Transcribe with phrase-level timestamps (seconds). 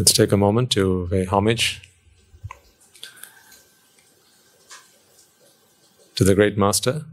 [0.00, 1.82] Let's take a moment to pay homage
[6.14, 7.04] to the great master,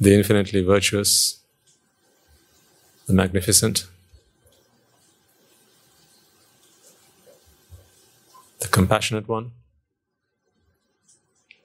[0.00, 1.38] the infinitely virtuous,
[3.06, 3.86] the magnificent,
[8.58, 9.52] the compassionate one,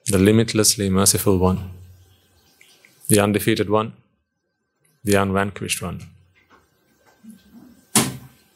[0.06, 1.70] the limitlessly merciful one,
[3.08, 3.94] the undefeated one,
[5.02, 6.13] the unvanquished one.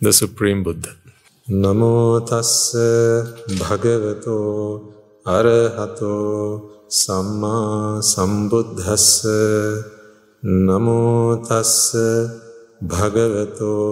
[0.00, 0.92] The Supreme Buddha.
[1.46, 2.76] නමෝ තස්ස
[3.58, 4.80] භගවතෝ
[5.26, 6.60] අරහතෝ
[6.90, 9.08] සම්මා සම්බුද්දස්ස
[10.66, 11.96] නමෝ තස්ස
[12.82, 13.88] භගවතෝ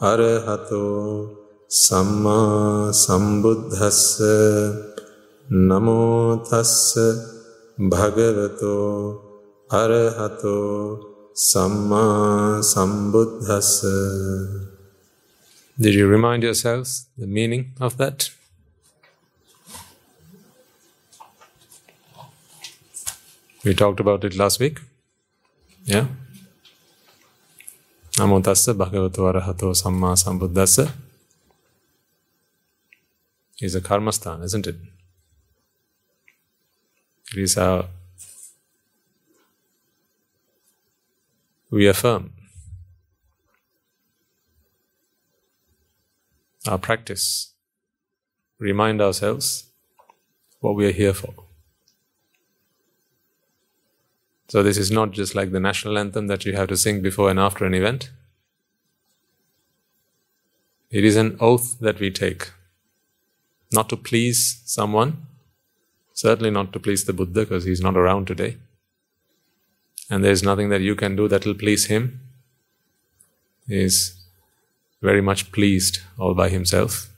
[0.00, 1.02] අරහතෝ
[1.70, 4.04] සම්මා සම්බුද්දස්ස
[5.46, 6.94] නමෝ තස්ස
[7.90, 8.94] භගවතෝ
[9.70, 10.72] අරහතෝ
[11.42, 13.74] සම්මා සම්බුද්දස්ස
[15.78, 18.30] Did you remind yourselves the meaning of that?
[23.62, 24.80] We talked about it last week.
[25.84, 26.06] Yeah?
[28.12, 30.90] Namo bhagavato arahato samma sambuddhassa
[33.60, 34.76] is a karmastan, isn't it?
[37.34, 37.88] It is how
[41.70, 42.32] we affirm
[46.68, 47.52] our practice,
[48.58, 49.64] remind ourselves
[50.60, 51.34] what we are here for.
[54.48, 57.30] So, this is not just like the national anthem that you have to sing before
[57.30, 58.10] and after an event.
[60.90, 62.52] It is an oath that we take.
[63.72, 65.26] Not to please someone,
[66.12, 68.56] certainly not to please the Buddha because he's not around today.
[70.08, 72.20] And there's nothing that you can do that will please him.
[73.66, 74.25] He is
[75.00, 77.10] very much pleased all by himself.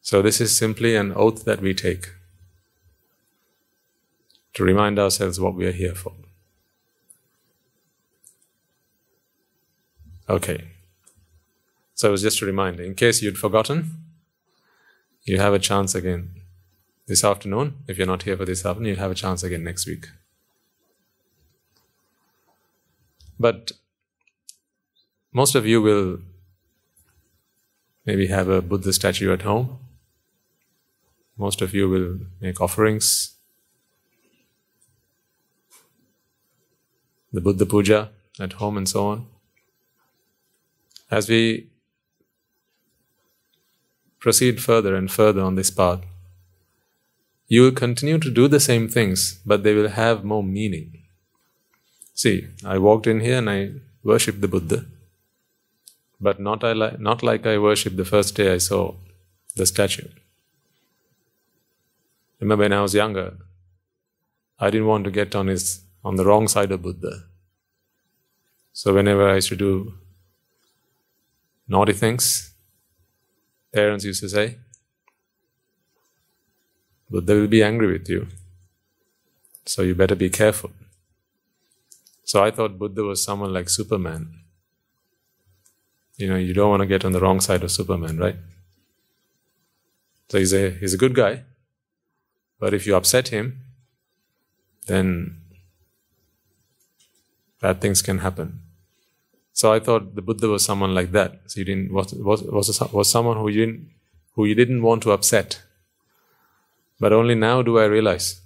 [0.00, 2.08] So, this is simply an oath that we take
[4.54, 6.12] to remind ourselves what we are here for.
[10.28, 10.68] Okay.
[11.94, 12.82] So, it was just a reminder.
[12.82, 14.04] In case you'd forgotten,
[15.24, 16.42] you have a chance again
[17.06, 17.78] this afternoon.
[17.88, 20.08] If you're not here for this afternoon, you'll have a chance again next week.
[23.38, 23.72] But
[25.34, 26.20] most of you will
[28.06, 29.78] maybe have a Buddha statue at home.
[31.36, 33.34] Most of you will make offerings.
[37.32, 39.26] The Buddha puja at home and so on.
[41.10, 41.68] As we
[44.20, 46.00] proceed further and further on this path,
[47.48, 51.02] you will continue to do the same things, but they will have more meaning.
[52.14, 53.72] See, I walked in here and I
[54.04, 54.86] worshipped the Buddha
[56.24, 58.94] but not, I li- not like I worshipped the first day I saw
[59.56, 60.08] the statue.
[62.40, 63.36] Remember when I was younger,
[64.58, 67.12] I didn't want to get on his on the wrong side of Buddha.
[68.72, 69.94] So whenever I used to do
[71.68, 72.52] naughty things,
[73.72, 74.46] parents used to say,
[77.10, 78.26] Buddha will be angry with you.
[79.66, 80.70] So you better be careful.
[82.24, 84.43] So I thought Buddha was someone like Superman
[86.16, 88.36] you know, you don't want to get on the wrong side of Superman, right?
[90.28, 91.42] So he's a he's a good guy,
[92.58, 93.60] but if you upset him,
[94.86, 95.40] then
[97.60, 98.60] bad things can happen.
[99.52, 101.42] So I thought the Buddha was someone like that.
[101.46, 103.90] So you didn't was was was, a, was someone who you didn't
[104.34, 105.62] who you didn't want to upset.
[106.98, 108.40] But only now do I realize.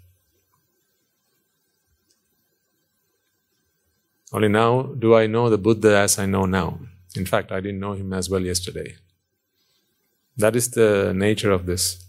[4.32, 6.78] Only now do I know the Buddha as I know now.
[7.18, 8.96] In fact, I didn't know him as well yesterday.
[10.36, 12.04] That is the nature of this.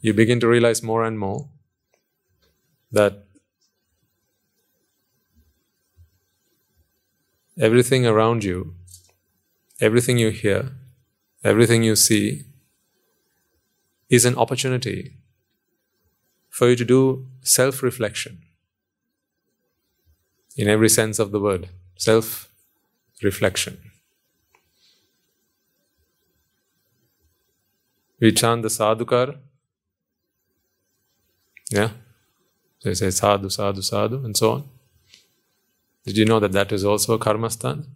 [0.00, 1.48] You begin to realize more and more
[2.92, 3.24] that
[7.58, 8.74] everything around you,
[9.80, 10.72] everything you hear,
[11.42, 12.44] everything you see
[14.08, 15.16] is an opportunity
[16.48, 18.42] for you to do self reflection
[20.56, 21.68] in every sense of the word.
[21.96, 22.47] Self
[23.22, 23.78] reflection.
[28.20, 29.36] We chant the sadhukar.
[31.70, 31.90] Yeah?
[32.82, 34.68] They say sadhu, sadhu, sadhu, and so on.
[36.04, 37.86] Did you know that that is also a karmastan?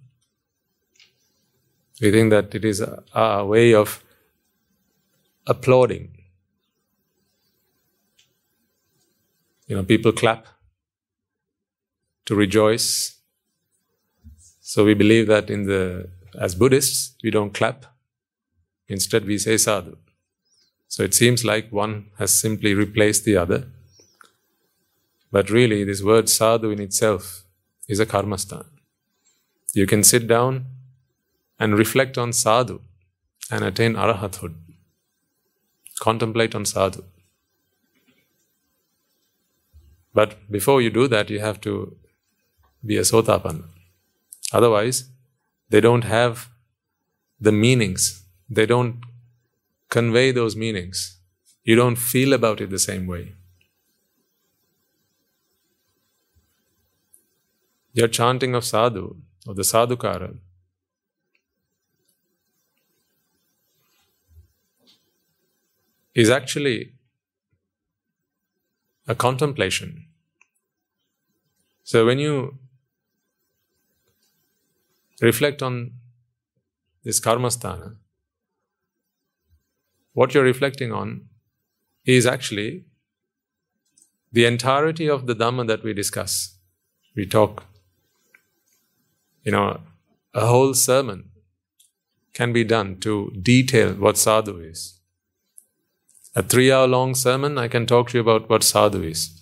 [2.01, 4.03] We think that it is a, a way of
[5.47, 6.17] applauding.
[9.67, 10.47] You know, people clap
[12.27, 13.19] to rejoice
[14.73, 16.09] so we believe that in the
[16.45, 17.85] as Buddhists, we don't clap.
[18.89, 19.99] Instead, we say sadhu.
[20.89, 23.67] So it seems like one has simply replaced the other.
[25.31, 27.45] But really, this word sadhu in itself
[27.87, 28.65] is a karmasthana.
[29.75, 30.65] You can sit down
[31.59, 32.81] and reflect on sadhu
[33.51, 34.55] and attain arahathood.
[36.01, 37.05] Contemplate on sadhu.
[40.15, 41.95] But before you do that, you have to
[42.87, 43.65] be a sotapanna.
[44.53, 45.11] Otherwise,
[45.71, 46.51] they don't have
[47.41, 48.25] the meanings.
[48.49, 49.01] They don't
[49.89, 51.19] convey those meanings.
[51.65, 53.33] You don't feel about it the same way.
[57.95, 59.17] Your chanting of sadhu,
[59.47, 60.37] of the sadhukara,
[66.15, 66.95] is actually
[69.09, 70.07] a contemplation.
[71.85, 72.59] So when you
[75.21, 75.93] reflect on
[77.05, 77.97] this karmasthana,
[80.13, 81.29] what you're reflecting on
[82.05, 82.85] is actually
[84.33, 86.57] the entirety of the Dhamma that we discuss.
[87.15, 87.65] We talk,
[89.43, 89.81] you know,
[90.35, 91.31] a whole sermon
[92.33, 94.99] can be done to detail what sadhu is.
[96.35, 99.39] A three hour long sermon, I can talk to you about what sadhu is.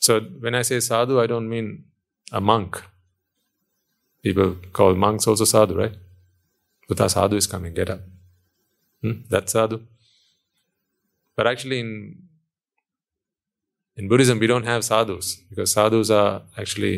[0.00, 1.84] So when I say sadhu, I don't mean
[2.32, 2.82] a monk.
[4.26, 5.96] People call monks also sadhu, right?
[6.88, 8.00] Buddha sadhu is coming, get up.
[9.00, 9.12] Hmm?
[9.30, 9.82] That's sadhu.
[11.36, 11.90] But actually, in
[13.96, 16.94] in Buddhism, we don't have sadhus because sadhus are actually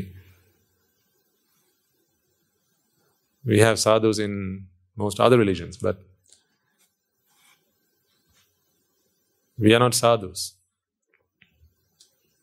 [3.45, 4.67] we have sadhus in
[4.97, 6.01] most other religions, but
[9.59, 10.55] we are not sadhus.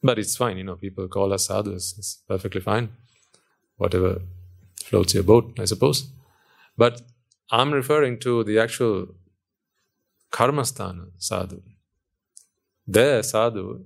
[0.04, 2.90] But it's fine, you know, people call us sadhus, it's perfectly fine.
[3.78, 4.22] Whatever
[4.86, 6.10] floats your boat, I suppose.
[6.78, 7.02] But
[7.52, 9.08] I'm referring to the actual
[10.32, 11.62] karmasthana sadhu.
[12.88, 13.86] There, sadhu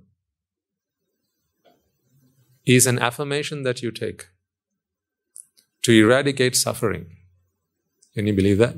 [2.65, 4.27] is an affirmation that you take
[5.83, 7.05] to eradicate suffering.
[8.13, 8.75] Can you believe that?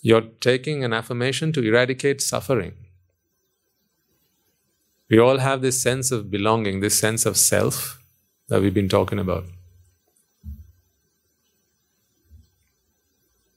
[0.00, 2.74] You're taking an affirmation to eradicate suffering.
[5.10, 8.00] We all have this sense of belonging, this sense of self
[8.48, 9.44] that we've been talking about.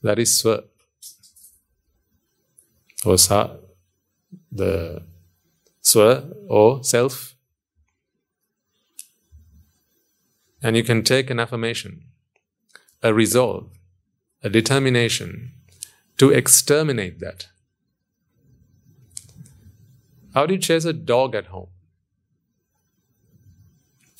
[0.01, 0.63] That is swa.
[3.05, 3.55] Or sa,
[4.51, 5.03] the
[5.81, 7.35] swa or self.
[10.61, 12.03] And you can take an affirmation,
[13.01, 13.69] a resolve,
[14.43, 15.53] a determination
[16.17, 17.47] to exterminate that.
[20.33, 21.69] How do you chase a dog at home?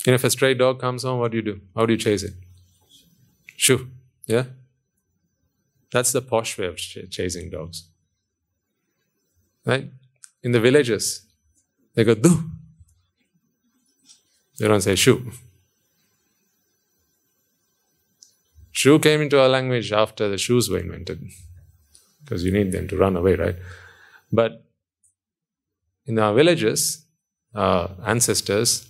[0.06, 1.60] Know, if a stray dog comes home, what do you do?
[1.76, 2.32] How do you chase it?
[3.56, 3.88] Shoo,
[4.26, 4.44] yeah?
[5.92, 7.84] That's the posh way of ch- chasing dogs.
[9.66, 9.90] Right?
[10.42, 11.26] In the villages,
[11.94, 12.50] they go, do.
[14.58, 15.32] They don't say shoo.
[18.72, 21.22] Shoo came into our language after the shoes were invented,
[22.24, 23.56] because you need them to run away, right?
[24.32, 24.64] But
[26.06, 27.04] in our villages,
[27.54, 28.89] our ancestors,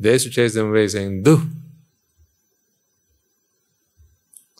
[0.00, 1.46] they used to chase them away saying, do.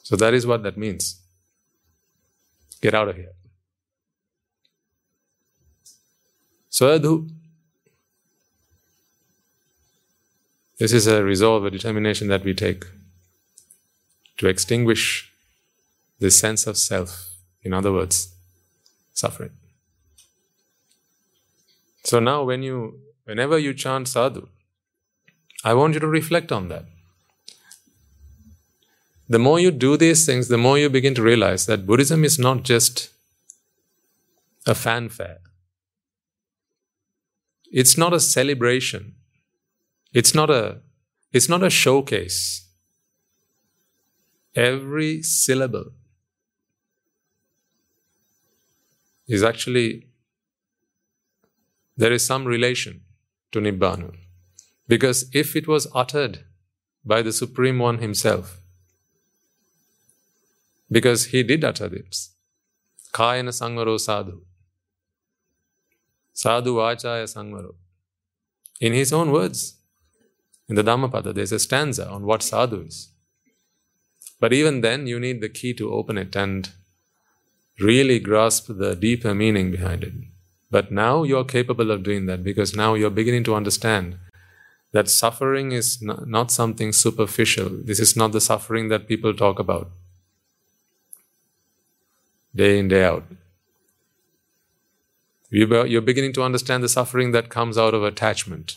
[0.02, 1.18] So that is what that means.
[2.82, 3.32] Get out of here.
[6.70, 7.26] Swadhu.
[7.26, 7.32] Uh,
[10.78, 12.84] this is a resolve, a determination that we take
[14.38, 15.32] to extinguish
[16.18, 17.28] this sense of self.
[17.62, 18.34] In other words,
[19.14, 19.50] suffering.
[22.04, 24.48] So now when you whenever you chant sadhu,
[25.62, 26.84] I want you to reflect on that.
[29.28, 32.38] The more you do these things, the more you begin to realize that Buddhism is
[32.38, 33.10] not just
[34.66, 35.38] a fanfare.
[37.70, 39.14] It's not a celebration.
[40.12, 40.78] It's not a,
[41.32, 42.66] it's not a showcase.
[44.56, 45.92] Every syllable
[49.28, 50.08] is actually,
[51.96, 53.02] there is some relation
[53.52, 54.16] to Nibbana.
[54.90, 56.40] Because if it was uttered
[57.04, 58.60] by the Supreme One Himself,
[60.90, 62.30] because He did utter this,
[63.12, 64.40] Kayena Sangvaro Sadhu,
[66.32, 67.74] Sadhu Vachaya Sangvaro,
[68.80, 69.76] in His own words,
[70.68, 73.10] in the Dhammapada, there's a stanza on what sadhu is.
[74.40, 76.68] But even then, you need the key to open it and
[77.78, 80.14] really grasp the deeper meaning behind it.
[80.70, 84.18] But now you're capable of doing that because now you're beginning to understand
[84.92, 87.68] that suffering is not, something superficial.
[87.68, 89.90] This is not the suffering that people talk about
[92.54, 93.24] day in, day out.
[95.50, 98.76] You're beginning to understand the suffering that comes out of attachment.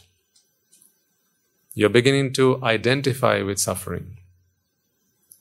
[1.74, 4.18] You're beginning to identify with suffering.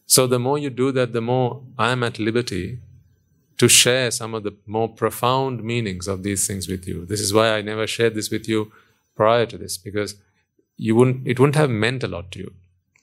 [0.06, 2.78] So, the more you do that, the more I am at liberty
[3.58, 7.06] to share some of the more profound meanings of these things with you.
[7.06, 8.72] This is why I never shared this with you
[9.14, 10.16] prior to this, because
[10.76, 12.52] you wouldn't, it wouldn't have meant a lot to you.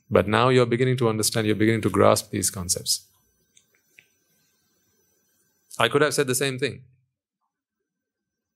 [0.10, 3.06] But now you're beginning to understand, you're beginning to grasp these concepts.
[5.78, 6.82] I could have said the same thing.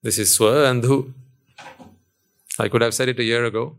[0.02, 1.12] This is Swa and Dhu.
[2.58, 3.76] I could have said it a year ago,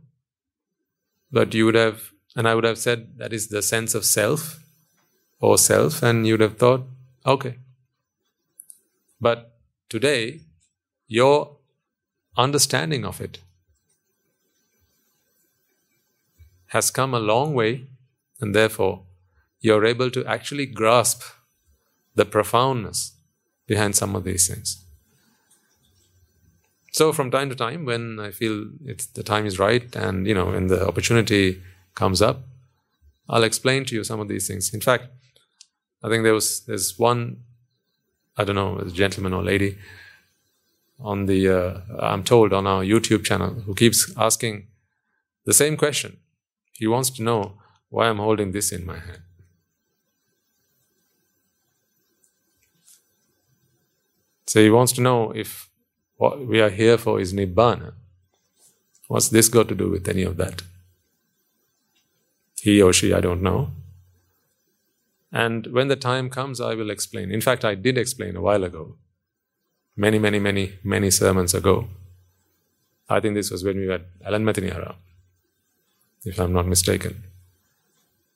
[1.32, 4.60] but you would have, and I would have said that is the sense of self
[5.40, 6.84] or self, and you'd have thought,
[7.26, 7.58] okay.
[9.22, 9.56] But
[9.90, 10.42] today,
[11.08, 11.58] your
[12.38, 13.40] understanding of it
[16.76, 17.88] has come a long way,
[18.42, 19.04] and therefore,
[19.62, 21.22] you're able to actually grasp
[22.16, 23.14] the profoundness
[23.66, 24.84] behind some of these things.
[26.92, 28.56] So from time to time, when I feel
[28.86, 31.62] it's the time is right, and you know, when the opportunity
[32.02, 32.38] comes up,
[33.30, 34.74] I'll explain to you some of these things.
[34.74, 35.06] In fact,
[36.04, 37.38] I think there was there's one,
[38.38, 39.78] I don't know, a gentleman or lady
[41.00, 44.68] on the uh, I'm told on our YouTube channel who keeps asking
[45.46, 46.18] the same question.
[46.78, 47.54] He wants to know
[47.90, 49.22] why I'm holding this in my hand.
[54.48, 55.70] So he wants to know if
[56.18, 57.94] what we are here for is Nibbana.
[59.08, 60.62] What's this got to do with any of that?
[62.62, 63.72] He or she, I don't know.
[65.32, 67.32] And when the time comes, I will explain.
[67.32, 68.96] In fact, I did explain a while ago,
[69.96, 71.90] many, many, many, many sermons ago.
[73.10, 74.96] I think this was when we were at Alan Matiniara,
[76.26, 77.24] if I'm not mistaken.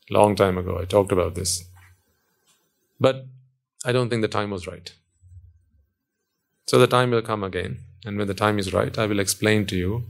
[0.10, 1.66] Long time ago, I talked about this.
[3.00, 3.26] But
[3.86, 4.94] I don't think the time was right.
[6.66, 9.66] So the time will come again, and when the time is right, I will explain
[9.68, 10.04] to you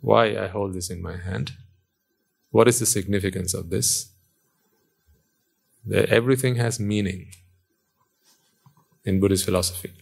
[0.00, 1.52] why I hold this in my hand,
[2.50, 4.10] what is the significance of this.
[5.86, 7.28] That everything has meaning
[9.04, 9.92] in Buddhist philosophy.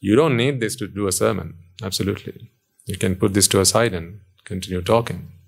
[0.00, 2.50] You don't need this to do a sermon, absolutely.
[2.86, 5.39] You can put this to a side and continue talking.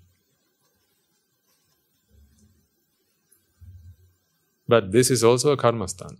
[4.73, 6.17] But this is also a karmastan.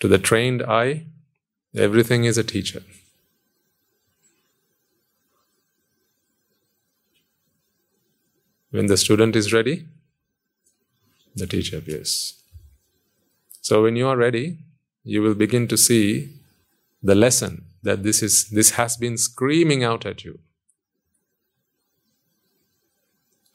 [0.00, 1.06] To the trained eye,
[1.72, 2.82] everything is a teacher.
[8.72, 9.86] When the student is ready,
[11.36, 12.42] the teacher appears.
[13.60, 14.58] So when you are ready,
[15.04, 16.40] you will begin to see
[17.00, 20.40] the lesson that this is this has been screaming out at you.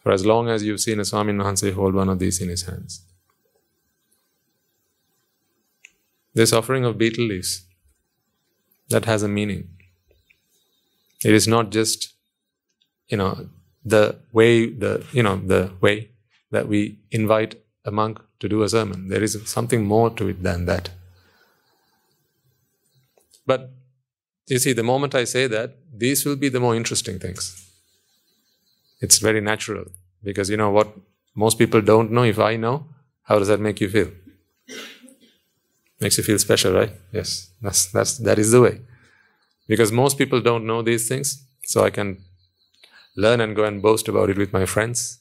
[0.08, 2.62] For as long as you've seen a Swami Mahanse hold one of these in his
[2.62, 3.02] hands.
[6.34, 7.66] This offering of betel leaves,
[8.88, 9.68] that has a meaning.
[11.26, 12.14] It is not just,
[13.10, 13.50] you know,
[13.84, 16.12] the way, the, you know, the way
[16.52, 19.10] that we invite a monk to do a sermon.
[19.10, 20.90] There is something more to it than that.
[23.46, 23.72] But
[24.48, 27.67] you see, the moment I say that, these will be the more interesting things.
[29.00, 29.86] It's very natural
[30.24, 30.96] because you know what
[31.36, 32.88] most people don't know, if I know,
[33.24, 34.12] how does that make you feel?
[36.00, 36.92] Makes you feel special, right?
[37.12, 38.82] Yes, that's, that's, that is the way.
[39.68, 42.24] Because most people don't know these things, so I can
[43.16, 45.20] learn and go and boast about it with my friends.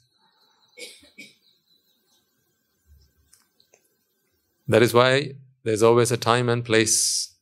[4.68, 7.34] That is why there's always a time and place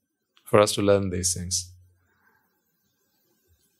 [0.44, 1.70] for us to learn these things.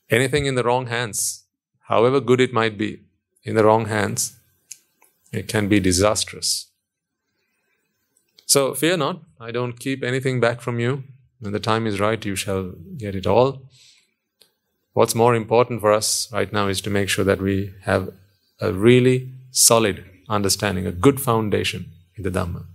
[0.09, 1.44] Anything in the wrong hands,
[1.87, 3.01] however good it might be,
[3.43, 4.39] in the wrong hands,
[5.31, 6.67] it can be disastrous.
[8.45, 11.03] So fear not, I don't keep anything back from you.
[11.39, 13.69] When the time is right, you shall get it all.
[14.93, 18.09] What's more important for us right now is to make sure that we have
[18.59, 22.65] a really solid understanding, a good foundation in the Dhamma.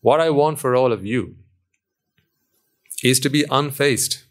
[0.00, 1.36] What I want for all of you
[3.02, 4.23] is to be unfazed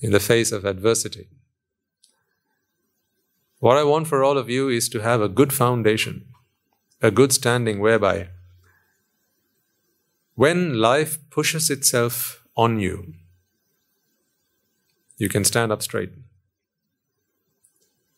[0.00, 1.28] in the face of adversity.
[3.58, 6.26] What I want for all of you is to have a good foundation
[7.02, 8.28] a good standing whereby
[10.34, 13.14] when life pushes itself on you,
[15.16, 16.12] you can stand up straight.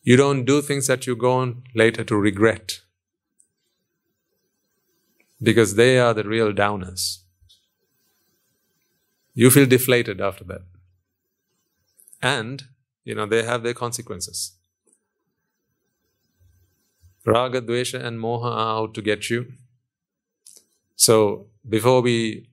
[0.03, 2.81] You don't do things that you go on later to regret
[5.41, 7.19] because they are the real downers.
[9.35, 10.63] You feel deflated after that.
[12.23, 12.65] And,
[13.05, 14.53] you know, they have their consequences.
[17.27, 19.53] Raga, Dvesha, and Moha are out to get you.
[20.97, 22.49] So, before we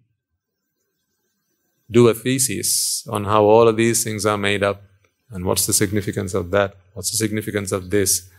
[1.91, 4.83] do a thesis on how all of these things are made up
[5.31, 8.29] and what's the significance of that, what's the significance of this,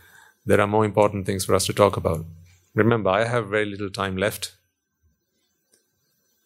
[0.45, 2.25] there are more important things for us to talk about.
[2.73, 4.55] Remember, I have very little time left.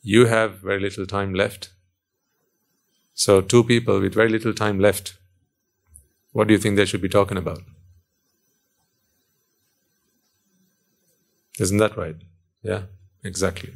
[0.02, 1.70] You have very little time left.
[3.16, 5.16] So, two people with very little time left,
[6.34, 7.62] what do you think they should be talking about?
[11.58, 12.18] Isn't that right?
[12.62, 12.82] Yeah,
[13.24, 13.72] exactly.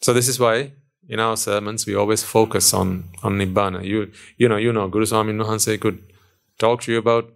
[0.00, 0.72] So, this is why
[1.06, 3.84] in our sermons we always focus on, on Nibbana.
[3.84, 6.02] You, you know, you know, Guru Swami Nuhanse could
[6.58, 7.30] talk to you about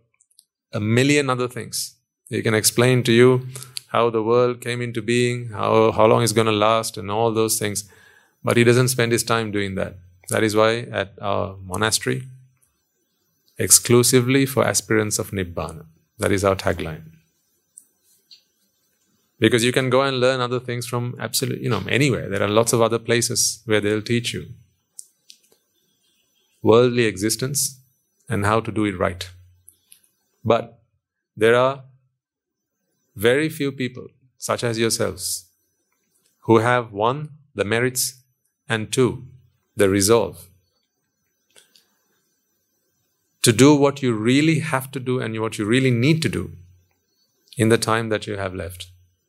[0.72, 1.96] a million other things.
[2.30, 3.46] He can explain to you
[3.88, 7.30] how the world came into being, how, how long it's going to last, and all
[7.32, 7.90] those things.
[8.44, 9.98] But he doesn't spend his time doing that.
[10.28, 12.28] That is why at our monastery,
[13.58, 15.86] exclusively for aspirants of Nibbana.
[16.18, 17.10] That is our tagline.
[19.38, 22.28] Because you can go and learn other things from absolutely, you know, anywhere.
[22.28, 24.46] There are lots of other places where they'll teach you
[26.62, 27.80] worldly existence
[28.28, 29.28] and how to do it right.
[30.44, 30.78] But
[31.36, 31.82] there are
[33.16, 34.06] very few people,
[34.38, 35.46] such as yourselves,
[36.42, 38.21] who have one, the merits,
[38.68, 39.24] and two,
[39.76, 40.48] the resolve
[43.42, 46.52] to do what you really have to do and what you really need to do
[47.56, 48.86] in the time that you have left.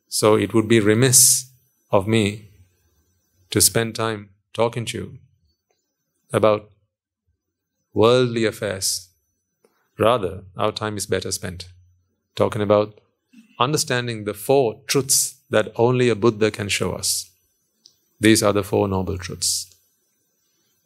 [0.08, 1.50] So it would be remiss
[1.90, 2.48] of me
[3.50, 5.18] to spend time talking to you
[6.32, 6.70] about
[7.92, 9.08] worldly affairs.
[9.98, 11.68] Rather, our time is better spent
[12.36, 13.00] talking about
[13.60, 17.30] understanding the four truths that only a Buddha can show us.
[18.20, 19.74] These are the four noble truths.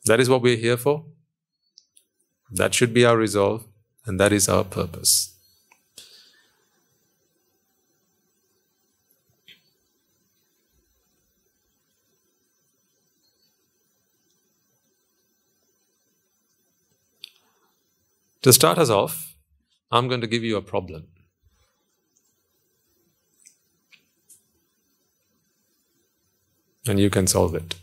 [0.05, 1.05] That is what we're here for.
[2.51, 3.67] That should be our resolve,
[4.07, 5.35] and that is our purpose.
[18.43, 19.35] To start us off,
[19.91, 21.09] I'm going to give you a problem.
[26.88, 27.74] And you can solve it.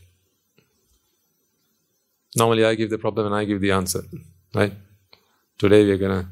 [2.35, 4.01] Normally, I give the problem and I give the answer,
[4.55, 4.73] right?
[5.59, 6.27] Today, we're going to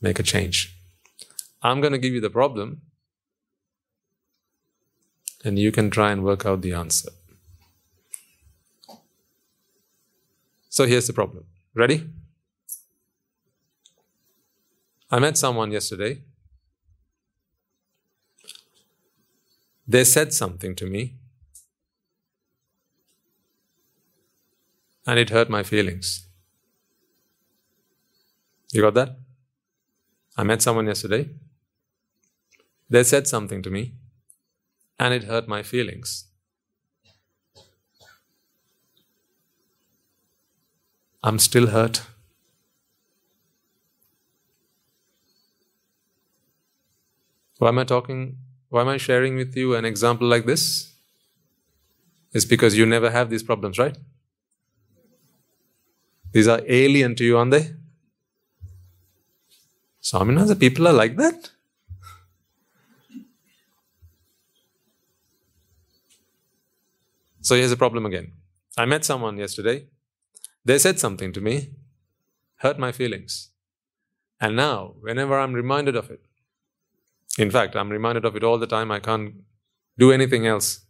[0.00, 0.76] make a change.
[1.62, 2.80] I'm going to give you the problem,
[5.44, 7.10] and you can try and work out the answer.
[10.68, 11.44] So, here's the problem.
[11.74, 12.10] Ready?
[15.12, 16.22] I met someone yesterday.
[19.86, 21.14] They said something to me
[25.06, 26.26] and it hurt my feelings.
[28.72, 29.16] You got that?
[30.36, 31.28] I met someone yesterday.
[32.88, 33.94] They said something to me,
[34.98, 36.26] and it hurt my feelings.
[41.22, 42.02] I'm still hurt.
[47.58, 48.38] Why am I talking?
[48.70, 50.94] Why am I sharing with you an example like this?
[52.32, 53.96] It's because you never have these problems, right?
[56.32, 57.74] These are alien to you, aren't they?
[60.02, 61.50] Swaminatha, people are like that?
[67.40, 68.32] So here's the problem again.
[68.78, 69.86] I met someone yesterday.
[70.64, 71.70] They said something to me,
[72.56, 73.50] hurt my feelings.
[74.40, 76.22] And now, whenever I'm reminded of it,
[77.38, 79.34] in fact, I'm reminded of it all the time, I can't
[79.98, 80.80] do anything else.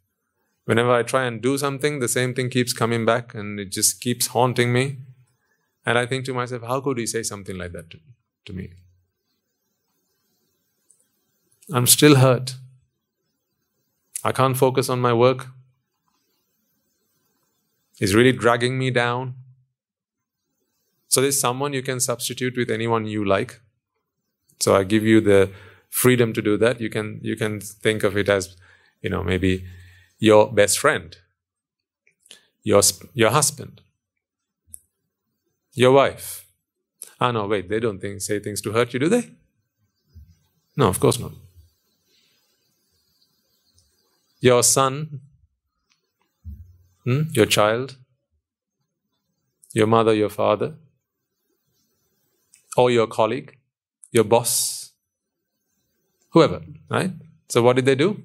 [0.64, 4.00] Whenever I try and do something, the same thing keeps coming back and it just
[4.00, 4.98] keeps haunting me.
[5.84, 7.98] And I think to myself, how could he say something like that to,
[8.46, 8.70] to me?
[11.72, 12.56] I'm still hurt.
[14.24, 15.48] I can't focus on my work.
[17.98, 19.34] It's really dragging me down.
[21.08, 23.60] So there's someone you can substitute with anyone you like.
[24.60, 25.50] So I give you the
[25.90, 26.80] freedom to do that.
[26.80, 28.56] You can you can think of it as,
[29.02, 29.64] you know, maybe
[30.18, 31.16] your best friend,
[32.62, 33.82] your your husband,
[35.74, 36.46] your wife.
[37.20, 39.30] Ah, no, wait, they don't think, say things to hurt you, do they?
[40.76, 41.32] No, of course not.
[44.40, 45.20] Your son,
[47.04, 47.22] hmm?
[47.30, 47.96] your child,
[49.72, 50.74] your mother, your father,
[52.76, 53.56] or your colleague,
[54.10, 54.92] your boss,
[56.30, 57.12] whoever, right?
[57.48, 58.22] So, what did they do?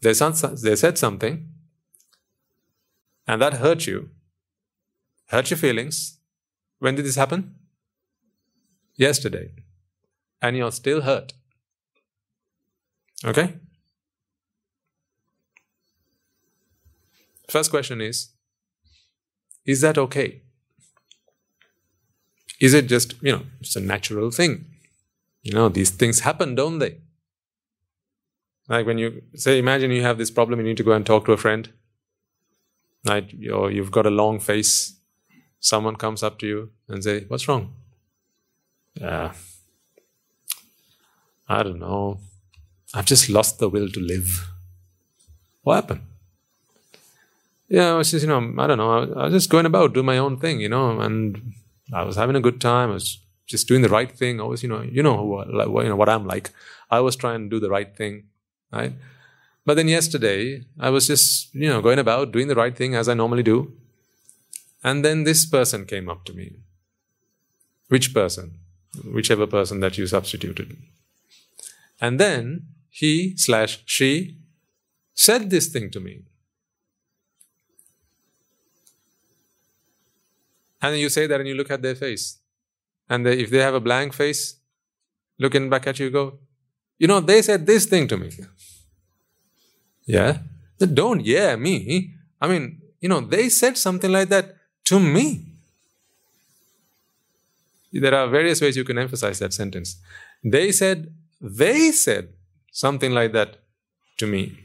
[0.00, 1.48] They they said something,
[3.26, 4.10] and that hurt you
[5.28, 6.17] hurt your feelings.
[6.78, 7.56] When did this happen?
[8.96, 9.52] Yesterday.
[10.40, 11.32] And you're still hurt.
[13.24, 13.54] Okay?
[17.48, 18.28] First question is
[19.64, 20.42] Is that okay?
[22.60, 24.66] Is it just, you know, it's a natural thing?
[25.42, 26.98] You know, these things happen, don't they?
[28.68, 31.24] Like when you say, imagine you have this problem, you need to go and talk
[31.24, 31.72] to a friend,
[33.06, 33.32] right?
[33.50, 34.97] Or you've got a long face,
[35.60, 37.72] someone comes up to you and say, "What's wrong?"
[38.94, 39.32] Yeah,
[41.48, 42.18] I don't know.
[42.94, 44.48] I've just lost the will to live.
[45.62, 46.02] What happened?
[47.68, 49.12] Yeah, I was just, you know, I don't know.
[49.14, 51.52] I was just going about, doing my own thing, you know, and
[51.92, 52.90] I was having a good time.
[52.90, 54.40] I was just doing the right thing.
[54.40, 56.50] Always, you know, you know, who, you know what I'm like.
[56.90, 58.24] I was trying to do the right thing
[58.72, 58.92] right?
[59.64, 63.08] But then yesterday, I was just, you know, going about doing the right thing as
[63.08, 63.72] I normally do.
[64.82, 66.56] And then this person came up to me.
[67.88, 68.58] Which person?
[69.04, 70.76] Whichever person that you substituted.
[72.00, 74.36] And then he slash she
[75.14, 76.22] said this thing to me.
[80.80, 82.38] And you say that and you look at their face.
[83.08, 84.56] And they, if they have a blank face,
[85.38, 86.38] looking back at you, go,
[86.98, 88.30] you know, they said this thing to me.
[90.06, 90.38] Yeah?
[90.78, 92.14] They Don't yeah me.
[92.40, 94.54] I mean, you know, they said something like that
[94.88, 95.44] to me.
[97.92, 99.96] There are various ways you can emphasize that sentence.
[100.42, 102.28] They said, they said
[102.72, 103.56] something like that
[104.18, 104.58] to me.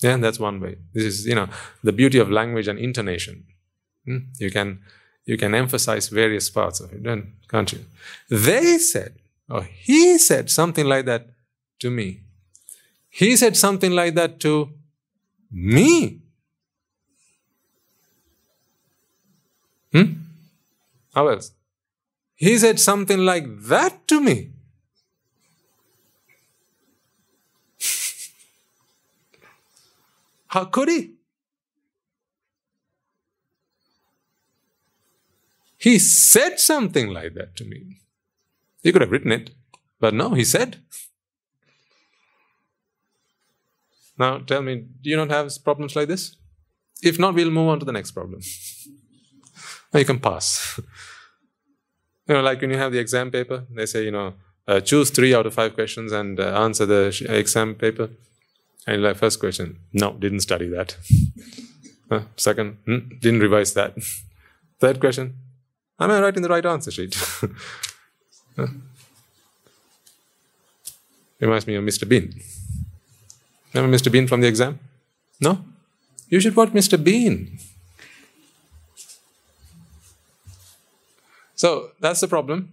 [0.00, 0.76] Yeah, that's one way.
[0.94, 1.48] This is, you know,
[1.82, 3.44] the beauty of language and intonation.
[4.06, 4.18] Hmm?
[4.38, 4.80] You can
[5.26, 7.02] you can emphasize various parts of it,
[7.48, 7.84] can't you?
[8.30, 9.16] They said,
[9.48, 11.28] or he said something like that
[11.80, 12.22] to me.
[13.10, 14.70] He said something like that to
[15.52, 16.19] me.
[19.92, 20.12] Hmm?
[21.14, 21.52] How else?
[22.34, 24.50] He said something like that to me.
[30.48, 31.14] How could he?
[35.76, 38.00] He said something like that to me.
[38.82, 39.50] He could have written it,
[39.98, 40.76] but no, he said.
[44.18, 46.36] Now tell me, do you not have problems like this?
[47.02, 48.40] If not, we'll move on to the next problem.
[49.98, 50.78] You can pass.
[52.26, 54.34] you know, like when you have the exam paper, they say, you know,
[54.68, 58.10] uh, choose three out of five questions and uh, answer the sh- exam paper.
[58.86, 60.96] And like, first question, no, didn't study that.
[62.10, 63.96] uh, second, hmm, didn't revise that.
[64.80, 65.34] Third question,
[65.98, 67.16] am I writing the right answer sheet?
[71.40, 72.06] Reminds me of Mr.
[72.06, 72.34] Bean.
[73.72, 74.12] Remember Mr.
[74.12, 74.78] Bean from the exam?
[75.40, 75.64] No?
[76.28, 77.02] You should watch Mr.
[77.02, 77.58] Bean.
[81.60, 82.70] So that's the problem.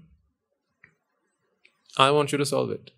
[1.97, 2.91] I want you to solve it.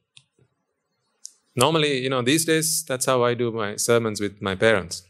[1.55, 5.01] Normally, you know, these days, that's how I do my sermons with my parents.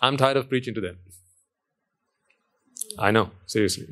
[0.00, 0.96] I'm tired of preaching to them.
[2.98, 3.88] I know, seriously.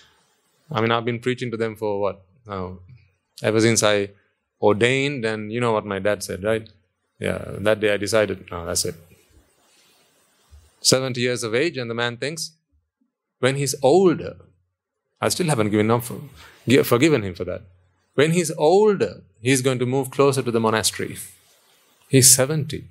[0.70, 2.22] I mean, I've been preaching to them for what?
[2.46, 2.78] Now,
[3.42, 4.10] ever since I
[4.62, 6.70] ordained, and you know what my dad said, right?
[7.18, 8.94] Yeah, that day I decided, no, that's it.
[10.82, 12.52] 70 years of age, and the man thinks,
[13.40, 14.36] when he's older,
[15.20, 16.20] I still haven't given up for,
[16.84, 17.62] forgiven him for that.
[18.14, 21.18] When he's older, he's going to move closer to the monastery.
[22.08, 22.84] He's 70.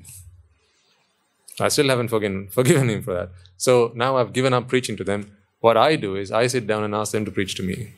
[1.60, 3.30] I still haven't forgiven, forgiven him for that.
[3.58, 5.32] So now I've given up preaching to them.
[5.60, 7.94] What I do is I sit down and ask them to preach to me.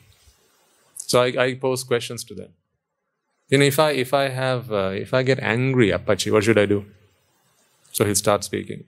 [0.96, 2.48] So I, I pose questions to them.
[3.48, 6.56] You know, if I if I have uh, if I get angry, Appachchi, what should
[6.58, 6.84] I do?
[7.92, 8.84] So he'll start speaking,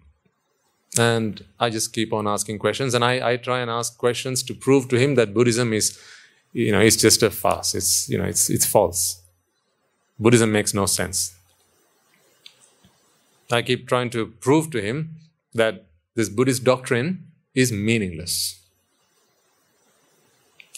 [0.98, 4.55] and I just keep on asking questions, and I, I try and ask questions to
[4.55, 5.98] prove to him that Buddhism is,
[6.52, 7.74] you know, it's just a farce.
[7.74, 9.22] It's you know, it's it's false.
[10.18, 11.35] Buddhism makes no sense.
[13.50, 15.16] I keep trying to prove to him
[15.55, 18.59] that this Buddhist doctrine is meaningless.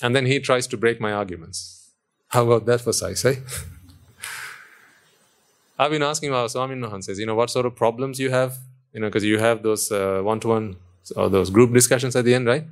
[0.02, 1.90] And then he tries to break my arguments.
[2.28, 3.36] How about that for size, eh?
[5.78, 8.58] I've been asking about Swami Nohan says, you know, what sort of problems you have,
[8.94, 10.76] you know, because you have those uh, one-to-one
[11.16, 12.64] or those group discussions at the end, right?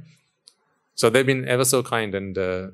[0.94, 2.68] So they've been ever so kind, and uh,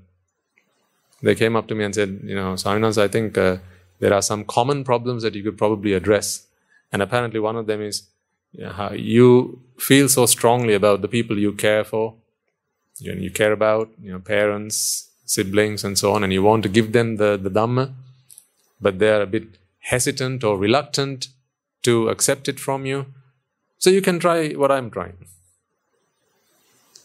[1.22, 3.56] they came up to me and said, you know, Swami I think uh,
[3.98, 6.46] there are some common problems that you could probably address,
[6.92, 8.02] and apparently one of them is
[8.52, 12.14] you know, how you feel so strongly about the people you care for,
[12.98, 16.62] you, know, you care about, you know, parents, siblings, and so on, and you want
[16.64, 17.92] to give them the the Dhamma,
[18.80, 21.28] but they're a bit hesitant or reluctant
[21.82, 23.06] to accept it from you.
[23.78, 25.16] So you can try what I'm trying.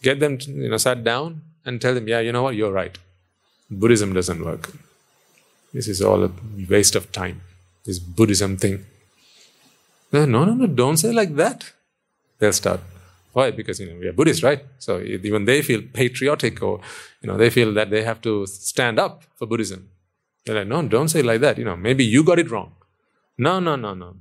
[0.02, 2.72] Get them, to, you know, sat down and tell them, yeah, you know what, you're
[2.72, 2.98] right.
[3.70, 4.72] Buddhism doesn't work.
[5.74, 6.32] This is all a
[6.70, 7.42] waste of time.
[7.86, 8.86] This Buddhism thing.
[10.12, 11.72] No, no, no, don't say like that.
[12.40, 12.82] They'll start.
[13.34, 13.50] Why?
[13.50, 14.64] Because you know we are Buddhists, right?
[14.78, 16.82] So even they feel patriotic, or
[17.22, 19.90] you know they feel that they have to stand up for Buddhism.
[20.46, 21.58] They're like, no, don't say like that.
[21.58, 22.74] You know, maybe you got it wrong.
[23.38, 24.16] No, no, no, no.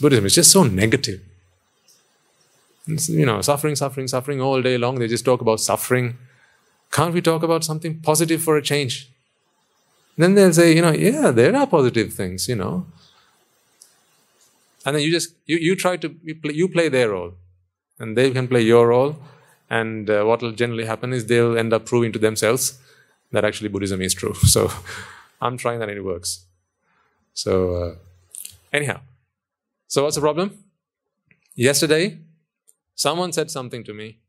[0.00, 1.20] Buddhism is just so negative.
[2.86, 4.98] It's, you know, suffering, suffering, suffering all day long.
[4.98, 6.16] They just talk about suffering.
[6.90, 9.08] Can't we talk about something positive for a change?
[10.16, 12.86] Then they'll say, you know, yeah, there are positive things, you know.
[14.84, 17.34] And then you just, you, you try to, you play, you play their role.
[17.98, 19.16] And they can play your role.
[19.70, 22.78] And uh, what will generally happen is they'll end up proving to themselves
[23.30, 24.34] that actually Buddhism is true.
[24.44, 24.70] So
[25.40, 26.44] I'm trying that and it works.
[27.32, 27.94] So, uh,
[28.72, 29.00] anyhow.
[29.92, 30.64] So what's the problem?
[31.54, 32.20] Yesterday,
[32.94, 34.20] someone said something to me,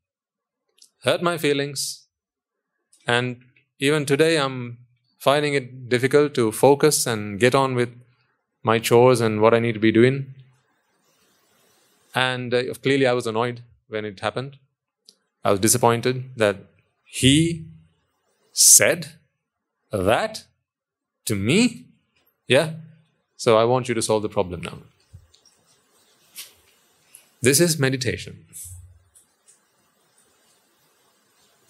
[1.03, 2.05] hurt my feelings,
[3.07, 3.45] and
[3.79, 4.79] even today I'm
[5.19, 7.91] finding it difficult to focus and get on with
[8.61, 10.33] my chores and what I need to be doing.
[12.13, 14.57] And uh, clearly, I was annoyed when it happened.
[15.45, 16.57] I was disappointed that
[17.05, 17.67] he
[18.51, 19.13] said
[19.93, 20.43] that
[21.23, 21.85] to me.
[22.47, 22.71] Yeah.
[23.37, 24.79] So I want you to solve the problem now.
[27.43, 28.45] This is meditation.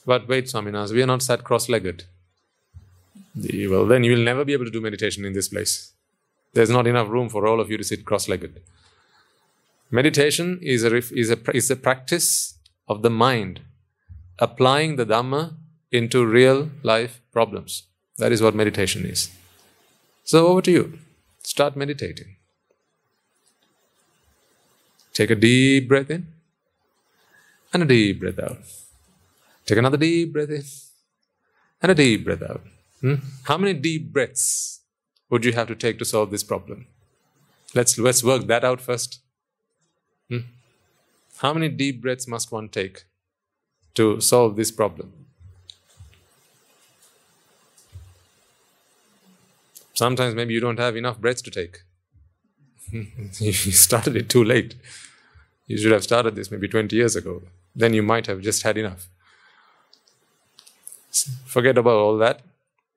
[0.06, 2.04] But wait, Swaminas, we are not sat cross legged.
[3.36, 5.92] Well, then you will never be able to do meditation in this place.
[6.54, 8.62] There's not enough room for all of you to sit cross legged.
[9.90, 12.54] Meditation is a, is, a, is a practice
[12.88, 13.62] of the mind
[14.38, 15.56] applying the Dhamma
[15.92, 17.88] into real life problems.
[18.20, 19.32] That is what meditation is.
[20.24, 21.00] So, over to you.
[21.42, 22.36] Start meditating.
[25.14, 26.28] Take a deep breath in
[27.72, 28.58] and a deep breath out.
[29.66, 30.64] Take another deep breath in
[31.82, 32.62] and a deep breath out.
[33.02, 33.16] Hmm?
[33.44, 34.82] How many deep breaths
[35.30, 36.88] would you have to take to solve this problem?
[37.76, 39.20] Let's, let's work that out first.
[40.30, 40.40] Hmm?
[41.38, 43.04] How many deep breaths must one take
[43.94, 45.14] to solve this problem?
[49.94, 51.84] Sometimes maybe you don't have enough breaths to take.
[53.40, 54.76] you started it too late.
[55.68, 57.42] You should have started this maybe 20 years ago.
[57.76, 59.08] Then you might have just had enough.
[61.46, 62.42] Forget about all that.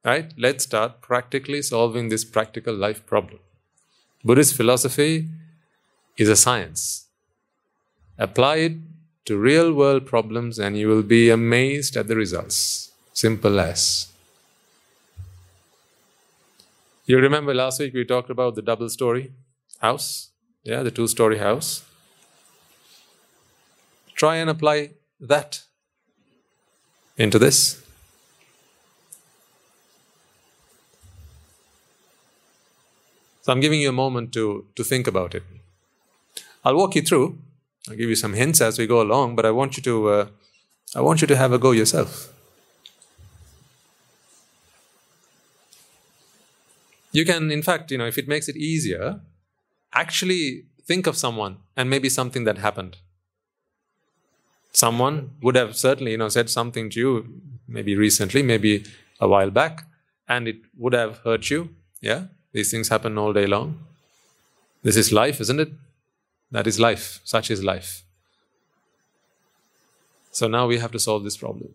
[0.04, 0.32] Right?
[0.36, 3.40] Let's start practically solving this practical life problem.
[4.24, 5.28] Buddhist philosophy
[6.16, 7.06] is a science.
[8.18, 8.72] Apply it
[9.24, 12.92] to real world problems and you will be amazed at the results.
[13.12, 14.08] Simple as.
[17.06, 19.32] You remember last week we talked about the double story
[19.80, 20.30] house?
[20.64, 21.84] Yeah, the two story house.
[24.14, 25.62] Try and apply that
[27.16, 27.82] into this.
[33.42, 35.44] So I'm giving you a moment to, to think about it.
[36.64, 37.38] I'll walk you through.
[37.88, 40.26] I'll give you some hints as we go along, but I want you to uh,
[40.96, 42.32] I want you to have a go yourself.
[47.12, 49.20] You can, in fact, you know, if it makes it easier,
[50.00, 52.96] actually think of someone and maybe something that happened.
[54.72, 58.84] Someone would have certainly, you know, said something to you, maybe recently, maybe
[59.20, 59.86] a while back,
[60.28, 61.70] and it would have hurt you.
[62.00, 63.78] Yeah, these things happen all day long.
[64.82, 65.72] This is life, isn't it?
[66.50, 67.20] That is life.
[67.24, 68.02] Such is life.
[70.30, 71.74] So now we have to solve this problem.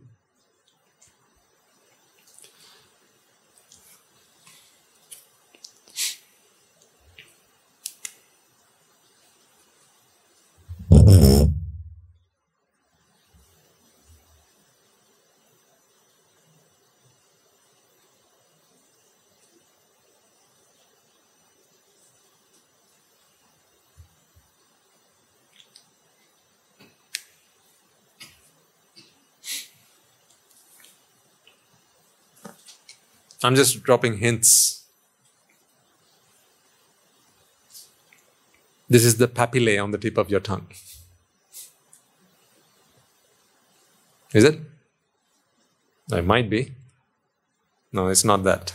[33.44, 34.84] I'm just dropping hints.
[38.88, 40.68] This is the papillae on the tip of your tongue.
[44.34, 44.60] Is it?
[46.12, 46.74] It might be.
[47.92, 48.74] No, it's not that.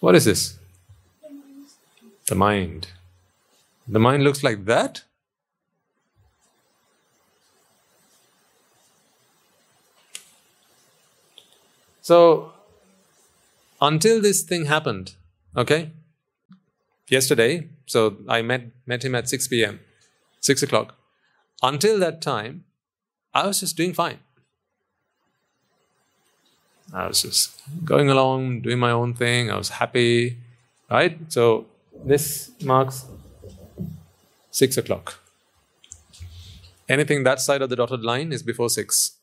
[0.00, 0.58] What is this?
[2.26, 2.88] The mind.
[3.86, 5.02] The mind looks like that?
[12.08, 12.52] So,
[13.82, 15.12] until this thing happened,
[15.54, 15.90] okay,
[17.06, 19.80] yesterday, so I met, met him at 6 p.m.,
[20.40, 20.94] 6 o'clock.
[21.62, 22.64] Until that time,
[23.34, 24.20] I was just doing fine.
[26.94, 29.50] I was just going along, doing my own thing.
[29.50, 30.38] I was happy,
[30.90, 31.18] right?
[31.28, 31.66] So
[32.06, 33.04] this marks
[34.50, 35.18] six o'clock.
[36.88, 39.17] Anything that side of the dotted line is before six.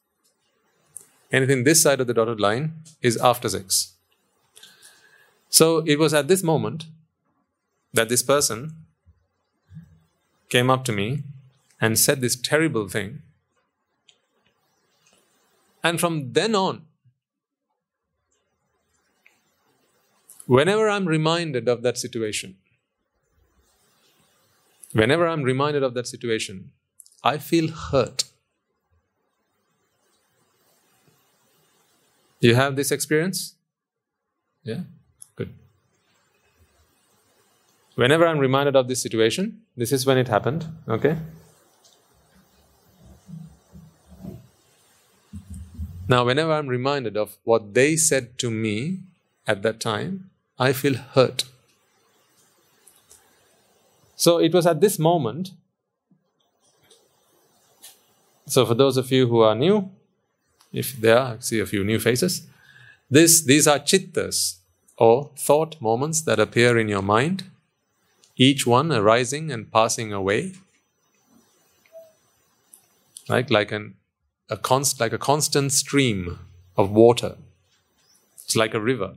[1.35, 2.65] Anything this side of the dotted line
[3.01, 3.93] is after six.
[5.49, 6.85] So it was at this moment
[7.93, 8.75] that this person
[10.47, 11.23] came up to me
[11.81, 13.21] and said this terrible thing.
[15.83, 16.83] And from then on,
[20.45, 22.55] whenever I'm reminded of that situation,
[24.93, 26.71] whenever I'm reminded of that situation,
[27.25, 28.23] I feel hurt.
[32.45, 33.55] You have this experience?
[34.63, 34.81] Yeah?
[35.35, 35.51] Good.
[37.95, 41.17] Whenever I'm reminded of this situation, this is when it happened, okay?
[46.07, 48.99] Now, whenever I'm reminded of what they said to me
[49.47, 50.29] at that time,
[50.59, 51.45] I feel hurt.
[54.15, 55.49] So it was at this moment.
[58.45, 59.89] So, for those of you who are new,
[60.75, 62.47] if there are, see a few new faces.
[63.09, 64.57] This, these are chittas,
[64.97, 67.45] or thought moments that appear in your mind,
[68.37, 70.53] each one arising and passing away.
[73.29, 73.49] Right?
[73.49, 73.95] Like an
[74.49, 76.39] a const, like a constant stream
[76.77, 77.35] of water.
[78.43, 79.15] It's like a river.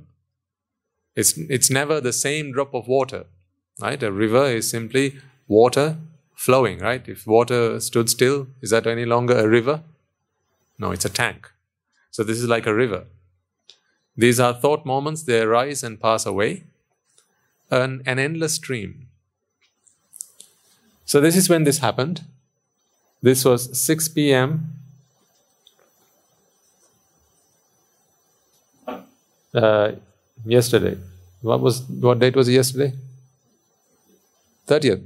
[1.14, 3.26] It's, it's never the same drop of water,
[3.80, 4.02] right?
[4.02, 5.96] A river is simply water
[6.34, 7.06] flowing, right?
[7.06, 9.82] If water stood still, is that any longer a river?
[10.78, 11.50] No, it's a tank.
[12.10, 13.04] So this is like a river.
[14.16, 16.64] These are thought moments, they arise and pass away.
[17.70, 19.08] An, an endless stream.
[21.04, 22.24] So this is when this happened.
[23.22, 24.72] This was 6 p.m.
[29.54, 29.92] uh,
[30.44, 30.96] yesterday.
[31.40, 32.92] What was what date was it yesterday?
[34.66, 35.02] 30th.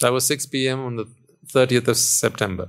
[0.00, 0.80] That was 6 p.m.
[0.80, 1.06] on the
[1.52, 2.68] 30th of September.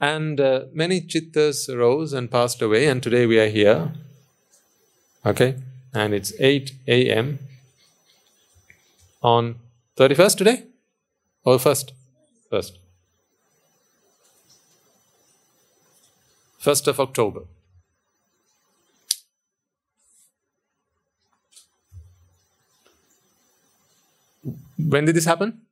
[0.00, 3.92] And uh, many chittas arose and passed away, and today we are here.
[5.24, 5.56] Okay?
[5.94, 7.38] And it's 8 a.m.
[9.22, 9.56] on
[9.96, 10.64] 31st today?
[11.44, 11.92] Or 1st?
[12.52, 12.72] 1st.
[16.60, 17.42] 1st of October.
[24.76, 25.62] When did this happen?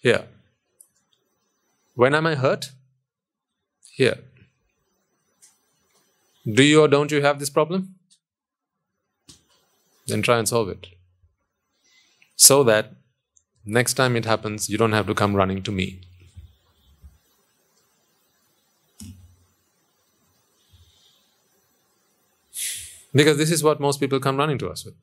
[0.00, 0.26] Here.
[1.96, 2.72] When am I hurt?
[3.90, 4.18] Here.
[6.44, 7.94] Do you or don't you have this problem?
[10.06, 10.88] Then try and solve it.
[12.36, 12.92] So that
[13.64, 16.02] next time it happens, you don't have to come running to me.
[23.14, 24.94] Because this is what most people come running to us with.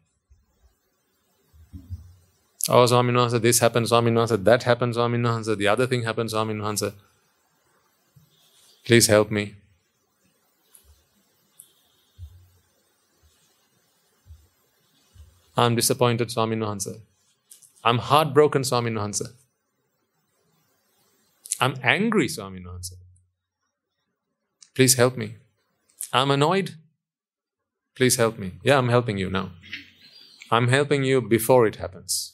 [2.69, 6.53] Oh, Swami this happened, Swami Nansa, that happened, Swami nohansa, the other thing happened, Swami
[6.53, 6.93] nohansa.
[8.85, 9.55] Please help me.
[15.55, 16.99] I'm disappointed, Swami Nuhansa.
[17.83, 19.33] I'm heartbroken, Swami Nuhansa.
[21.59, 22.93] I'm angry, Swami Nuhansa.
[24.73, 25.35] Please help me.
[26.11, 26.71] I'm annoyed.
[27.95, 28.53] Please help me.
[28.63, 29.51] Yeah, I'm helping you now.
[30.49, 32.32] I'm helping you before it happens.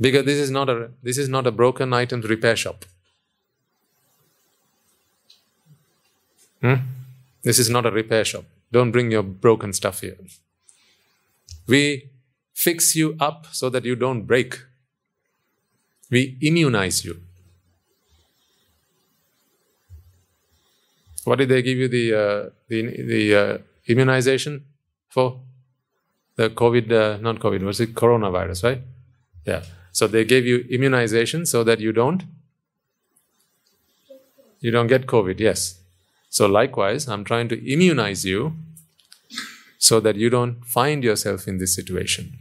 [0.00, 2.84] Because this is not a this is not a broken items repair shop.
[6.62, 6.74] Hmm?
[7.42, 8.44] This is not a repair shop.
[8.72, 10.16] Don't bring your broken stuff here.
[11.66, 12.10] We
[12.54, 14.58] fix you up so that you don't break.
[16.10, 17.20] We immunize you.
[21.24, 24.64] What did they give you the uh, the the uh, immunization
[25.08, 25.40] for?
[26.36, 28.80] The COVID, uh, not COVID, was it coronavirus, right?
[29.44, 29.62] Yeah.
[29.92, 32.24] So they gave you immunization so that you don't
[34.60, 35.40] you don't get COVID.
[35.40, 35.80] Yes.
[36.28, 38.52] So likewise, I'm trying to immunize you
[39.78, 42.38] so that you don't find yourself in this situation.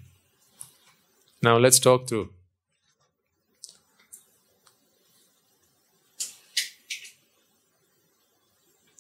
[1.42, 2.30] Now let's talk through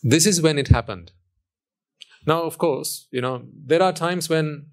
[0.04, 1.12] This is when it happened.
[2.26, 4.68] Now, of course, you know, there are times when,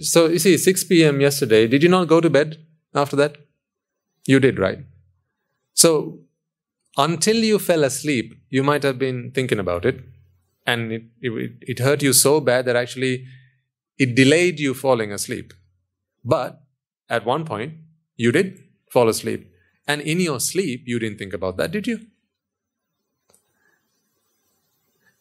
[0.00, 1.20] so you see, 6 p.m.
[1.20, 2.58] yesterday, did you not go to bed
[2.94, 3.36] after that?
[4.26, 4.80] You did, right?
[5.74, 6.20] So,
[6.96, 10.04] until you fell asleep, you might have been thinking about it.
[10.66, 13.26] And it, it, it hurt you so bad that actually
[13.98, 15.54] it delayed you falling asleep.
[16.24, 16.62] But
[17.08, 17.74] at one point,
[18.16, 18.58] you did
[18.90, 19.50] fall asleep.
[19.86, 22.06] And in your sleep, you didn't think about that, did you?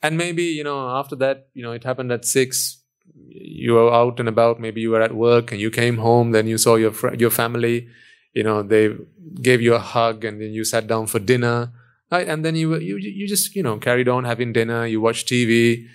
[0.01, 2.84] And maybe, you know, after that, you know, it happened at six,
[3.30, 6.47] you were out and about, maybe you were at work and you came home, then
[6.47, 7.88] you saw your, fr- your family,
[8.34, 8.95] you know, they
[9.41, 11.72] gave you a hug and then you sat down for dinner,
[12.11, 12.28] right?
[12.28, 15.88] And then you, you, you just, you know, carried on having dinner, you watched TV.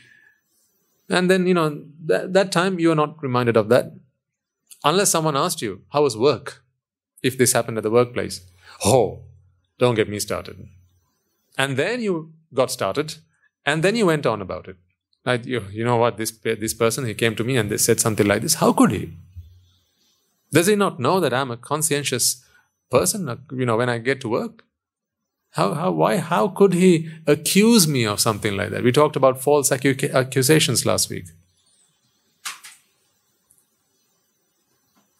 [1.08, 3.92] And then, you know, that, that time you are not reminded of that.
[4.84, 6.62] Unless someone asked you, how was work?
[7.22, 8.40] If this happened at the workplace.
[8.84, 9.22] Oh,
[9.78, 10.68] don't get me started.
[11.56, 13.16] And then you got started
[13.64, 14.76] and then you went on about it.
[15.24, 18.00] Like, you, you know what, this, this person, he came to me and they said
[18.00, 18.54] something like this.
[18.54, 19.12] How could he?
[20.50, 22.44] Does he not know that I'm a conscientious
[22.90, 24.64] person, you know, when I get to work?
[25.50, 28.82] How, how, why, how could he accuse me of something like that?
[28.82, 31.26] We talked about false acu- accusations last week.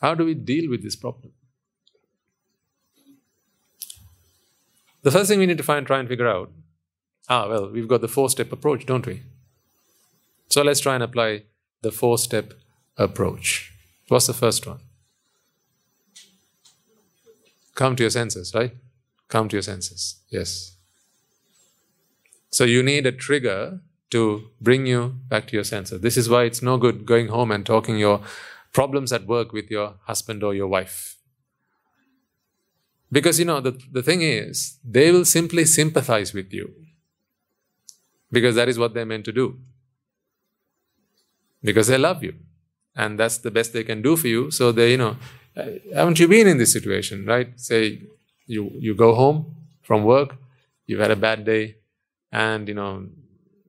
[0.00, 1.32] How do we deal with this problem?
[5.02, 6.50] The first thing we need to find, try and figure out
[7.28, 9.22] ah, well, we've got the four step approach, don't we?
[10.52, 11.44] So let's try and apply
[11.80, 12.52] the four step
[12.98, 13.72] approach.
[14.08, 14.80] What's the first one?
[17.74, 18.72] Come to your senses, right?
[19.28, 20.16] Come to your senses.
[20.28, 20.76] Yes.
[22.50, 23.80] So you need a trigger
[24.10, 26.02] to bring you back to your senses.
[26.02, 28.20] This is why it's no good going home and talking your
[28.74, 31.16] problems at work with your husband or your wife.
[33.10, 36.74] Because you know, the, the thing is, they will simply sympathize with you.
[38.30, 39.58] Because that is what they're meant to do.
[41.62, 42.34] Because they love you.
[42.94, 44.50] And that's the best they can do for you.
[44.50, 45.16] So they, you know,
[45.56, 47.58] uh, haven't you been in this situation, right?
[47.58, 48.02] Say
[48.46, 50.36] you you go home from work,
[50.86, 51.76] you've had a bad day,
[52.30, 53.06] and you know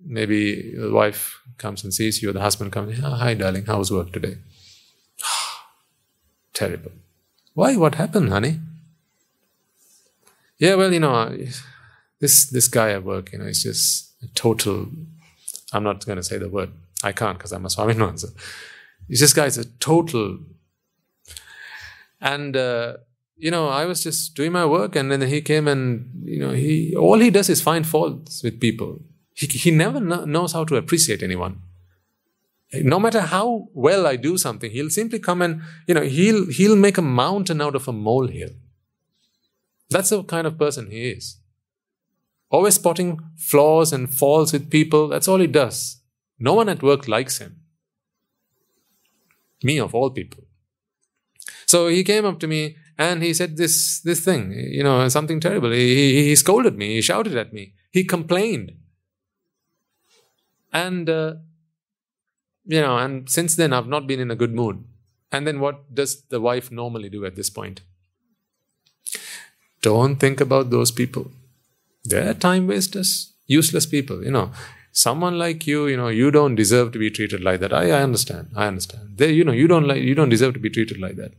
[0.06, 3.78] maybe the wife comes and sees you, or the husband comes, oh, hi darling, how
[3.78, 4.38] was work today?
[6.54, 6.92] Terrible.
[7.54, 7.76] Why?
[7.76, 8.60] What happened, honey?
[10.58, 11.36] Yeah, well, you know,
[12.20, 14.88] this this guy at work, you know, he's just a total.
[15.74, 16.72] I'm not going to say the word.
[17.04, 18.34] I can't because I'm a Swaminwansa.
[19.10, 20.40] This guy is a total
[22.24, 22.98] and, uh,
[23.36, 26.52] you know, I was just doing my work and then he came and, you know,
[26.52, 29.02] he, all he does is find faults with people.
[29.36, 31.62] He, he never knows how to appreciate anyone.
[32.72, 36.78] No matter how well I do something, he'll simply come and, you know, he'll, he'll
[36.78, 38.52] make a mountain out of a molehill.
[39.90, 41.38] That's the kind of person he is.
[42.50, 45.10] Always spotting flaws and faults with people.
[45.10, 45.98] That's all he does.
[46.40, 47.62] No one at work likes him.
[49.64, 50.44] Me, of all people.
[51.66, 55.40] So he came up to me and he said this this thing, you know, something
[55.40, 55.72] terrible.
[55.72, 56.96] He, he, he scolded me.
[56.96, 57.74] He shouted at me.
[57.92, 58.74] He complained.
[60.72, 61.36] And uh,
[62.66, 64.84] you know, and since then I've not been in a good mood.
[65.32, 67.82] And then what does the wife normally do at this point?
[69.82, 71.32] Don't think about those people.
[72.04, 74.24] They're time wasters, useless people.
[74.24, 74.52] You know,
[74.94, 77.74] someone like you, you know, you don't deserve to be treated like that.
[77.74, 78.52] I, I understand.
[78.56, 79.18] I understand.
[79.18, 81.34] They, you know, you don't like, you don't deserve to be treated like that.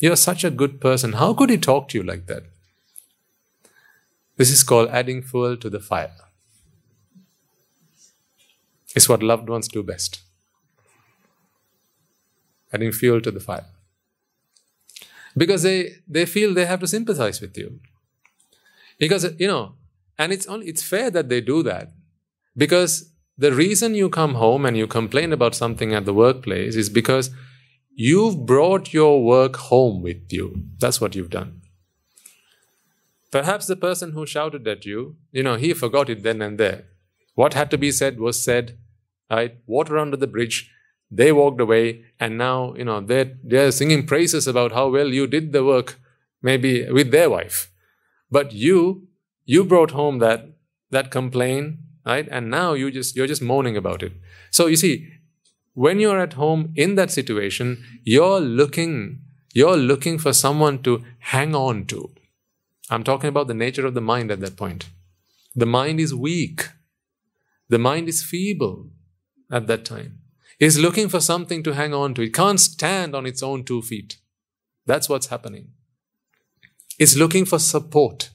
[0.00, 1.12] You're such a good person.
[1.12, 2.44] How could he talk to you like that?
[4.36, 6.10] This is called adding fuel to the fire.
[8.96, 10.22] It's what loved ones do best.
[12.72, 13.66] Adding fuel to the fire.
[15.36, 17.80] Because they, they feel they have to sympathize with you.
[18.98, 19.74] Because, you know,
[20.18, 21.92] and it's only it's fair that they do that.
[22.56, 26.88] Because the reason you come home and you complain about something at the workplace is
[26.88, 27.30] because
[27.96, 30.64] You've brought your work home with you.
[30.80, 31.62] That's what you've done.
[33.30, 36.86] Perhaps the person who shouted at you, you know, he forgot it then and there.
[37.34, 38.78] What had to be said was said,
[39.30, 39.56] right?
[39.66, 40.72] Water under the bridge.
[41.10, 45.28] They walked away, and now, you know, they're, they're singing praises about how well you
[45.28, 45.96] did the work,
[46.42, 47.70] maybe with their wife.
[48.28, 49.06] But you,
[49.44, 50.48] you brought home that,
[50.90, 52.28] that complaint, right?
[52.30, 54.12] And now you just, you're just moaning about it.
[54.50, 55.08] So you see,
[55.74, 59.20] when you're at home in that situation, you're looking,
[59.52, 62.10] you're looking for someone to hang on to.
[62.90, 64.88] I'm talking about the nature of the mind at that point.
[65.54, 66.68] The mind is weak.
[67.68, 68.90] The mind is feeble
[69.50, 70.20] at that time.
[70.60, 72.22] is looking for something to hang on to.
[72.22, 74.18] It can't stand on its own two feet.
[74.86, 75.68] That's what's happening.
[76.98, 78.30] It's looking for support.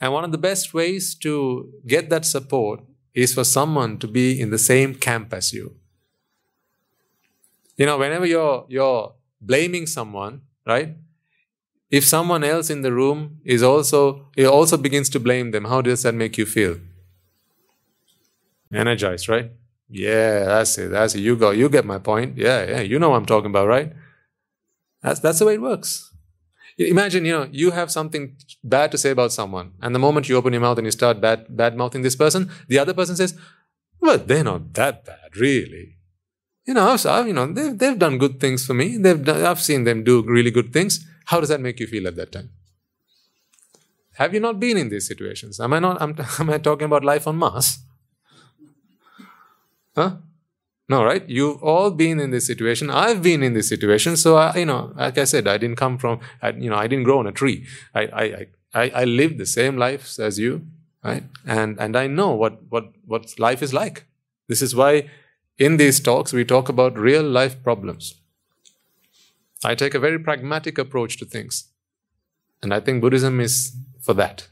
[0.00, 2.80] And one of the best ways to get that support
[3.14, 5.76] is for someone to be in the same camp as you.
[7.76, 10.96] You know, whenever you're you're blaming someone, right?
[11.90, 15.80] If someone else in the room is also it also begins to blame them, how
[15.82, 16.76] does that make you feel?
[18.72, 19.50] Energized, right?
[19.88, 20.90] Yeah, that's it.
[20.90, 21.20] That's it.
[21.20, 21.50] You go.
[21.50, 22.36] You get my point.
[22.36, 22.80] Yeah, yeah.
[22.80, 23.92] You know what I'm talking about, right?
[25.02, 26.12] That's that's the way it works.
[26.78, 30.36] Imagine, you know, you have something bad to say about someone, and the moment you
[30.36, 33.34] open your mouth and you start bad bad mouthing this person, the other person says,
[34.00, 35.96] "Well, they're not that bad, really."
[36.66, 38.96] You know, I've, you know, they've, they've done good things for me.
[38.98, 41.06] They've done, I've seen them do really good things.
[41.26, 42.50] How does that make you feel at that time?
[44.14, 45.60] Have you not been in these situations?
[45.60, 46.02] Am I not?
[46.02, 47.78] Am, am I talking about life on Mars?
[49.94, 50.16] Huh?
[50.88, 51.28] No, right?
[51.28, 52.90] You've all been in this situation.
[52.90, 54.16] I've been in this situation.
[54.16, 56.86] So, I, you know, like I said, I didn't come from, I, you know, I
[56.86, 57.66] didn't grow on a tree.
[57.92, 60.66] I, I, I, I lived the same life as you,
[61.02, 61.24] right?
[61.44, 64.06] And, and I know what, what, what life is like.
[64.48, 65.10] This is why
[65.58, 68.14] in these talks we talk about real life problems.
[69.64, 71.68] I take a very pragmatic approach to things.
[72.62, 74.48] And I think Buddhism is for that.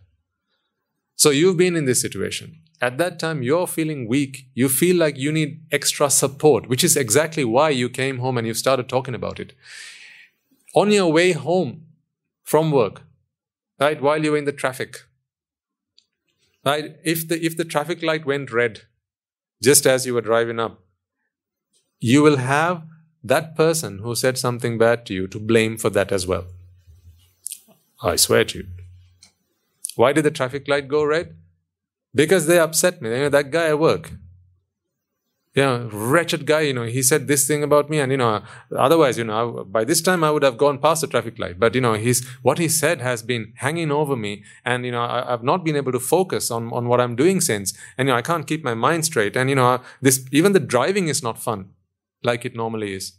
[1.15, 2.59] So you've been in this situation.
[2.85, 4.47] At that time, you're feeling weak.
[4.53, 8.47] You feel like you need extra support, which is exactly why you came home and
[8.47, 9.55] you started talking about it.
[10.75, 11.87] On your way home
[12.43, 13.01] from work,
[13.81, 14.99] right, while you were in the traffic,
[16.63, 18.83] right, if the, if the traffic light went red,
[19.63, 20.83] just as you were driving up,
[22.01, 22.83] you will have
[23.23, 26.45] that person who said something bad to you to blame for that as well.
[28.03, 28.67] I swear to you.
[29.97, 31.35] Why did the traffic light go red?
[32.15, 33.11] Because they upset me.
[33.11, 34.13] You know, that guy at work.
[35.55, 38.43] You know, wretched guy, you know, he said this thing about me, and you know,
[38.77, 41.61] otherwise, you know, by this time I would have gone past the traffic light.
[41.61, 45.03] But you know, he's what he said has been hanging over me, and you know,
[45.03, 48.13] I, have not been able to focus on, on what I'm doing since, and you
[48.13, 51.23] know, I can't keep my mind straight, and you know, this even the driving is
[51.23, 51.71] not fun,
[52.25, 53.13] like it normally is.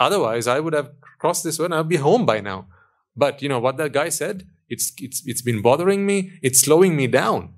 [0.00, 2.66] Otherwise, I would have crossed this one, I'd be home by now.
[3.16, 4.48] But you know what that guy said?
[4.68, 6.32] It's it's it's been bothering me.
[6.42, 7.54] It's slowing me down.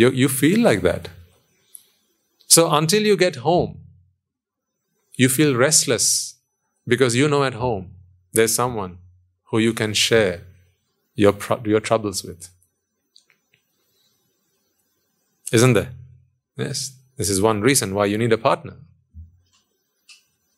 [0.00, 1.08] You you feel like that.
[2.46, 3.72] So until you get home,
[5.22, 6.06] you feel restless
[6.92, 7.90] because you know at home
[8.32, 8.94] there's someone
[9.50, 10.36] who you can share
[11.24, 11.34] your
[11.72, 12.48] your troubles with.
[15.58, 15.92] Isn't there?
[16.56, 16.80] Yes.
[17.18, 18.76] This is one reason why you need a partner.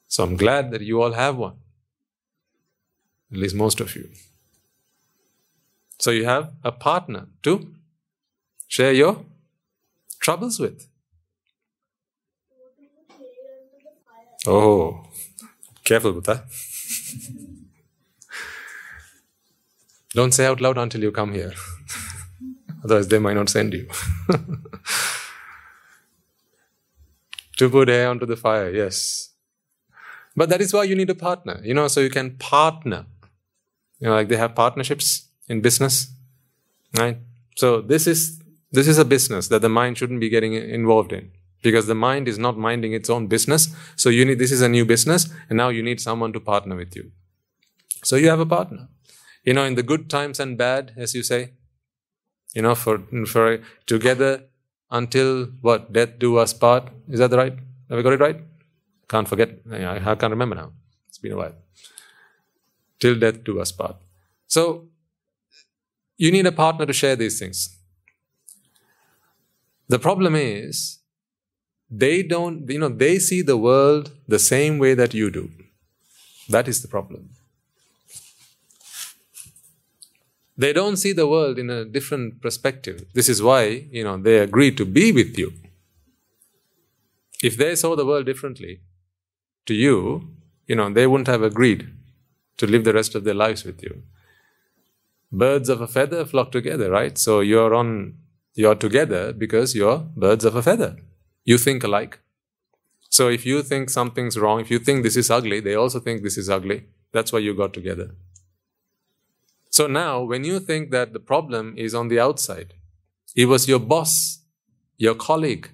[0.06, 1.56] So I'm glad that you all have one.
[3.32, 4.08] At least most of you.
[5.98, 7.58] So you have a partner to
[8.68, 9.24] share your
[10.22, 10.88] troubles with.
[14.46, 15.04] Oh,
[15.84, 16.44] careful that.
[20.14, 21.52] Don't say out loud until you come here.
[22.84, 23.88] Otherwise, they might not send you.
[27.56, 29.30] to put air onto the fire, yes.
[30.34, 33.06] But that is why you need a partner, you know, so you can partner.
[34.00, 36.08] You know, like they have partnerships in business,
[36.98, 37.18] right?
[37.56, 38.41] So this is
[38.72, 41.30] this is a business that the mind shouldn't be getting involved in
[41.62, 43.74] because the mind is not minding its own business.
[43.96, 46.76] So you need this is a new business, and now you need someone to partner
[46.76, 47.12] with you.
[48.02, 48.88] So you have a partner.
[49.44, 51.52] You know, in the good times and bad, as you say,
[52.54, 54.44] you know, for for together
[54.90, 56.88] until what death do us part.
[57.08, 57.54] Is that the right?
[57.88, 58.40] Have we got it right?
[59.08, 59.50] Can't forget.
[59.70, 60.72] I can't remember now.
[61.08, 61.54] It's been a while.
[63.00, 63.96] Till death do us part.
[64.46, 64.88] So
[66.16, 67.78] you need a partner to share these things.
[69.92, 71.00] The problem is
[71.90, 75.50] they don't, you know, they see the world the same way that you do.
[76.48, 77.28] That is the problem.
[80.56, 83.04] They don't see the world in a different perspective.
[83.12, 85.52] This is why, you know, they agree to be with you.
[87.42, 88.80] If they saw the world differently,
[89.66, 90.28] to you,
[90.66, 91.90] you know, they wouldn't have agreed
[92.56, 94.02] to live the rest of their lives with you.
[95.30, 97.18] Birds of a feather flock together, right?
[97.18, 98.21] So you're on,
[98.54, 100.96] you're together because you're birds of a feather.
[101.44, 102.20] You think alike.
[103.08, 106.22] So if you think something's wrong, if you think this is ugly, they also think
[106.22, 106.84] this is ugly.
[107.12, 108.10] That's why you got together.
[109.70, 112.74] So now, when you think that the problem is on the outside,
[113.34, 114.40] it was your boss,
[114.98, 115.70] your colleague,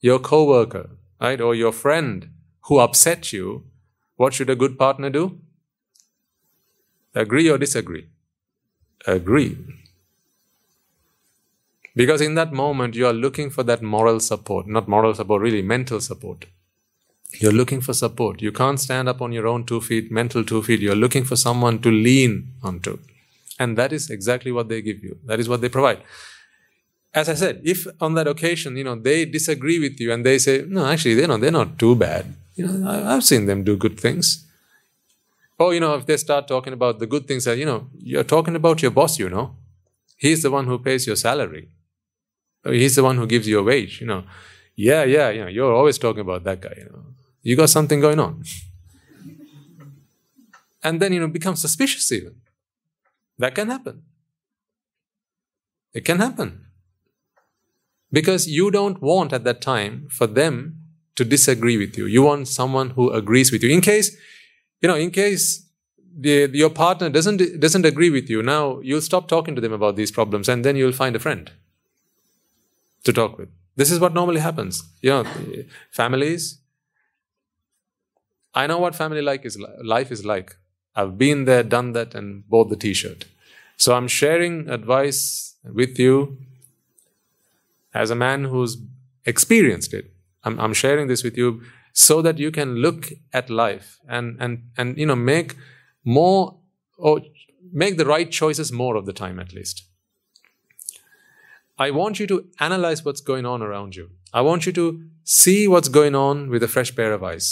[0.00, 2.30] your coworker, right, or your friend
[2.62, 3.64] who upset you,
[4.16, 5.40] what should a good partner do?
[7.14, 8.06] Agree or disagree?
[9.06, 9.58] Agree.
[11.94, 15.62] Because in that moment, you are looking for that moral support, not moral support, really
[15.62, 16.46] mental support.
[17.38, 18.42] You're looking for support.
[18.42, 20.80] You can't stand up on your own two feet, mental two feet.
[20.80, 22.98] You're looking for someone to lean onto.
[23.58, 25.18] And that is exactly what they give you.
[25.26, 26.02] That is what they provide.
[27.14, 30.38] As I said, if on that occasion, you know, they disagree with you and they
[30.38, 32.34] say, no, actually, they're not, they're not too bad.
[32.54, 34.46] You know, I've seen them do good things.
[35.58, 38.24] Or, you know, if they start talking about the good things that, you know, you're
[38.24, 39.56] talking about your boss, you know.
[40.16, 41.68] He's the one who pays your salary.
[42.64, 44.24] Oh, he's the one who gives you a wage, you know.
[44.76, 47.04] Yeah, yeah, you know, you're always talking about that guy, you know.
[47.42, 48.44] You got something going on.
[50.82, 52.36] and then, you know, become suspicious even.
[53.38, 54.02] That can happen.
[55.92, 56.66] It can happen.
[58.12, 60.78] Because you don't want at that time for them
[61.16, 62.06] to disagree with you.
[62.06, 63.70] You want someone who agrees with you.
[63.70, 64.16] In case,
[64.80, 65.66] you know, in case
[66.16, 69.96] the, your partner doesn't doesn't agree with you, now you'll stop talking to them about
[69.96, 71.50] these problems, and then you'll find a friend
[73.04, 73.48] to talk with.
[73.76, 74.82] This is what normally happens.
[75.00, 75.24] You know,
[75.90, 76.58] families.
[78.54, 80.56] I know what family like is life is like.
[80.94, 83.24] I've been there, done that, and bought the T-shirt.
[83.78, 86.36] So I'm sharing advice with you
[87.94, 88.76] as a man who's
[89.24, 90.12] experienced it.
[90.44, 94.70] I'm, I'm sharing this with you so that you can look at life and and
[94.76, 95.56] and you know make
[96.04, 96.58] more
[96.96, 97.20] or
[97.72, 99.84] make the right choices more of the time at least.
[101.82, 104.10] I want you to analyze what's going on around you.
[104.32, 107.46] I want you to see what's going on with a fresh pair of eyes.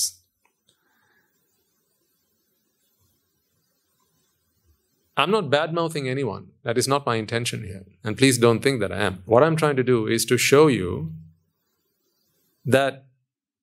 [5.16, 6.44] I'm not bad mouthing anyone.
[6.62, 7.84] That is not my intention here.
[8.04, 9.24] And please don't think that I am.
[9.26, 11.12] What I'm trying to do is to show you
[12.64, 13.06] that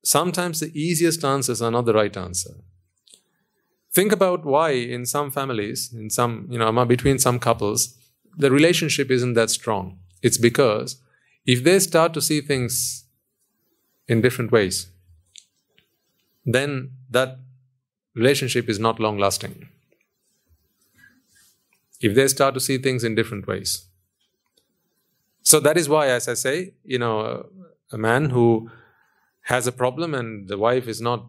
[0.04, 2.56] sometimes the easiest answers are not the right answer.
[3.94, 7.98] Think about why in some families, in some, you know, between some couples,
[8.36, 10.00] the relationship isn't that strong.
[10.28, 10.98] It's because
[11.46, 13.06] if they start to see things
[14.08, 14.88] in different ways,
[16.46, 17.38] then that
[18.14, 19.70] relationship is not long lasting.
[22.02, 23.86] If they start to see things in different ways.
[25.44, 27.48] So that is why, as I say, you know,
[27.92, 28.70] a man who
[29.54, 31.26] has a problem and the wife is not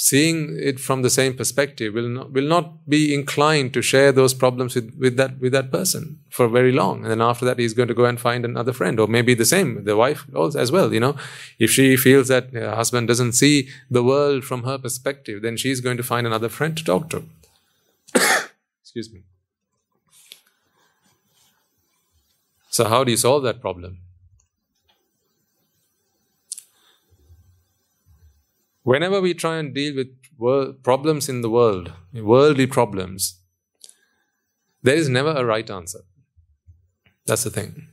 [0.00, 4.32] seeing it from the same perspective will not, will not be inclined to share those
[4.32, 7.02] problems with, with that with that person for very long.
[7.02, 9.44] And then after that he's going to go and find another friend or maybe the
[9.44, 11.16] same the wife also as well you know.
[11.58, 15.80] If she feels that her husband doesn't see the world from her perspective then she's
[15.80, 17.24] going to find another friend to talk to.
[18.82, 19.24] Excuse me.
[22.70, 23.98] So how do you solve that problem
[28.88, 30.08] Whenever we try and deal with
[30.38, 33.38] world, problems in the world, worldly problems,
[34.82, 36.00] there is never a right answer.
[37.26, 37.88] That's the thing.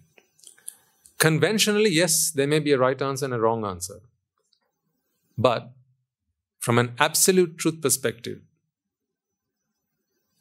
[1.18, 4.00] Conventionally, yes, there may be a right answer and a wrong answer.
[5.38, 5.74] But
[6.60, 8.40] from an absolute truth perspective,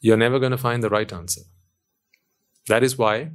[0.00, 1.42] you're never going to find the right answer.
[2.68, 3.30] That is why,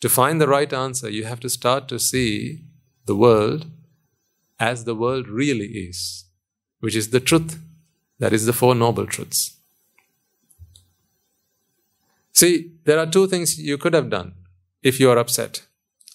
[0.00, 2.62] to find the right answer, you have to start to see
[3.06, 3.66] the world
[4.62, 6.24] as the world really is,
[6.78, 7.58] which is the truth.
[8.20, 9.56] That is the Four Noble Truths.
[12.32, 14.34] See, there are two things you could have done
[14.80, 15.62] if you are upset.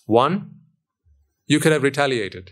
[0.05, 0.35] One,
[1.45, 2.51] you could have retaliated.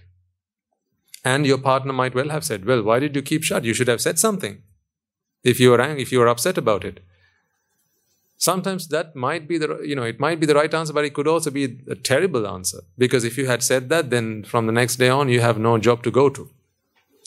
[1.24, 3.64] And your partner might well have said, Well, why did you keep shut?
[3.64, 4.62] You should have said something
[5.44, 7.00] if you were angry, if you were upset about it.
[8.38, 11.14] Sometimes that might be the you know it might be the right answer, but it
[11.14, 14.74] could also be a terrible answer because if you had said that, then from the
[14.74, 16.50] next day on you have no job to go to.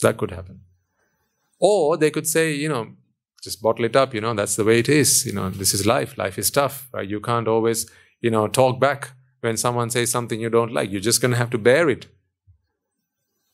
[0.02, 0.60] That could happen.
[1.58, 2.88] Or they could say, you know,
[3.42, 4.14] just bottle it up.
[4.14, 5.26] You know, that's the way it is.
[5.26, 6.16] You know, this is life.
[6.18, 6.88] Life is tough.
[6.92, 7.08] Right?
[7.08, 7.90] You can't always
[8.20, 10.90] you know talk back when someone says something you don't like.
[10.90, 12.06] You're just going to have to bear it.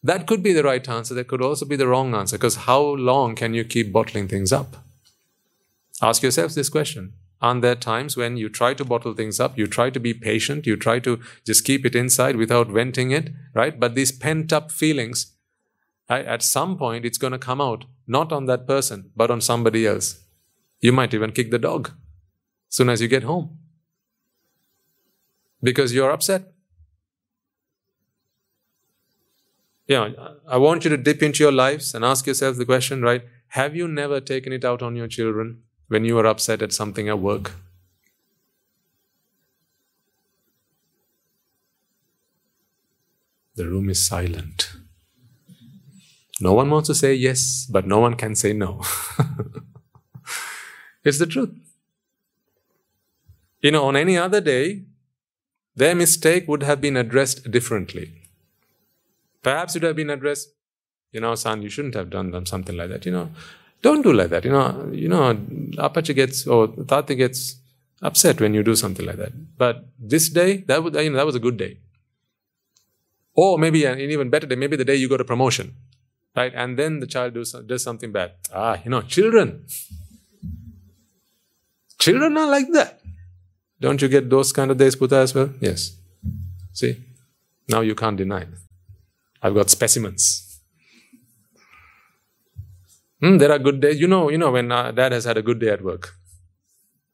[0.03, 1.15] That could be the right answer.
[1.15, 4.53] That could also be the wrong answer because how long can you keep bottling things
[4.53, 4.77] up?
[6.03, 7.15] Ask yourselves this question
[7.45, 10.67] Aren't there times when you try to bottle things up, you try to be patient,
[10.67, 13.79] you try to just keep it inside without venting it, right?
[13.79, 15.35] But these pent up feelings,
[16.09, 19.43] right, at some point it's going to come out, not on that person, but on
[19.43, 20.21] somebody else.
[20.81, 21.91] You might even kick the dog
[22.71, 23.59] soon as you get home
[25.63, 26.51] because you're upset.
[29.87, 33.03] You know, I want you to dip into your lives and ask yourself the question,
[33.03, 33.23] right?
[33.49, 35.59] Have you never taken it out on your children?
[35.89, 37.53] When you are upset at something at work?
[43.57, 44.73] The room is silent.
[46.41, 48.83] No one wants to say yes, but no one can say no.
[51.05, 51.55] it's the truth.
[53.61, 54.83] You know, on any other day,
[55.77, 58.23] their mistake would have been addressed differently.
[59.43, 60.51] Perhaps it would have been addressed,
[61.13, 63.07] you know, son, you shouldn't have done something like that.
[63.07, 63.31] You know,
[63.85, 64.45] don't do like that.
[64.47, 65.35] You know, you know,
[65.87, 67.57] Appachchi gets or Tati gets
[68.01, 69.33] upset when you do something like that.
[69.59, 71.73] But this day, that was you know, that was a good day.
[73.35, 75.75] Or maybe an even better day, maybe the day you got a promotion,
[76.35, 76.53] right?
[76.55, 78.33] And then the child does, does something bad.
[78.55, 79.67] Ah, you know, children.
[81.99, 83.01] Children are like that.
[83.81, 85.51] Don't you get those kind of days, Buddha, as well?
[85.61, 85.97] Yes.
[86.73, 86.97] See?
[87.69, 88.47] Now you can't deny.
[89.43, 90.54] I've got specimens.
[93.25, 93.99] Hmm, there are good days.
[93.99, 96.15] You know, you know when uh, dad has had a good day at work.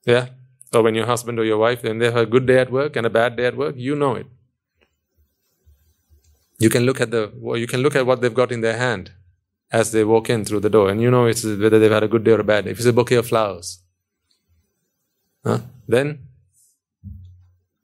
[0.04, 0.26] Yeah?
[0.74, 2.96] Or when your husband or your wife, then they have a good day at work
[2.96, 4.26] and a bad day at work, you know it.
[6.58, 7.22] You can look at the
[7.56, 9.12] you can look at what they've got in their hand
[9.70, 12.08] as they walk in through the door, and you know it's whether they've had a
[12.08, 12.72] good day or a bad day.
[12.72, 13.78] If it's a bouquet of flowers,
[15.44, 15.61] huh?
[15.88, 16.18] then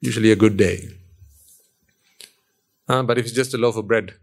[0.01, 0.89] usually a good day.
[2.87, 4.15] Uh, but if it's just a loaf of bread,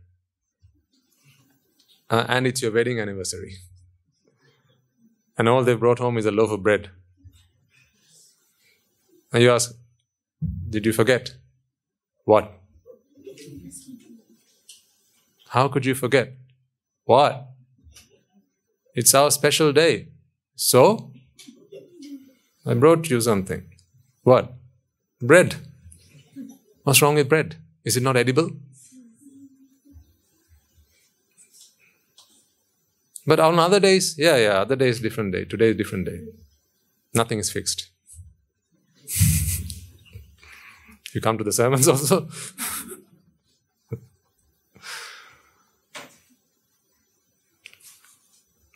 [2.11, 3.57] uh, and it's your wedding anniversary,
[5.37, 6.91] and all they've brought home is a loaf of bread,
[9.33, 9.75] and you ask,
[10.71, 11.35] Did you forget?
[12.25, 12.53] What?
[15.49, 16.33] How could you forget?
[17.05, 17.47] What?
[18.95, 20.09] It's our special day.
[20.57, 21.11] So?
[22.67, 23.65] I brought you something.
[24.23, 24.53] What?
[25.21, 25.57] Bread.
[26.85, 27.57] What's wrong with bread?
[27.85, 28.51] Is it not edible?
[33.27, 35.45] But on other days, yeah, yeah, other days different day.
[35.45, 36.21] Today is different day.
[37.15, 37.89] Nothing is fixed.
[41.15, 42.29] you come to the sermons also.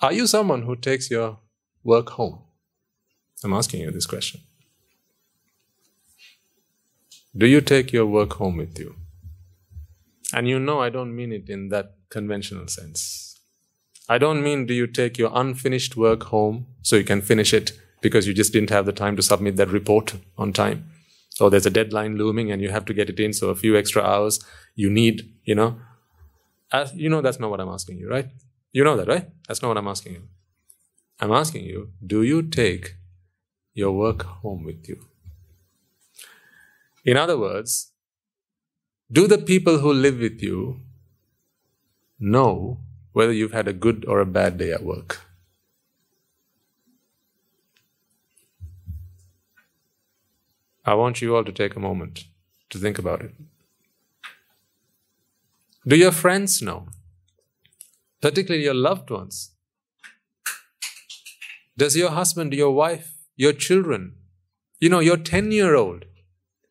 [0.00, 1.38] Are you someone who takes your
[1.82, 2.38] work home?
[3.42, 4.42] I'm asking you this question.
[7.36, 8.94] Do you take your work home with you?
[10.32, 13.37] And you know I don't mean it in that conventional sense.
[14.08, 17.72] I don't mean do you take your unfinished work home so you can finish it
[18.00, 20.90] because you just didn't have the time to submit that report on time.
[21.40, 23.76] Or there's a deadline looming and you have to get it in, so a few
[23.76, 24.40] extra hours
[24.74, 25.80] you need, you know.
[26.72, 28.28] As, you know that's not what I'm asking you, right?
[28.72, 29.28] You know that, right?
[29.46, 30.22] That's not what I'm asking you.
[31.20, 32.96] I'm asking you, do you take
[33.74, 35.06] your work home with you?
[37.04, 37.92] In other words,
[39.10, 40.80] do the people who live with you
[42.18, 42.80] know
[43.18, 45.20] whether you've had a good or a bad day at work?
[50.84, 52.24] I want you all to take a moment
[52.70, 53.34] to think about it.
[55.86, 56.86] Do your friends know?
[58.20, 59.52] particularly your loved ones?
[61.76, 64.14] Does your husband, your wife, your children,
[64.80, 66.04] you know, your 10 year old,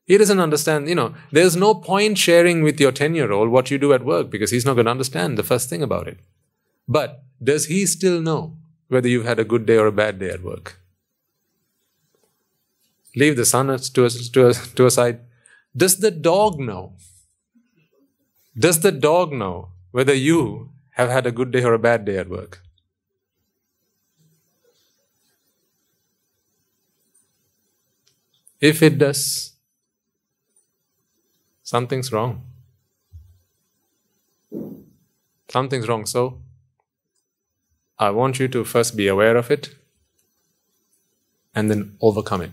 [0.05, 3.71] he doesn't understand, you know, there's no point sharing with your 10 year old what
[3.71, 6.19] you do at work because he's not going to understand the first thing about it.
[6.87, 8.57] But does he still know
[8.87, 10.79] whether you've had a good day or a bad day at work?
[13.15, 15.21] Leave the son to, to, to a side.
[15.75, 16.93] Does the dog know?
[18.57, 22.17] Does the dog know whether you have had a good day or a bad day
[22.17, 22.61] at work?
[28.59, 29.53] If it does,
[31.61, 32.43] something's wrong.
[35.49, 36.05] Something's wrong.
[36.07, 36.39] So,
[37.99, 39.75] I want you to first be aware of it
[41.55, 42.51] and then overcome it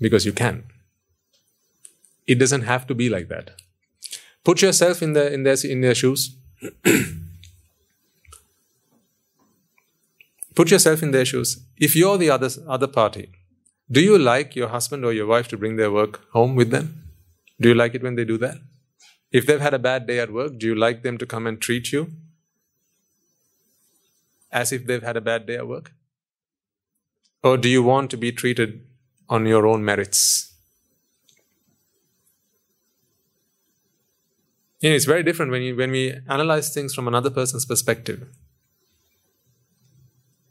[0.00, 0.64] because you can.
[2.26, 3.52] It doesn't have to be like that.
[4.42, 6.34] Put yourself in, the, in, their, in their shoes.
[10.54, 11.58] Put yourself in their shoes.
[11.78, 13.30] If you're the other, other party,
[13.90, 17.02] do you like your husband or your wife to bring their work home with them?
[17.60, 18.56] Do you like it when they do that?
[19.30, 21.60] If they've had a bad day at work, do you like them to come and
[21.60, 22.10] treat you
[24.54, 25.92] as if they've had a bad day at work?
[27.42, 28.80] Or do you want to be treated
[29.28, 30.52] on your own merits?
[34.80, 38.28] You know, it's very different when, you, when we analyze things from another person's perspective.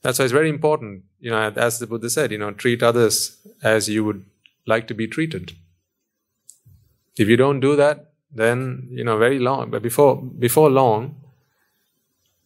[0.02, 3.38] That's why it's very important, you know, as the Buddha said, you know, treat others
[3.64, 4.26] as you would
[4.66, 5.54] like to be treated.
[7.18, 11.16] If you don't do that, then you know, very long, but before before long,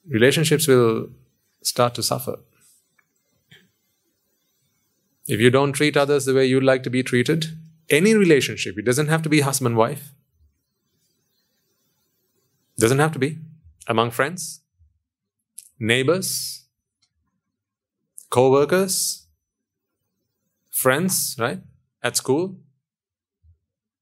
[0.07, 1.09] relationships will
[1.61, 2.37] start to suffer.
[5.27, 7.47] If you don't treat others the way you'd like to be treated,
[7.89, 10.13] any relationship, it doesn't have to be husband wife.
[12.79, 13.39] Doesn't have to be
[13.87, 14.61] among friends,
[15.79, 16.65] neighbors,
[18.29, 19.25] co workers,
[20.69, 21.59] friends, right?
[22.03, 22.59] At school.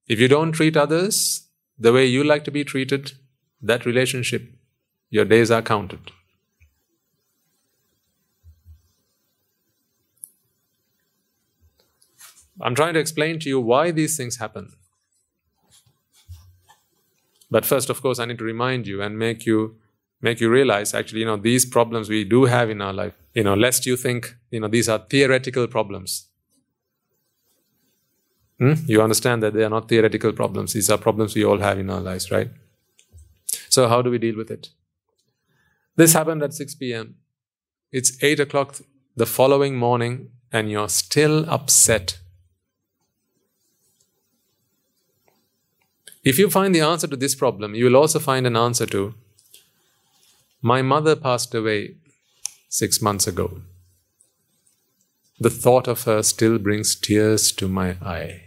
[0.08, 1.48] If you don't treat others
[1.80, 3.14] the way you like to be treated,
[3.62, 4.54] that relationship,
[5.10, 6.12] your days are counted.
[12.62, 14.74] I'm trying to explain to you why these things happen.
[17.52, 19.78] But first, of course, I need to remind you and make you
[20.22, 23.44] make you realize actually, you know, these problems we do have in our life, you
[23.44, 26.28] know, lest you think, you know, these are theoretical problems.
[28.58, 28.74] Hmm?
[28.86, 30.74] You understand that they are not theoretical problems.
[30.74, 32.50] These are problems we all have in our lives, right?
[33.70, 34.70] So, how do we deal with it?
[35.96, 37.16] This happened at 6 p.m.
[37.92, 38.78] It's 8 o'clock
[39.16, 42.20] the following morning, and you're still upset.
[46.26, 49.14] If you find the answer to this problem, you will also find an answer to
[50.62, 51.98] My mother passed away
[52.68, 53.62] six months ago.
[55.40, 58.42] The thought of her still brings tears to my eye.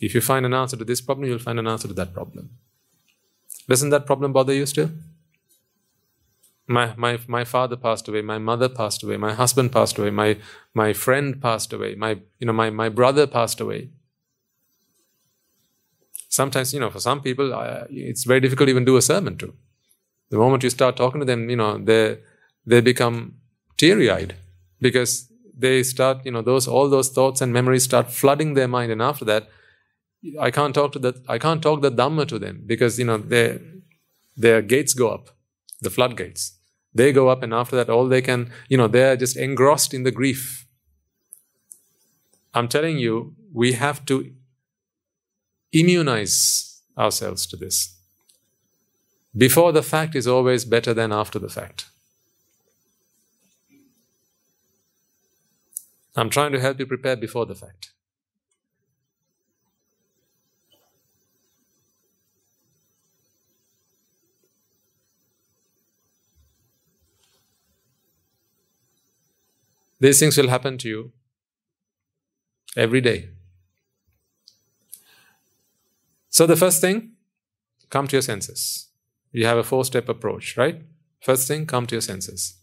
[0.00, 2.50] If you find an answer to this problem, you'll find an answer to that problem.
[3.68, 4.90] Doesn't that problem bother you still?
[6.68, 10.38] My, my, my father passed away, my mother passed away, my husband passed away, my,
[10.74, 13.90] my friend passed away, my, you know, my, my brother passed away.
[16.40, 19.36] Sometimes, you know, for some people, uh, it's very difficult to even do a sermon
[19.42, 19.48] to.
[20.30, 22.18] The moment you start talking to them, you know, they,
[22.70, 23.16] they become
[23.76, 24.34] teary eyed
[24.80, 25.12] because
[25.64, 28.92] they start, you know, those, all those thoughts and memories start flooding their mind.
[28.92, 29.48] And after that,
[30.40, 33.18] I can't talk to the I can't talk the Dhamma to them because you know
[33.18, 33.60] their
[34.36, 35.30] their gates go up,
[35.80, 36.58] the floodgates.
[36.94, 40.02] They go up, and after that, all they can, you know, they're just engrossed in
[40.02, 40.66] the grief.
[42.54, 44.32] I'm telling you, we have to
[45.80, 47.96] immunize ourselves to this.
[49.36, 51.86] Before the fact is always better than after the fact.
[56.16, 57.90] I'm trying to help you prepare before the fact.
[70.00, 71.12] These things will happen to you
[72.76, 73.35] every day.
[76.36, 77.12] So, the first thing,
[77.88, 78.88] come to your senses.
[79.32, 80.82] You have a four step approach, right?
[81.22, 82.58] First thing, come to your senses.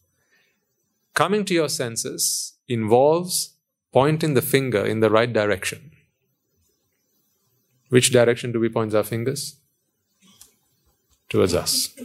[1.16, 3.56] Coming to your senses involves
[3.92, 5.90] pointing the finger in the right direction.
[7.90, 9.56] Which direction do we point our fingers?
[11.28, 11.96] Towards us.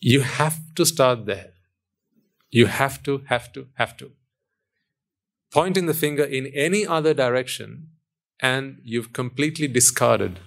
[0.00, 1.52] You have to start there.
[2.50, 4.10] You have to, have to, have to.
[5.52, 7.90] Pointing the finger in any other direction,
[8.40, 10.40] and you've completely discarded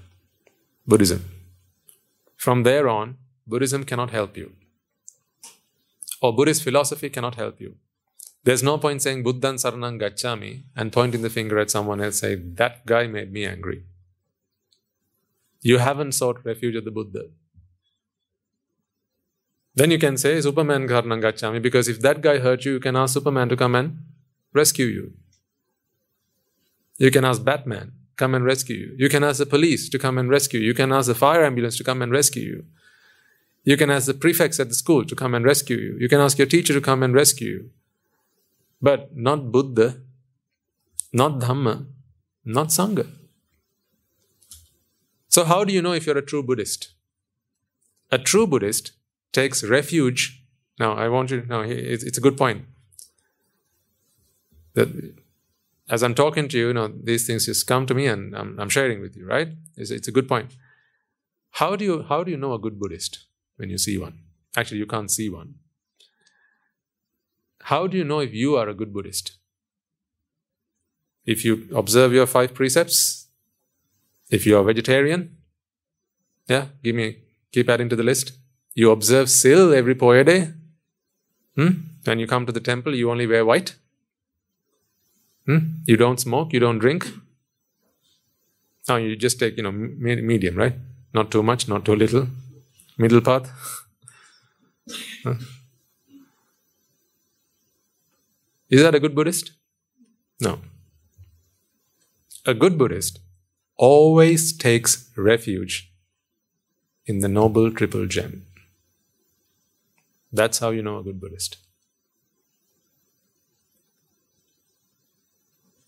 [0.85, 1.25] Buddhism.
[2.35, 3.17] From there on,
[3.47, 4.53] Buddhism cannot help you.
[6.21, 7.75] Or Buddhist philosophy cannot help you.
[8.43, 12.35] There's no point saying Buddhan Saranang Gacchami and pointing the finger at someone else say,
[12.35, 13.83] that guy made me angry.
[15.61, 17.29] You haven't sought refuge at the Buddha.
[19.75, 22.95] Then you can say Superman Karanang Gacchami because if that guy hurt you, you can
[22.95, 24.03] ask Superman to come and
[24.53, 25.13] rescue you.
[27.03, 28.95] You can ask Batman, come and rescue you.
[28.97, 30.67] You can ask the police to come and rescue you.
[30.67, 32.65] You can ask the fire ambulance to come and rescue you.
[33.65, 35.97] You can ask the prefects at the school to come and rescue you.
[35.99, 37.69] You can ask your teacher to come and rescue you.
[38.81, 39.97] But not Buddha,
[41.11, 41.87] not Dhamma,
[42.45, 43.05] not Sangha.
[45.27, 46.93] So, how do you know if you're a true Buddhist?
[48.13, 48.93] A true Buddhist
[49.33, 50.41] takes refuge.
[50.79, 52.63] Now, I want you to know, it's, it's a good point.
[54.75, 55.22] That
[55.89, 58.59] as I'm talking to you, you know, these things just come to me and I'm,
[58.59, 59.49] I'm sharing with you, right?
[59.75, 60.55] It's, it's a good point.
[61.51, 63.25] How do you how do you know a good Buddhist
[63.57, 64.19] when you see one?
[64.55, 65.55] Actually, you can't see one.
[67.63, 69.37] How do you know if you are a good Buddhist?
[71.25, 73.27] If you observe your five precepts,
[74.29, 75.37] if you are vegetarian,
[76.47, 77.17] yeah, give me
[77.51, 78.33] keep adding to the list.
[78.73, 80.53] You observe sil every poya day.
[81.55, 81.69] Hmm?
[82.03, 83.75] When you come to the temple, you only wear white.
[85.45, 85.57] Hmm?
[85.85, 87.07] You don't smoke, you don't drink.
[88.87, 90.75] Now you just take, you know, medium, right?
[91.13, 92.27] Not too much, not too little.
[92.97, 93.49] Middle path.
[95.23, 95.35] huh?
[98.69, 99.51] Is that a good Buddhist?
[100.41, 100.59] No.
[102.45, 103.19] A good Buddhist
[103.77, 105.91] always takes refuge
[107.05, 108.45] in the Noble Triple Gem.
[110.31, 111.57] That's how you know a good Buddhist.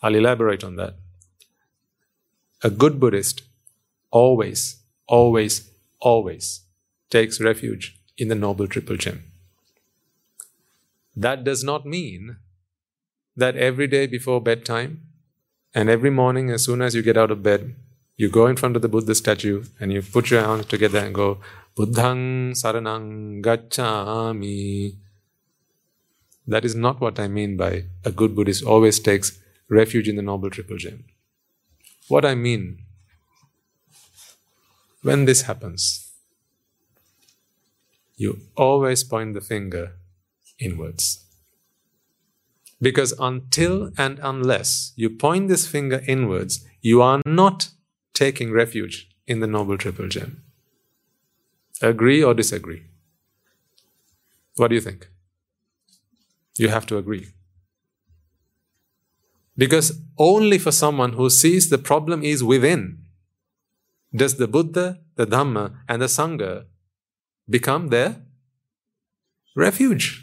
[0.06, 0.94] I'll elaborate on that.
[2.64, 3.42] A good Buddhist
[4.12, 6.62] always, always, always
[7.10, 9.24] takes refuge in the Noble Triple Gem.
[11.16, 12.36] That does not mean
[13.36, 15.02] that every day before bedtime
[15.74, 17.74] and every morning as soon as you get out of bed,
[18.16, 21.16] you go in front of the Buddha statue and you put your hands together and
[21.16, 21.40] go,
[21.76, 24.98] Buddhang saranang gacchami.
[26.46, 29.40] That is not what I mean by a good Buddhist always takes
[29.70, 31.06] refuge in the Noble Triple Gem.
[32.08, 32.80] What I mean,
[35.02, 36.12] when this happens,
[38.16, 39.94] you always point the finger
[40.60, 41.24] inwards.
[42.82, 47.70] Because until and unless you point this finger inwards, you are not
[48.14, 50.44] taking refuge in the Noble Triple Gem.
[51.82, 52.84] Agree or disagree?
[54.56, 55.10] What do you think?
[56.58, 57.28] You have to agree.
[59.58, 63.00] Because only for someone who sees the problem is within
[64.14, 66.66] does the Buddha, the Dhamma, and the Sangha
[67.50, 68.22] become their
[69.56, 70.22] refuge.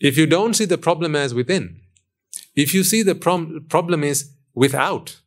[0.00, 1.80] If you don't see the problem as within,
[2.54, 5.20] if you see the problem is without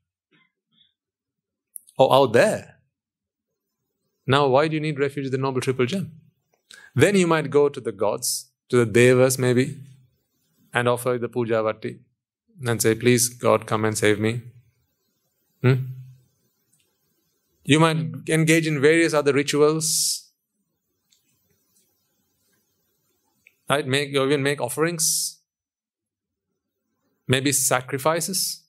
[1.98, 2.81] or out there,
[4.26, 6.12] now why do you need refuge in the Noble Triple Gem?
[6.96, 9.78] Then you might go to the gods, to the devas maybe,
[10.74, 12.00] and offer the puja vatti
[12.66, 14.42] and say, please, God, come and save me.
[15.62, 15.76] Hmm?
[17.64, 20.32] You might engage in various other rituals.
[23.70, 23.86] Right?
[23.86, 25.40] Make you even make offerings.
[27.28, 28.61] Maybe sacrifices.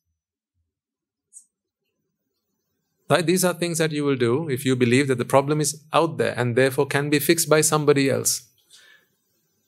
[3.13, 3.27] Right?
[3.27, 6.17] These are things that you will do if you believe that the problem is out
[6.17, 8.49] there and therefore can be fixed by somebody else.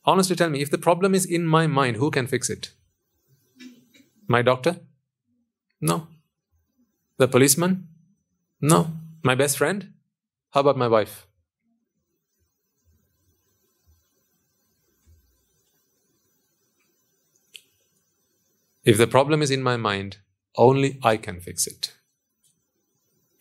[0.06, 2.70] Honestly, tell me, if the problem is in my mind, who can fix it?
[4.26, 4.76] My doctor?
[5.78, 6.08] No.
[7.18, 7.86] The policeman?
[8.62, 8.92] No.
[9.22, 9.92] My best friend?
[10.52, 11.26] How about my wife?
[18.84, 20.16] If the problem is in my mind,
[20.56, 21.92] only I can fix it.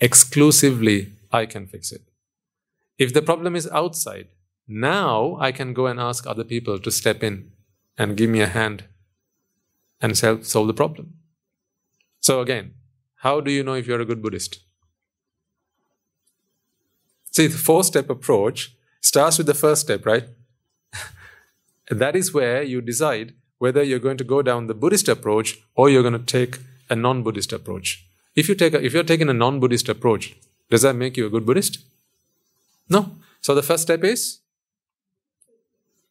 [0.04, 2.01] Exclusively, I can fix it.
[2.97, 4.28] If the problem is outside,
[4.68, 7.51] now I can go and ask other people to step in
[7.97, 8.84] and give me a hand
[10.01, 11.14] and solve the problem.
[12.20, 12.74] So, again,
[13.28, 14.60] how do you know if you're a good Buddhist?
[17.32, 20.26] See, the four step approach starts with the first step, right?
[21.89, 25.89] that is where you decide whether you're going to go down the Buddhist approach or
[25.89, 28.06] you're going to take a non Buddhist approach.
[28.36, 30.36] If, you take a, if you're taking a non Buddhist approach,
[30.69, 31.79] does that make you a good Buddhist?
[32.89, 33.11] No.
[33.41, 34.39] So the first step is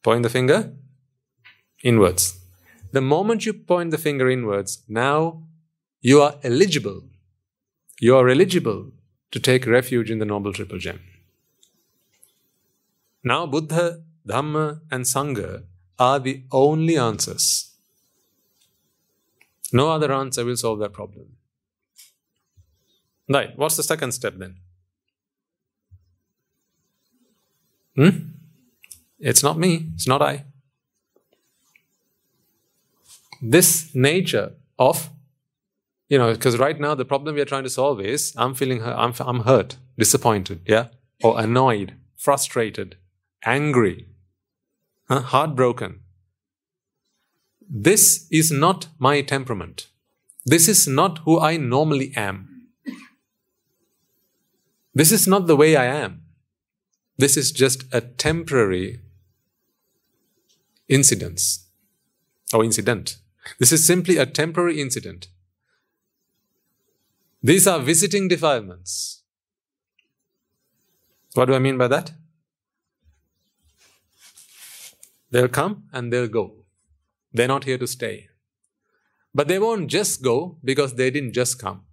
[0.02, 0.72] point the finger
[1.82, 2.38] inwards.
[2.92, 5.42] The moment you point the finger inwards, now
[6.00, 7.02] you are eligible.
[8.00, 8.90] You are eligible
[9.30, 11.00] to take refuge in the Noble Triple Gem.
[13.24, 15.62] Now, Buddha, Dhamma, and Sangha
[15.98, 17.70] are the only answers.
[19.72, 21.36] No other answer will solve that problem.
[23.32, 24.56] Right, what's the second step then?
[27.96, 28.18] Hmm?
[29.18, 30.44] It's not me, it's not I
[33.42, 35.10] this nature of
[36.08, 38.82] you know because right now the problem we are trying to solve is i'm feeling
[38.82, 40.86] i'm, I'm hurt disappointed yeah
[41.24, 42.96] or annoyed frustrated
[43.44, 44.06] angry
[45.08, 45.20] huh?
[45.20, 46.00] heartbroken
[47.68, 49.88] this is not my temperament
[50.46, 52.51] this is not who i normally am
[54.94, 56.22] this is not the way i am
[57.18, 59.00] this is just a temporary
[60.88, 61.66] incidence
[62.52, 63.16] or incident
[63.58, 65.28] this is simply a temporary incident.
[67.42, 69.22] These are visiting defilements.
[71.34, 72.12] What do I mean by that?
[75.30, 76.64] They'll come and they'll go.
[77.32, 78.28] They're not here to stay.
[79.34, 81.84] But they won't just go because they didn't just come.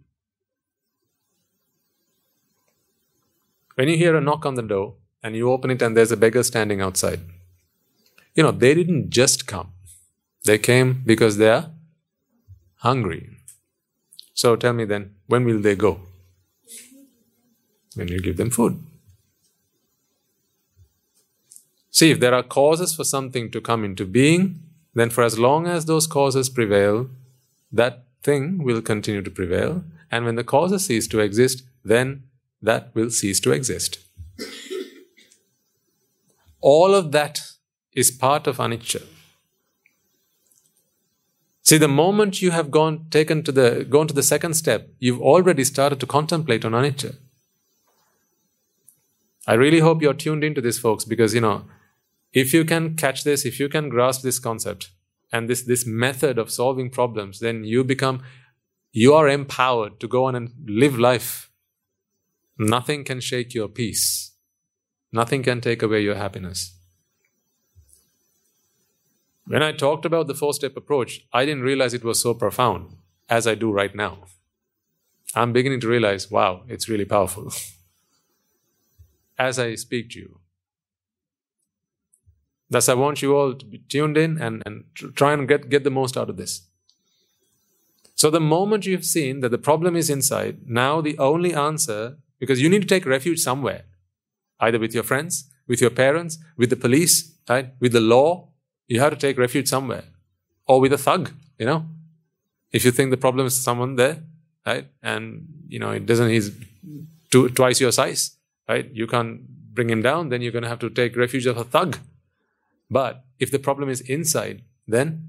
[3.79, 6.17] When you hear a knock on the door and you open it and there's a
[6.17, 7.21] beggar standing outside,
[8.35, 9.71] you know, they didn't just come.
[10.43, 11.71] They came because they are
[12.79, 13.29] hungry.
[14.33, 16.01] So tell me then, when will they go?
[17.95, 18.83] When you give them food.
[21.89, 24.59] See, if there are causes for something to come into being,
[24.93, 27.09] then for as long as those causes prevail,
[27.71, 29.85] that thing will continue to prevail.
[30.11, 32.23] And when the causes cease to exist, then
[32.61, 33.99] that will cease to exist.
[36.61, 37.41] All of that
[37.93, 39.03] is part of anicca.
[41.63, 45.21] See, the moment you have gone taken to the gone to the second step, you've
[45.21, 47.17] already started to contemplate on anicca.
[49.47, 51.65] I really hope you're tuned into this, folks, because you know,
[52.33, 54.91] if you can catch this, if you can grasp this concept
[55.31, 58.23] and this this method of solving problems, then you become
[58.91, 61.48] you are empowered to go on and live life.
[62.59, 64.31] Nothing can shake your peace.
[65.13, 66.75] Nothing can take away your happiness.
[69.45, 72.97] When I talked about the four step approach, I didn't realize it was so profound
[73.29, 74.25] as I do right now.
[75.33, 77.53] I'm beginning to realize, wow, it's really powerful
[79.39, 80.39] as I speak to you.
[82.69, 84.83] Thus, I want you all to be tuned in and, and
[85.15, 86.67] try and get, get the most out of this.
[88.15, 92.61] So, the moment you've seen that the problem is inside, now the only answer, because
[92.61, 93.83] you need to take refuge somewhere,
[94.59, 98.49] either with your friends, with your parents, with the police, right, with the law,
[98.87, 100.03] you have to take refuge somewhere,
[100.65, 101.85] or with a thug, you know.
[102.71, 104.23] If you think the problem is someone there,
[104.65, 106.51] right, and you know it doesn't, he's
[107.29, 108.37] two, twice your size,
[108.67, 109.41] right, you can't
[109.73, 111.97] bring him down, then you're going to have to take refuge of a thug.
[112.89, 115.27] But if the problem is inside, then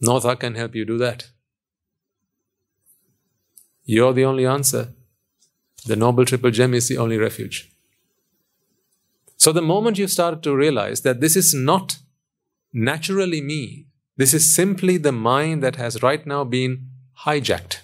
[0.00, 1.30] no thought can help you do that.
[3.92, 4.94] You're the only answer.
[5.84, 7.72] The Noble Triple Gem is the only refuge.
[9.36, 11.96] So, the moment you start to realize that this is not
[12.72, 13.86] naturally me,
[14.16, 16.86] this is simply the mind that has right now been
[17.24, 17.80] hijacked.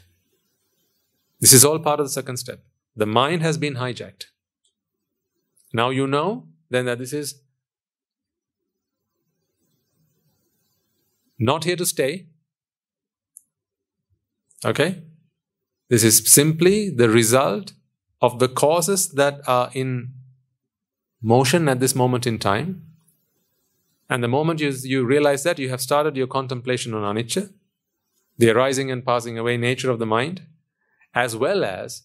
[1.40, 2.60] This is all part of the second step.
[2.94, 4.26] The mind has been hijacked.
[5.72, 7.34] Now you know then that this is
[11.36, 12.28] not here to stay.
[14.64, 15.02] Okay?
[15.88, 17.72] This is simply the result
[18.20, 20.12] of the causes that are in
[21.22, 22.82] motion at this moment in time.
[24.08, 27.52] And the moment you, you realize that, you have started your contemplation on anicca,
[28.38, 30.42] the arising and passing away nature of the mind,
[31.14, 32.02] as well as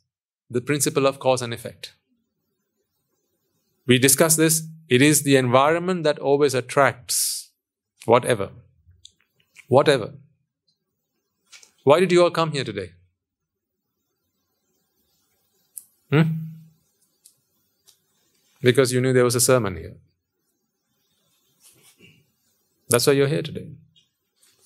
[0.49, 1.93] the principle of cause and effect.
[3.87, 4.63] We discuss this.
[4.89, 7.51] It is the environment that always attracts
[8.05, 8.49] whatever.
[9.67, 10.13] Whatever.
[11.83, 12.91] Why did you all come here today?
[16.11, 16.23] Hmm?
[18.61, 19.95] Because you knew there was a sermon here.
[22.89, 23.69] That's why you're here today.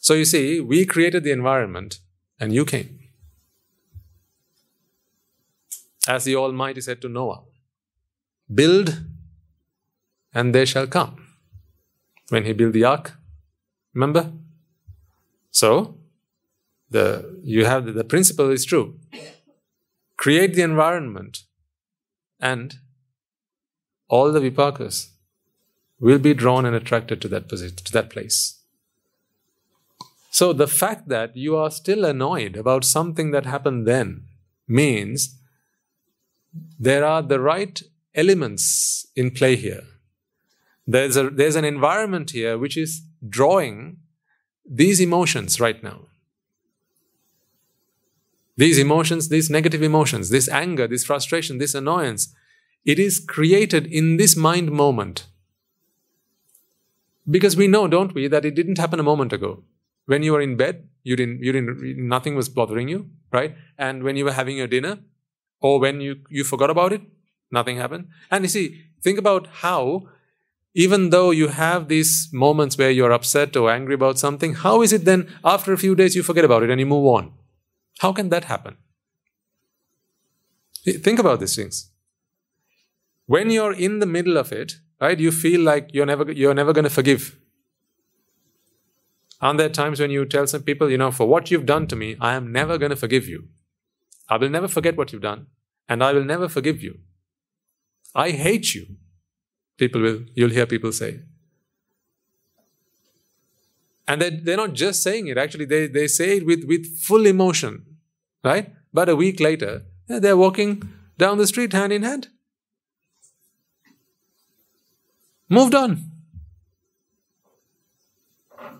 [0.01, 1.99] So you see, we created the environment
[2.39, 2.99] and you came.
[6.07, 7.41] As the Almighty said to Noah,
[8.53, 9.01] build
[10.33, 11.25] and they shall come.
[12.29, 13.13] When he built the ark,
[13.93, 14.31] remember?
[15.51, 15.97] So,
[16.89, 18.99] the, you have the, the principle is true.
[20.17, 21.43] Create the environment
[22.39, 22.75] and
[24.07, 25.09] all the vipakas
[25.99, 28.59] will be drawn and attracted to that position, to that place.
[30.29, 34.25] So the fact that you are still annoyed about something that happened then
[34.67, 35.37] means
[36.79, 37.81] there are the right
[38.13, 39.83] elements in play here.
[40.87, 43.97] There's, a, there's an environment here which is drawing
[44.69, 46.01] these emotions right now.
[48.57, 52.33] These emotions, these negative emotions, this anger, this frustration, this annoyance,
[52.85, 55.25] it is created in this mind moment.
[57.29, 59.63] Because we know, don't we, that it didn't happen a moment ago.
[60.05, 63.55] When you were in bed, you didn't, you didn't, nothing was bothering you, right?
[63.77, 64.99] And when you were having your dinner,
[65.59, 67.01] or when you, you forgot about it,
[67.51, 68.09] nothing happened.
[68.29, 70.09] And you see, think about how
[70.75, 74.93] even though you have these moments where you're upset or angry about something, how is
[74.93, 77.33] it then after a few days you forget about it and you move on?
[77.99, 78.77] How can that happen?
[80.83, 81.89] Think about these things.
[83.25, 86.73] When you're in the middle of it, right, you feel like you're never you're never
[86.73, 87.37] going to forgive.
[89.41, 91.95] Aren't there times when you tell some people, you know, for what you've done to
[91.95, 93.47] me, I am never going to forgive you.
[94.29, 95.47] I will never forget what you've done,
[95.89, 96.99] and I will never forgive you.
[98.13, 98.85] I hate you.
[99.77, 101.19] People will, you'll hear people say.
[104.07, 107.25] And they, they're not just saying it, actually, they, they say it with, with full
[107.25, 107.94] emotion,
[108.45, 108.71] right?
[108.93, 112.29] But a week later, they're walking down the street hand in hand.
[115.49, 116.11] Moved on.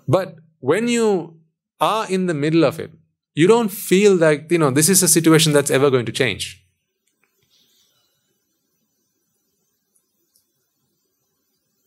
[0.08, 1.40] But when you
[1.82, 2.92] are in the middle of it,
[3.34, 6.62] you don't feel like, you know, this is a situation that's ever going to change.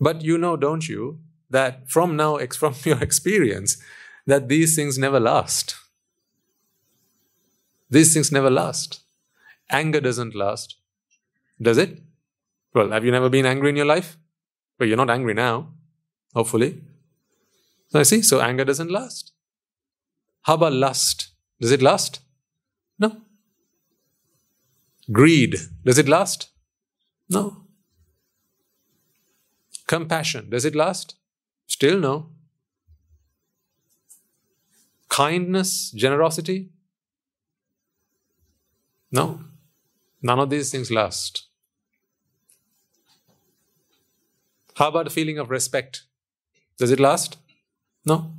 [0.00, 3.78] But you know, don't you, that from now, from your experience,
[4.26, 5.76] that these things never last.
[7.90, 9.01] These things never last.
[9.70, 10.77] Anger doesn't last.
[11.60, 12.02] Does it?
[12.74, 14.16] Well, have you never been angry in your life?
[14.78, 15.73] Well, you're not angry now,
[16.35, 16.81] hopefully.
[17.89, 19.32] So I see, so anger doesn't last.
[20.43, 21.31] How about lust?
[21.60, 22.20] Does it last?
[22.98, 23.16] No.
[25.10, 26.51] Greed, does it last?
[27.28, 27.65] No.
[29.86, 31.16] Compassion, does it last?
[31.66, 32.31] Still no.
[35.09, 36.69] Kindness, generosity?
[39.10, 39.40] No.
[40.22, 41.47] None of these things last.
[44.76, 46.02] How about a feeling of respect?
[46.76, 47.36] Does it last?
[48.05, 48.35] No.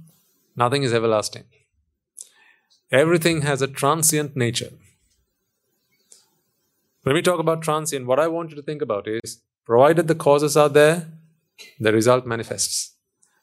[0.55, 1.43] Nothing is everlasting.
[2.91, 4.71] Everything has a transient nature.
[7.03, 10.15] When we talk about transient, what I want you to think about is Provided the
[10.15, 11.05] causes are there,
[11.79, 12.95] the result manifests.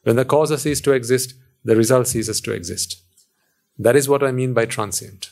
[0.03, 3.01] When the causes cease to exist, the result ceases to exist.
[3.79, 5.29] That is what I mean by transient.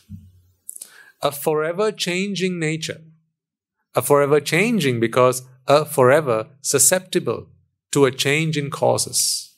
[1.21, 3.01] A forever changing nature.
[3.95, 7.47] A forever changing because a forever susceptible
[7.91, 9.55] to a change in causes.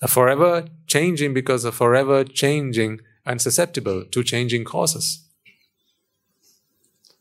[0.00, 5.28] A forever changing because a forever changing and susceptible to changing causes.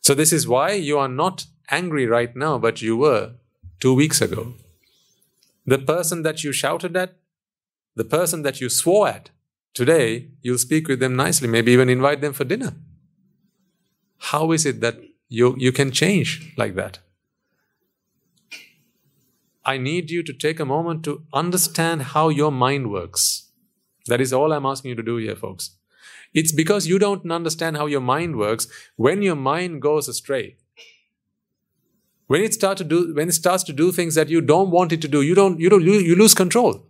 [0.01, 3.33] So, this is why you are not angry right now, but you were
[3.79, 4.55] two weeks ago.
[5.65, 7.17] The person that you shouted at,
[7.95, 9.29] the person that you swore at,
[9.73, 12.73] today you'll speak with them nicely, maybe even invite them for dinner.
[14.17, 14.99] How is it that
[15.29, 16.99] you, you can change like that?
[19.63, 23.49] I need you to take a moment to understand how your mind works.
[24.07, 25.71] That is all I'm asking you to do here, folks.
[26.33, 28.67] It's because you don't understand how your mind works.
[28.95, 30.57] When your mind goes astray,
[32.27, 34.93] when it starts to do, when it starts to do things that you don't want
[34.93, 36.85] it to do, you don't, you don't, you lose control.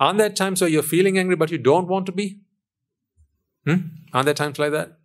[0.00, 2.40] Aren't there times where you're feeling angry but you don't want to be?
[3.66, 3.76] Hmm?
[4.12, 4.98] Aren't there times like that?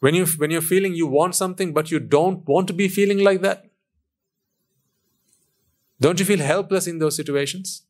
[0.00, 3.18] When you when you're feeling you want something but you don't want to be feeling
[3.18, 3.64] like that?
[6.00, 7.82] Don't you feel helpless in those situations?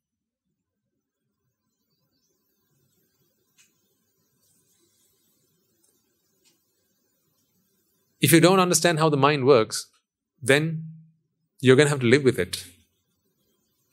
[8.21, 9.87] If you don't understand how the mind works,
[10.43, 10.85] then
[11.61, 12.65] you're going to have to live with it,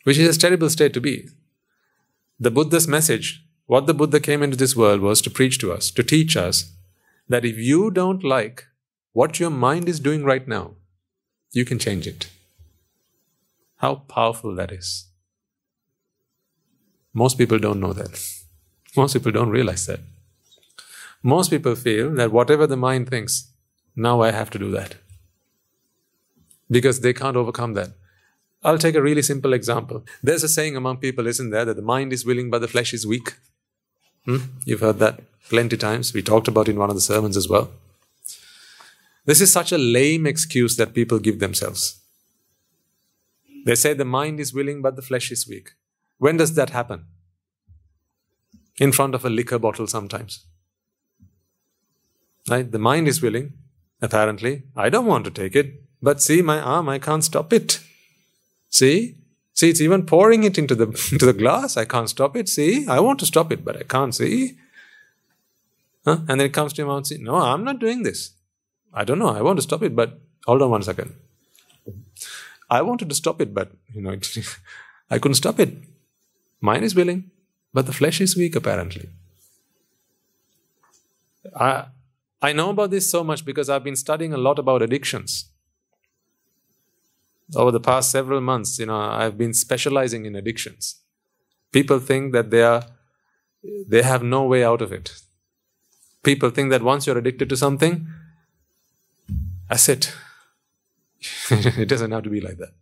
[0.04, 1.30] which is a terrible state to be.
[2.38, 5.90] The Buddha's message, what the Buddha came into this world was to preach to us,
[5.92, 6.74] to teach us
[7.30, 8.66] that if you don't like
[9.14, 10.72] what your mind is doing right now,
[11.54, 12.28] you can change it.
[13.78, 15.06] How powerful that is.
[17.14, 18.22] Most people don't know that.
[18.98, 20.02] Most people don't realize that.
[21.24, 23.52] Most people feel that whatever the mind thinks,
[23.96, 24.96] now I have to do that.
[26.70, 27.92] Because they can't overcome that.
[28.66, 30.04] I'll take a really simple example.
[30.24, 32.94] There's a saying among people, isn't there, that the mind is willing but the flesh
[32.94, 33.36] is weak?
[34.26, 34.38] Hmm?
[34.66, 36.14] You've heard that plenty times.
[36.14, 37.70] We talked about it in one of the sermons as well.
[39.26, 42.00] This is such a lame excuse that people give themselves.
[43.66, 45.74] They say the mind is willing but the flesh is weak.
[46.18, 47.06] When does that happen?
[48.78, 50.44] In front of a liquor bottle sometimes.
[52.50, 52.72] Right?
[52.72, 53.54] The mind is willing,
[54.02, 54.64] apparently.
[54.76, 57.80] I don't want to take it, but see my arm, I can't stop it.
[58.76, 59.16] See?
[59.54, 61.78] See, it's even pouring it into the, into the glass.
[61.78, 62.50] I can't stop it.
[62.50, 62.86] See?
[62.88, 64.58] I want to stop it, but I can't see.
[66.04, 66.18] Huh?
[66.28, 68.32] And then it comes to mouth, and see, no, I'm not doing this.
[68.94, 69.30] I don't know.
[69.30, 71.16] I want to stop it, but hold on one second.
[72.70, 74.38] I wanted to stop it, but you know, it,
[75.10, 75.74] I couldn't stop it.
[76.62, 77.32] Mind is willing,
[77.74, 79.10] but the flesh is weak, apparently.
[81.56, 81.86] I,
[82.42, 85.46] I know about this so much because I've been studying a lot about addictions.
[87.54, 91.02] Over the past several months, you know, I've been specializing in addictions.
[91.72, 92.84] People think that they are
[93.88, 95.22] they have no way out of it.
[96.24, 98.08] People think that once you're addicted to something,
[99.70, 100.14] that's it.
[101.52, 102.74] it doesn't have to be like that.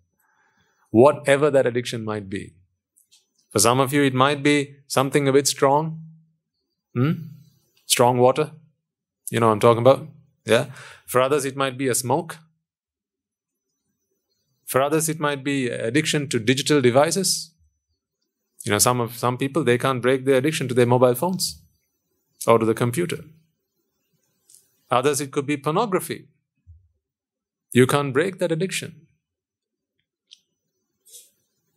[0.92, 2.54] Whatever that addiction might be.
[3.50, 6.02] For some of you, it might be something a bit strong.
[6.94, 7.12] Hmm?
[7.86, 8.52] Strong water.
[9.30, 10.08] You know what I'm talking about?
[10.46, 10.68] Yeah.
[11.06, 12.38] For others, it might be a smoke.
[14.74, 17.52] For others, it might be addiction to digital devices.
[18.64, 21.62] You know, some of some people they can't break their addiction to their mobile phones
[22.48, 23.20] or to the computer.
[24.90, 26.26] Others, it could be pornography.
[27.72, 29.06] You can't break that addiction.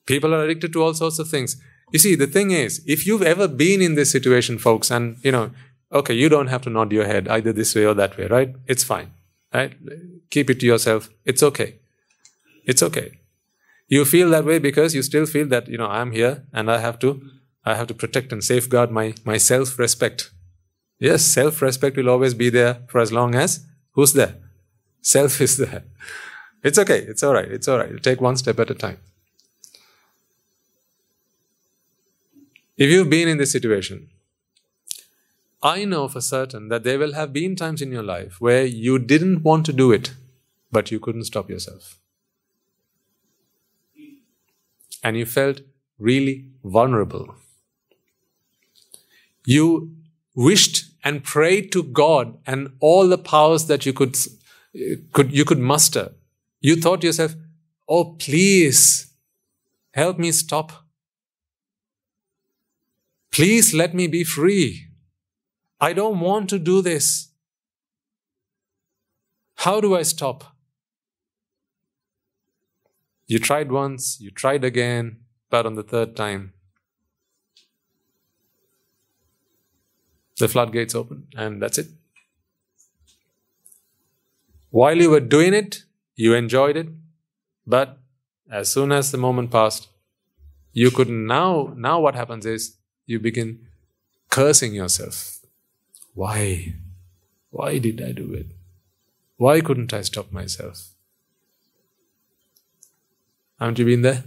[0.07, 1.61] People are addicted to all sorts of things.
[1.93, 5.33] You see, the thing is, if you've ever been in this situation, folks, and you
[5.33, 5.51] know,
[5.93, 8.57] okay, you don't have to nod your head either this way or that way, right?
[8.67, 9.11] It's fine,
[9.53, 9.75] right?
[10.31, 11.11] Keep it to yourself.
[11.27, 11.81] It's okay.
[12.67, 13.21] It's okay.
[13.89, 16.79] You feel that way because you still feel that you know I'm here and I
[16.79, 17.23] have to,
[17.65, 20.31] I have to protect and safeguard my my self-respect.
[20.99, 24.35] Yes, self-respect will always be there for as long as who's there
[25.07, 25.85] Self is there.
[26.65, 26.99] It's okay.
[26.99, 27.49] It's all right.
[27.49, 28.03] It's all right.
[28.03, 28.99] Take one step at a time.
[32.77, 34.09] If you've been in this situation,
[35.63, 38.99] I know for certain that there will have been times in your life where you
[38.99, 40.13] didn't want to do it,
[40.73, 42.01] but you couldn't stop yourself.
[45.07, 45.61] And you felt
[45.99, 47.37] really vulnerable.
[49.45, 49.95] You
[50.35, 54.17] wished and prayed to God and all the powers that you could
[55.13, 56.17] could, you could muster.
[56.61, 57.37] You thought to yourself,
[57.89, 59.13] oh, please
[59.93, 60.73] help me stop.
[63.31, 64.89] Please let me be free.
[65.81, 67.29] I don't want to do this.
[69.55, 70.56] How do I stop?
[73.27, 75.19] You tried once, you tried again,
[75.51, 76.53] but on the third time,
[80.39, 81.89] the floodgates open, and that's it.
[84.71, 85.85] While you were doing it,
[86.15, 86.89] you enjoyed it,
[87.67, 87.99] but
[88.51, 89.89] as soon as the moment passed,
[90.73, 92.77] you could now, now what happens is
[93.07, 93.67] you begin
[94.31, 95.41] cursing yourself.
[96.15, 96.75] Why?
[97.51, 98.47] Why did I do it?
[99.37, 100.96] Why couldn't I stop myself?
[103.59, 104.25] Haven't you been there?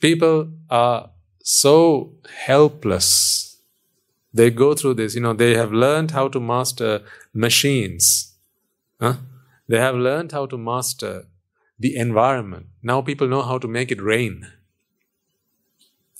[0.00, 1.10] People are
[1.42, 2.14] so
[2.46, 3.58] helpless.
[4.34, 7.02] They go through this, you know, they have learned how to master
[7.32, 8.34] machines.
[9.00, 9.16] Huh?
[9.68, 11.26] They have learned how to master
[11.78, 12.66] the environment.
[12.82, 14.46] Now people know how to make it rain.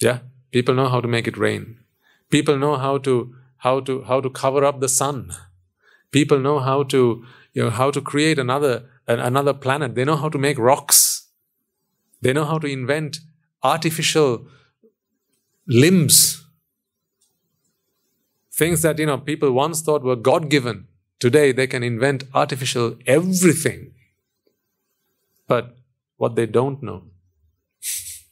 [0.00, 0.20] Yeah?
[0.50, 1.78] People know how to make it rain.
[2.30, 5.32] People know how to how to how to cover up the sun.
[6.10, 7.24] People know how to
[7.54, 9.94] you know how to create another another planet.
[9.94, 11.28] They know how to make rocks.
[12.20, 13.18] They know how to invent
[13.62, 14.46] artificial
[15.66, 16.44] limbs.
[18.52, 20.86] Things that you know people once thought were God given.
[21.18, 23.92] Today they can invent artificial everything.
[25.46, 25.76] But
[26.16, 27.04] what they don't know,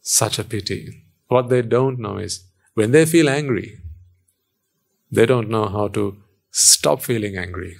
[0.00, 1.04] such a pity.
[1.28, 2.44] What they don't know is
[2.74, 3.78] when they feel angry,
[5.10, 6.16] they don't know how to
[6.50, 7.76] stop feeling angry.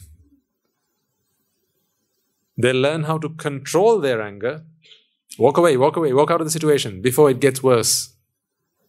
[2.60, 4.64] They learn how to control their anger.
[5.38, 8.14] Walk away, walk away, walk out of the situation before it gets worse.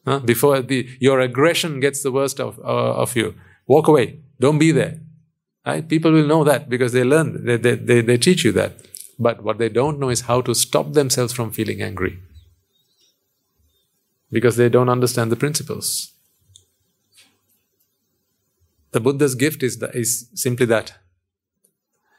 [0.05, 0.19] Huh?
[0.19, 3.35] Before the, your aggression gets the worst of, uh, of you.
[3.67, 4.19] Walk away.
[4.39, 4.99] Don't be there.
[5.65, 5.87] Right?
[5.87, 8.73] People will know that because they learn, they, they, they, they teach you that.
[9.19, 12.17] But what they don't know is how to stop themselves from feeling angry.
[14.31, 16.13] Because they don't understand the principles.
[18.91, 20.95] The Buddha's gift is, is simply that.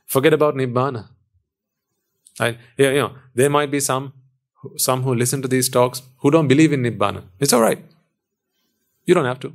[0.06, 1.08] Forget about Nibbana.
[2.40, 4.12] You know, there might be some,
[4.76, 7.24] some who listen to these talks who don't believe in Nibbana.
[7.38, 7.84] It's all right.
[9.04, 9.52] You don't have to.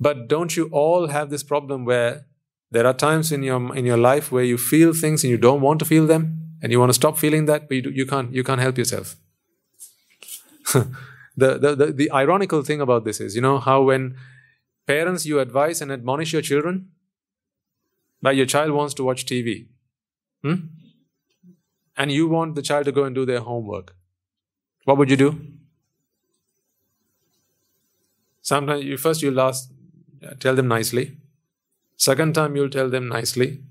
[0.00, 2.26] But don't you all have this problem where
[2.70, 5.60] there are times in your in your life where you feel things and you don't
[5.60, 8.06] want to feel them, and you want to stop feeling that, but you, do, you
[8.06, 9.16] can't you can't help yourself.
[10.72, 14.16] the, the, the the ironical thing about this is, you know, how when
[14.86, 16.90] parents you advise and admonish your children,
[18.22, 19.66] but your child wants to watch TV,
[20.42, 20.54] hmm?
[21.96, 23.94] and you want the child to go and do their homework,
[24.84, 25.40] what would you do?
[28.40, 29.70] Sometimes you first you'll ask
[30.40, 31.16] tell them nicely.
[31.96, 33.62] Second time, you'll tell them nicely.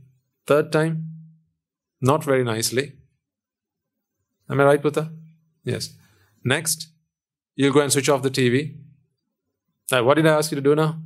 [0.46, 1.08] Third time,
[2.02, 2.94] not very nicely.
[4.50, 5.12] Am I right, Putta?
[5.64, 5.94] Yes.
[6.44, 6.90] Next,
[7.56, 8.76] you'll go and switch off the TV.
[9.92, 11.00] Now, what did I ask you to do now?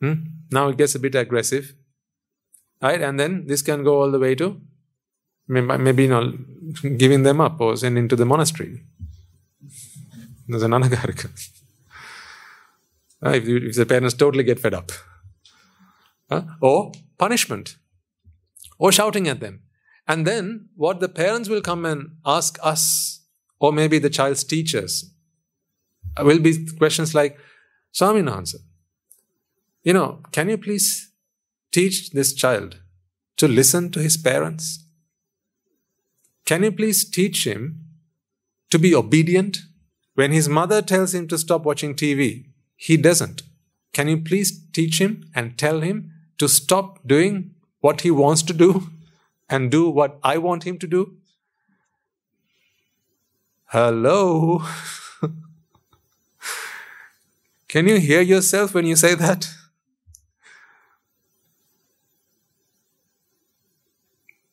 [0.00, 0.14] Hmm?
[0.50, 1.74] Now it gets a bit aggressive.
[2.82, 3.00] Right?
[3.00, 4.60] And then this can go all the way to
[5.50, 6.32] maybe you know,
[6.96, 8.84] giving them up or sending to the monastery.
[10.46, 11.30] There's another karaka.
[13.24, 14.92] Uh, if, you, if the parents totally get fed up.
[16.30, 17.76] Uh, or punishment.
[18.78, 19.62] Or shouting at them.
[20.08, 23.20] And then what the parents will come and ask us,
[23.58, 25.12] or maybe the child's teachers,
[26.18, 27.38] will be questions like,
[27.92, 28.56] Swamin Wahanse,
[29.82, 31.09] you know, can you please
[31.70, 32.78] teach this child
[33.36, 34.84] to listen to his parents?
[36.44, 37.80] Can you please teach him
[38.70, 39.58] to be obedient?
[40.14, 43.42] When his mother tells him to stop watching TV, he doesn't.
[43.92, 48.52] Can you please teach him and tell him to stop doing what he wants to
[48.52, 48.90] do
[49.48, 51.16] and do what I want him to do?
[53.66, 54.64] Hello?
[57.68, 59.48] Can you hear yourself when you say that?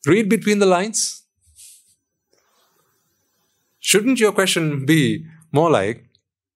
[0.07, 1.23] Read between the lines.
[3.79, 6.05] Shouldn't your question be more like,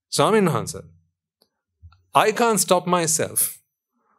[0.09, 0.85] Swamin Wahanse,
[2.15, 3.59] I can't stop myself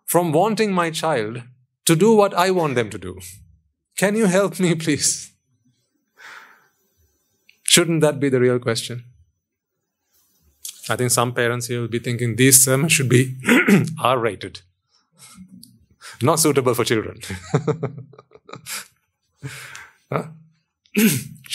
[0.05, 1.43] from wanting my child
[1.87, 3.21] to do what I want them to do.
[3.97, 5.33] Can you help me, please?
[7.63, 9.05] Shouldn't that be the real question?
[10.91, 13.37] I think some parents here will be thinking these sermons should be
[13.99, 14.61] R rated,
[16.21, 17.21] not suitable for children.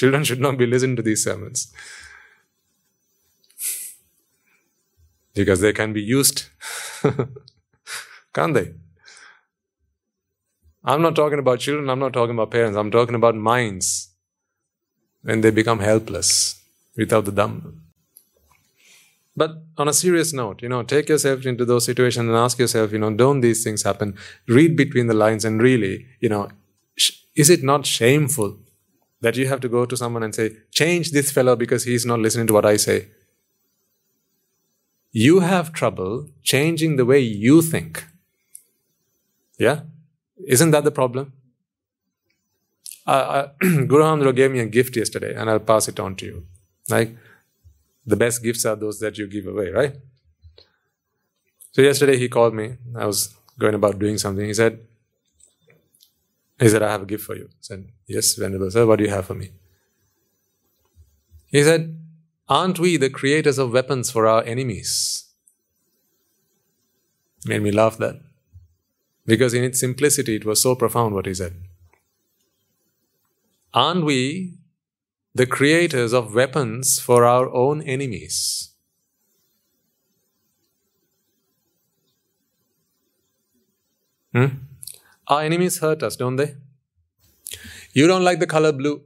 [0.02, 1.68] children should not be listening to these sermons.
[5.38, 6.46] because they can be used.
[8.34, 8.74] Can't they?
[10.84, 14.10] I'm not talking about children, I'm not talking about parents, I'm talking about minds
[15.22, 16.62] when they become helpless
[16.96, 17.74] without the Dhamma.
[19.36, 22.92] But on a serious note, you know, take yourself into those situations and ask yourself,
[22.92, 24.16] you know, don't these things happen?
[24.48, 26.50] Read between the lines and really, you know,
[26.96, 28.58] sh- is it not shameful
[29.22, 32.20] that you have to go to someone and say, change this fellow because he's not
[32.20, 33.08] listening to what I say?
[35.12, 38.06] You have trouble changing the way you think.
[39.58, 39.82] Yeah?
[40.46, 41.34] Isn't that the problem?
[43.08, 46.26] Uh, uh, Guru Andro gave me a gift yesterday and I'll pass it on to
[46.26, 46.46] you.
[46.90, 47.16] Like,
[48.06, 49.96] the best gifts are those that you give away, right?
[51.72, 52.78] So yesterday he called me.
[52.96, 54.46] I was going about doing something.
[54.46, 54.87] He said,
[56.60, 57.46] he said, I have a gift for you.
[57.50, 59.52] I said, Yes, Venerable Sir, what do you have for me?
[61.48, 62.00] He said,
[62.50, 65.26] Aren't we the creators of weapons for our enemies?
[67.46, 68.20] Made me laugh that.
[69.26, 71.56] Because in its simplicity, it was so profound what he said.
[73.74, 74.58] Aren't we
[75.38, 78.72] the creators of weapons for our own enemies.
[84.34, 84.48] Hmm?
[85.28, 86.56] Our enemies hurt us, don't they?
[87.94, 89.02] You don't like the color blue.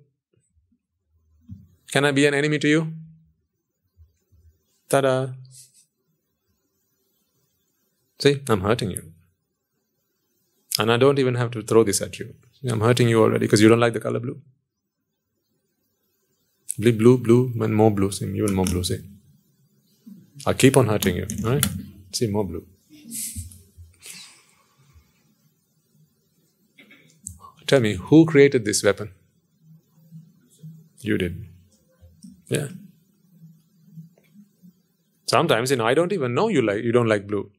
[1.91, 2.93] Can I be an enemy to you?
[4.89, 5.27] Ta da!
[8.19, 9.03] See, I'm hurting you.
[10.79, 12.33] And I don't even have to throw this at you.
[12.69, 14.39] I'm hurting you already because you don't like the color blue.
[16.77, 18.11] Blue, blue, blue, and more blue.
[18.11, 18.83] See, even more blue.
[18.83, 18.99] See,
[20.45, 21.27] I keep on hurting you.
[21.43, 21.65] Right?
[22.13, 22.65] See, more blue.
[27.71, 29.13] Tell me, who created this weapon?
[30.99, 31.45] You did.
[32.49, 32.67] Yeah.
[35.25, 37.49] Sometimes, you know, I don't even know you like you don't like blue.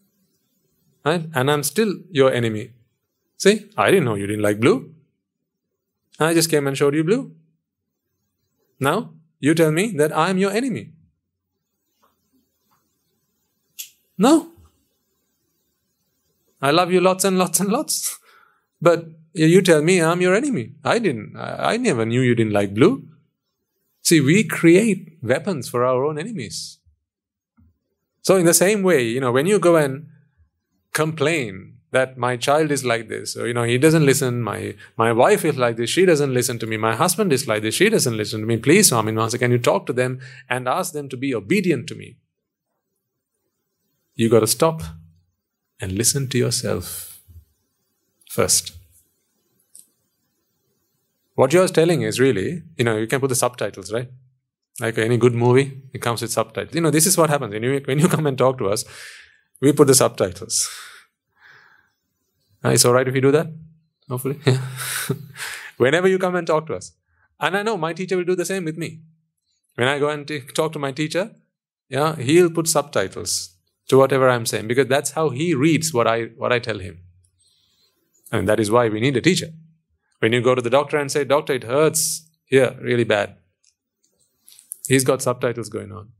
[1.04, 1.26] right?
[1.34, 2.70] And I'm still your enemy.
[3.36, 4.94] See, I didn't know you didn't like blue.
[6.18, 7.32] I just came and showed you blue.
[8.80, 9.10] Now,
[9.40, 10.92] you tell me that I am your enemy.
[14.16, 14.52] No.
[16.62, 18.18] I love you lots and lots and lots.
[18.80, 20.72] But you tell me I'm your enemy.
[20.84, 21.36] I didn't.
[21.36, 23.08] I, never knew you didn't like blue.
[24.02, 26.78] See, we create weapons for our own enemies.
[28.22, 30.08] So, in the same way, you know, when you go and
[30.92, 35.12] complain that my child is like this or you know he doesn't listen my my
[35.12, 37.88] wife is like this she doesn't listen to me my husband is like this she
[37.88, 41.08] doesn't listen to me please Swamin Wahanse, can you talk to them and ask them
[41.08, 42.16] to be obedient to me
[44.14, 44.82] you got to stop
[45.80, 47.15] and listen to yourself
[48.38, 48.72] first
[51.40, 52.48] what you're telling is really
[52.78, 54.10] you know you can put the subtitles right
[54.80, 57.68] like any good movie it comes with subtitles you know this is what happens when
[57.68, 58.84] you when you come and talk to us
[59.60, 60.60] we put the subtitles
[62.66, 63.48] uh, it's all right if you do that,
[64.08, 64.40] hopefully.
[65.76, 66.92] Whenever you come and talk to us.
[67.38, 69.02] And I know my teacher will do the same with me.
[69.74, 71.30] When I go and t- talk to my teacher,
[71.88, 73.54] yeah, he'll put subtitles
[73.88, 76.98] to whatever I'm saying because that's how he reads what I what I tell him.
[78.32, 79.48] And that is why we need a teacher.
[80.18, 83.36] When you go to the doctor and say, Doctor, it hurts here really bad.
[84.88, 86.10] He's got subtitles going on.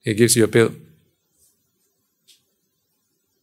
[0.00, 0.74] He gives you a pill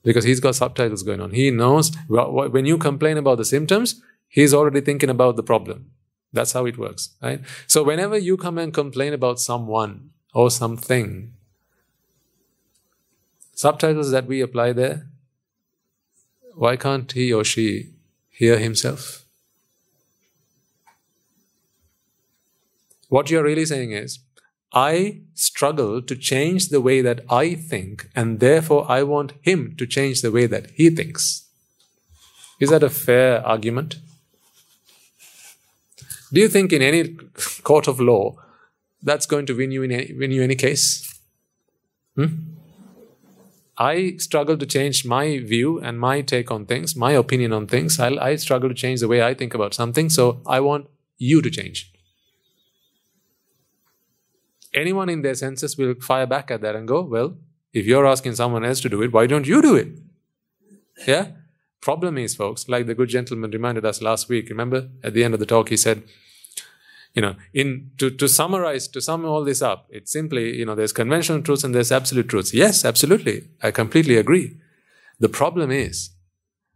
[0.04, 1.32] because he's got subtitles going on.
[1.32, 5.92] He knows when you complain about the symptoms, he's already thinking about the problem.
[6.34, 7.42] That's how it works, right?
[7.68, 11.34] So whenever you come and complain about someone or something,
[13.54, 15.08] subtitles that we apply there,
[16.56, 17.94] why can't he or she
[18.30, 19.26] hear himself?
[23.10, 24.20] What you're really saying is,
[24.74, 29.86] I struggle to change the way that I think, and therefore I want him to
[29.86, 31.46] change the way that he thinks.
[32.60, 33.98] Is that a fair argument?
[36.32, 37.18] Do you think in any
[37.64, 38.38] court of law
[39.04, 41.20] that's going to win you in any, win you any case?
[42.16, 42.28] Hmm?
[43.78, 48.00] I struggle to change my view and my take on things, my opinion on things.
[48.00, 50.88] I, I struggle to change the way I think about something, so I want
[51.18, 51.92] you to change
[54.74, 57.38] anyone in their senses will fire back at that and go, well,
[57.74, 59.88] if you're asking someone else to do it, why don't you do it?
[61.08, 61.28] Yeah?
[61.82, 65.34] Problem is, folks, like the good gentleman reminded us last week, remember at the end
[65.34, 66.04] of the talk, he said,
[67.14, 70.76] you know, in to, to summarize, to sum all this up, it's simply, you know,
[70.76, 72.54] there's conventional truths and there's absolute truths.
[72.54, 73.50] Yes, absolutely.
[73.62, 74.58] I completely agree.
[75.20, 76.12] The problem is,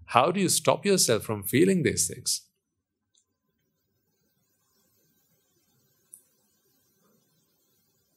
[0.08, 2.42] how do you stop yourself from feeling these things?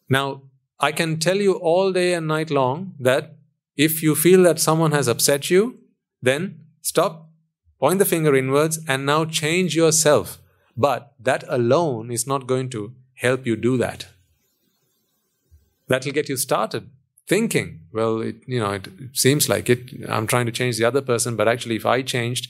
[0.08, 0.42] Now,
[0.80, 3.36] I can tell you all day and night long that
[3.76, 5.78] if you feel that someone has upset you,
[6.22, 7.30] then stop,
[7.78, 10.38] point the finger inwards, and now change yourself.
[10.78, 14.06] But that alone is not going to help you do that.
[15.88, 16.88] That'll get you started
[17.26, 17.80] thinking.
[17.92, 19.80] Well, it, you know, it seems like it.
[20.08, 22.48] I'm trying to change the other person, but actually, if I changed,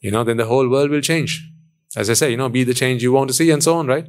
[0.00, 1.50] you know, then the whole world will change.
[1.96, 3.88] As I say, you know, be the change you want to see, and so on,
[3.88, 4.06] right?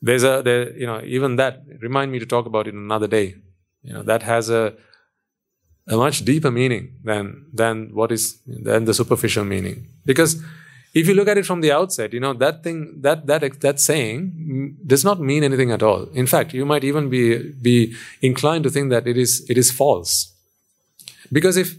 [0.00, 1.62] There's a, there, you know, even that.
[1.80, 3.34] Remind me to talk about it another day.
[3.82, 4.74] You know, that has a
[5.88, 10.42] a much deeper meaning than than what is than the superficial meaning because
[11.00, 13.80] if you look at it from the outset you know that thing that that that
[13.86, 17.24] saying does not mean anything at all in fact you might even be
[17.68, 17.76] be
[18.30, 20.14] inclined to think that it is it is false
[21.38, 21.74] because if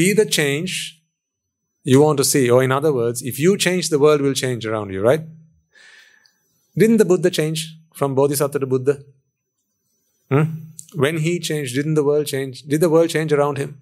[0.00, 0.74] be the change
[1.92, 4.66] you want to see or in other words if you change the world will change
[4.66, 5.24] around you right
[6.76, 7.64] didn't the buddha change
[7.94, 8.98] from bodhisattva to buddha
[10.30, 10.44] hmm?
[10.94, 12.62] when he changed, didn't the world change?
[12.62, 13.80] Did the world change around him?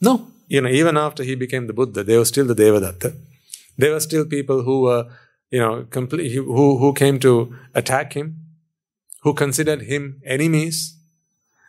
[0.00, 0.30] No.
[0.48, 3.14] You know, even after he became the Buddha, there were still the Devadatta.
[3.76, 5.06] There were still people who were,
[5.50, 8.36] you know, complete, who, who came to attack him,
[9.22, 10.96] who considered him enemies.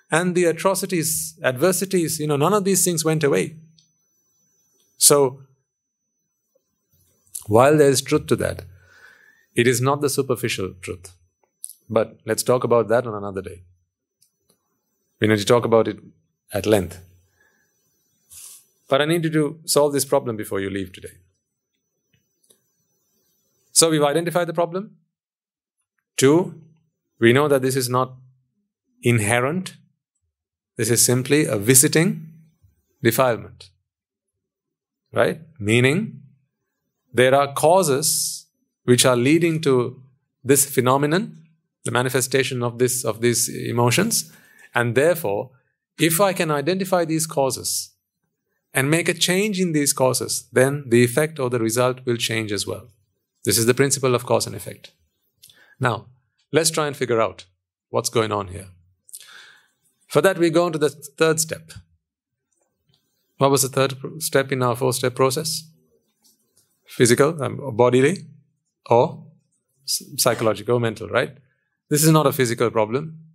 [0.10, 3.58] And the atrocities, adversities, you know, none of these things went away.
[4.98, 5.42] So,
[7.48, 8.64] while there is truth to that,
[9.56, 11.14] it is not the superficial truth.
[11.90, 13.64] But let's talk about that on another day.
[15.20, 16.00] We need to talk about it
[16.54, 17.00] at length.
[18.90, 21.14] But I need you to solve this problem before you leave today.
[23.72, 24.98] So we've identified the problem.
[26.18, 26.62] Two,
[27.20, 28.16] we know that this is not
[29.04, 29.76] inherent.
[30.76, 32.28] This is simply a visiting
[33.04, 33.70] defilement.
[35.14, 35.42] Right?
[35.60, 36.22] Meaning,
[37.14, 38.48] there are causes
[38.86, 40.02] which are leading to
[40.44, 41.44] this phenomenon,
[41.86, 44.32] the manifestation of this of these emotions,
[44.74, 45.52] and therefore,
[45.98, 47.92] if I can identify these causes
[48.74, 52.52] and make a change in these causes, then the effect or the result will change
[52.52, 52.88] as well.
[53.46, 54.92] This is the principle of cause and effect.
[55.80, 56.08] Now,
[56.52, 57.46] let's try and figure out
[57.90, 58.68] what's going on here.
[60.08, 61.72] For that, we go on to the third step.
[63.38, 65.64] What was the third step in our four step process?
[66.86, 68.26] Physical, um, bodily,
[68.90, 69.24] or
[69.86, 71.38] psychological, mental, right?
[71.90, 73.30] This is not a physical problem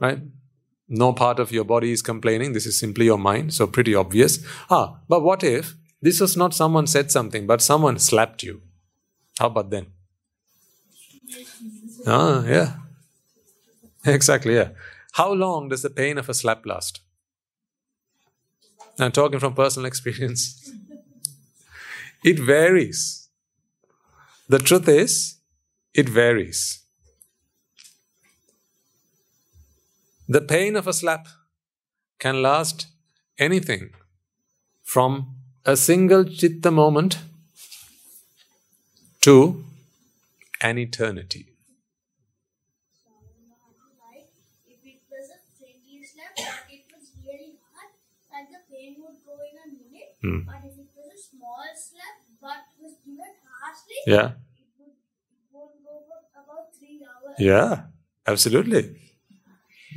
[0.00, 0.20] right?
[0.88, 2.52] No part of your body is complaining.
[2.52, 3.52] This is simply your mind.
[3.52, 4.38] So pretty obvious.
[4.70, 8.62] Ah, but what if this was not someone said something, but someone slapped you?
[9.38, 9.86] How about then?
[12.06, 12.74] Ah, yeah.
[14.04, 14.70] Exactly, yeah.
[15.12, 17.00] How long does the pain of a slap last?
[18.98, 20.70] I'm talking from personal experience.
[22.24, 23.28] It varies.
[24.48, 25.36] The truth is,
[25.94, 26.80] it varies.
[30.28, 31.26] The pain of a slap
[32.18, 32.86] can last
[33.38, 33.90] anything
[34.84, 35.36] from
[35.66, 37.18] a single chitta moment
[39.20, 39.64] to
[40.60, 41.48] an eternity.
[44.66, 47.90] If it was a friendly slap, but it was really hard,
[48.34, 50.14] and the pain would go in a minute.
[50.22, 50.44] Hmm.
[50.46, 54.94] But if it was a small slap, but was given harshly, Yeah, it would
[55.32, 57.36] it would go for about three hours.
[57.38, 57.86] yeah,
[58.26, 59.07] absolutely.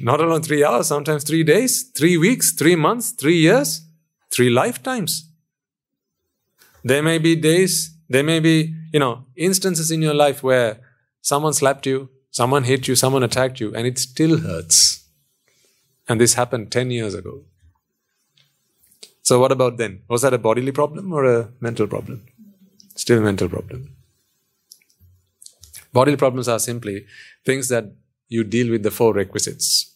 [0.03, 3.85] Not alone three hours, sometimes three days, three weeks, three months, three years,
[4.31, 5.29] three lifetimes.
[6.83, 10.79] There may be days, there may be, you know, instances in your life where
[11.21, 15.07] someone slapped you, someone hit you, someone attacked you, and it still hurts.
[16.09, 17.43] And this happened 10 years ago.
[19.21, 20.01] So, what about then?
[20.07, 22.25] Was that a bodily problem or a mental problem?
[22.95, 23.95] Still a mental problem.
[25.93, 27.05] Bodily problems are simply
[27.45, 27.93] things that
[28.29, 29.90] you deal with the four requisites.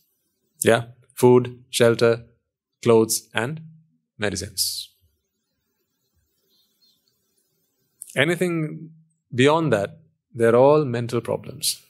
[0.66, 0.86] Yeah?
[1.14, 2.24] Food, shelter,
[2.82, 3.62] clothes, and
[4.18, 4.90] medicines.
[8.16, 8.90] Anything
[9.34, 10.00] beyond that,
[10.34, 11.82] they're all mental problems.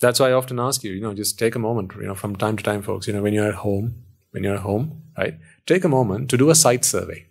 [0.00, 2.36] That's why I often ask you, you know, just take a moment, you know, from
[2.36, 5.34] time to time, folks, you know, when you're at home, when you're at home, right?
[5.66, 7.26] Take a moment to do a site survey.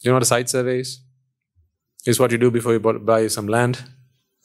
[0.00, 1.00] You know what a site survey is?
[2.06, 3.84] Is what you do before you buy some land.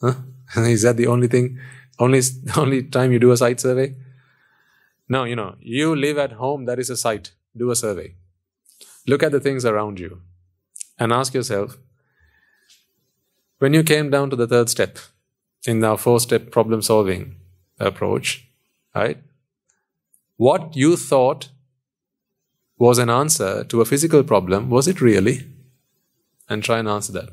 [0.00, 0.14] Huh?
[0.56, 1.58] is that the only thing,
[1.98, 2.20] only
[2.56, 3.94] only time you do a site survey?
[5.08, 7.32] No, you know, you live at home, that is a site.
[7.56, 8.14] Do a survey.
[9.06, 10.20] Look at the things around you
[10.98, 11.78] and ask yourself
[13.58, 14.98] when you came down to the third step
[15.66, 17.36] in our four step problem solving
[17.78, 18.48] approach,
[18.94, 19.18] right?
[20.36, 21.48] What you thought
[22.78, 25.46] was an answer to a physical problem, was it really?
[26.48, 27.30] And try and answer that.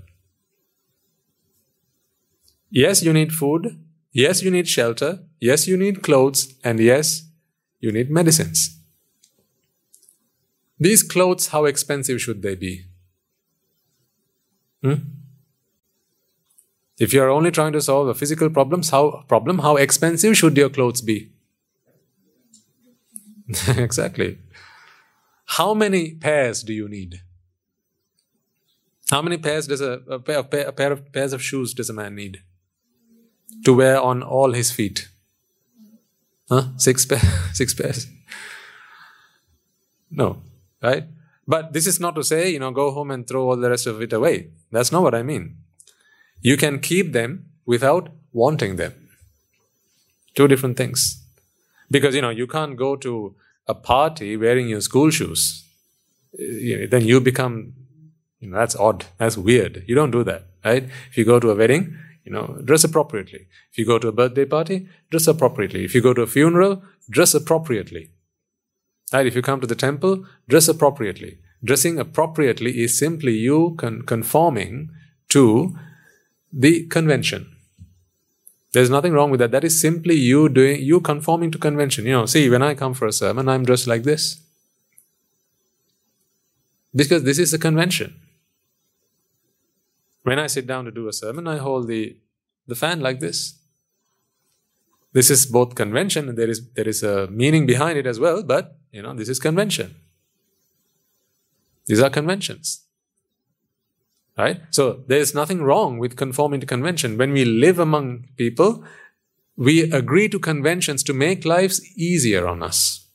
[2.73, 3.79] Yes, you need food.
[4.11, 5.19] Yes, you need shelter.
[5.39, 6.55] Yes, you need clothes.
[6.63, 7.29] And yes,
[7.79, 8.79] you need medicines.
[10.79, 12.85] These clothes, how expensive should they be?
[14.81, 14.95] Hmm?
[16.99, 20.57] If you are only trying to solve a physical problems, how problem, how expensive should
[20.57, 21.29] your clothes be?
[23.67, 24.39] exactly.
[25.45, 27.21] How many pairs do you need?
[29.11, 31.93] How many pairs does a, a, pair, a, pair, of pairs of shoes does a
[31.93, 32.41] man need
[33.65, 35.07] to wear on all his feet?
[36.49, 36.65] Huh?
[36.77, 37.19] Six pair,
[37.53, 38.07] six pairs.
[40.11, 40.41] No,
[40.81, 41.05] right?
[41.47, 43.87] But this is not to say, you know, go home and throw all the rest
[43.87, 44.49] of it away.
[44.71, 45.57] That's not what I mean.
[46.41, 48.93] You can keep them without wanting them.
[50.35, 51.23] Two different things.
[51.91, 53.35] Because, you know, you can't go to
[53.67, 55.63] a party wearing your school shoes.
[56.33, 57.73] Uh, then you become,
[58.39, 59.05] you know, that's odd.
[59.17, 59.83] That's weird.
[59.87, 60.83] You don't do that, right?
[61.09, 63.47] If you go to a wedding, you know, dress appropriately.
[63.71, 65.83] If you go to a birthday party, dress appropriately.
[65.83, 68.11] If you go to a funeral, dress appropriately.
[69.11, 69.27] Right?
[69.27, 71.39] If you come to the temple, dress appropriately.
[71.63, 74.89] Dressing appropriately is simply you con- conforming
[75.29, 75.77] to
[76.51, 77.55] the convention.
[78.73, 79.51] There's nothing wrong with that.
[79.51, 82.05] That is simply you doing, you conforming to convention.
[82.05, 84.41] You know, see, when I come for a sermon, I'm dressed like this.
[86.95, 88.19] Because this is the convention.
[90.23, 92.17] When I sit down to do a sermon, I hold the,
[92.67, 93.59] the fan like this.
[95.11, 98.41] This is both convention and there is, there is a meaning behind it as well,
[98.41, 99.95] but you know, this is convention.
[101.85, 102.81] These are conventions.
[104.37, 104.61] Right?
[104.71, 107.17] So there is nothing wrong with conforming to convention.
[107.17, 108.83] When we live among people,
[109.55, 113.05] we agree to conventions to make lives easier on us.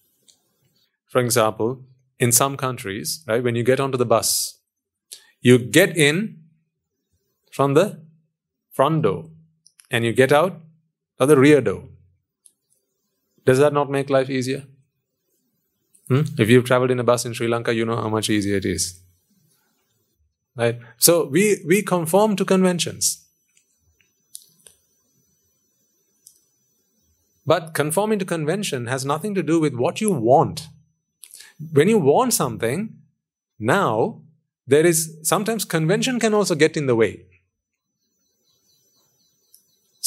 [1.06, 1.82] For example,
[2.20, 4.60] in some countries, right, when you get onto the bus,
[5.40, 6.37] you get in
[7.58, 7.86] from the
[8.70, 9.24] front door
[9.90, 10.60] and you get out
[11.18, 11.82] of the rear door.
[13.44, 14.62] Does that not make life easier?
[16.06, 16.20] Hmm?
[16.38, 18.64] If you've traveled in a bus in Sri Lanka, you know how much easier it
[18.64, 19.00] is.
[20.54, 20.78] Right?
[20.98, 23.24] So we, we conform to conventions.
[27.44, 30.68] But conforming to convention has nothing to do with what you want.
[31.72, 32.98] When you want something,
[33.58, 34.20] now
[34.64, 37.24] there is sometimes convention can also get in the way.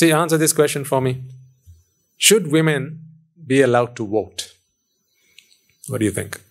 [0.01, 1.21] See, answer this question for me.
[2.17, 3.01] Should women
[3.45, 4.51] be allowed to vote?
[5.89, 6.41] What do you think?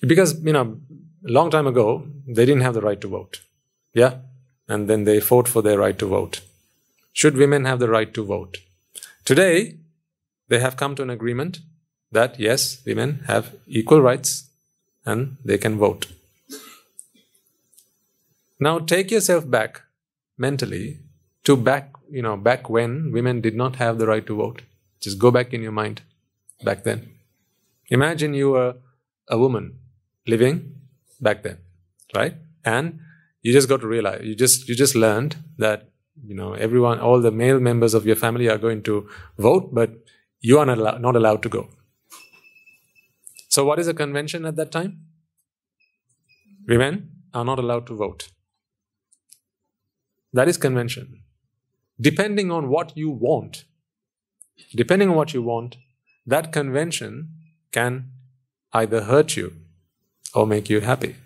[0.00, 0.78] Because, you know,
[1.26, 3.40] a long time ago, they didn't have the right to vote.
[3.94, 4.18] Yeah?
[4.68, 6.40] And then they fought for their right to vote.
[7.12, 8.58] Should women have the right to vote?
[9.24, 9.78] Today,
[10.46, 11.58] they have come to an agreement
[12.12, 14.50] that yes, women have equal rights
[15.04, 16.06] and they can vote.
[18.60, 19.82] Now take yourself back
[20.38, 21.00] mentally
[21.46, 24.62] to back, you know, back when women did not have the right to vote.
[25.00, 26.02] Just go back in your mind
[26.64, 27.08] back then.
[27.88, 28.76] Imagine you were
[29.28, 29.78] a woman
[30.26, 30.74] living
[31.20, 31.58] back then,
[32.14, 32.34] right?
[32.64, 32.98] And
[33.42, 35.90] you just got to realize, you just you just learned that
[36.24, 39.08] you know everyone, all the male members of your family are going to
[39.38, 39.90] vote, but
[40.40, 41.68] you are not, not allowed to go.
[43.48, 44.98] So, what is a convention at that time?
[46.66, 48.28] Women are not allowed to vote.
[50.32, 51.22] That is convention.
[52.00, 53.64] Depending on what you want,
[54.74, 55.76] depending on what you want,
[56.26, 57.30] that convention
[57.72, 58.10] can
[58.72, 59.54] either hurt you
[60.34, 61.16] or make you happy.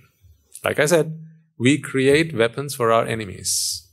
[0.64, 1.18] Like I said,
[1.58, 3.88] we create weapons for our enemies.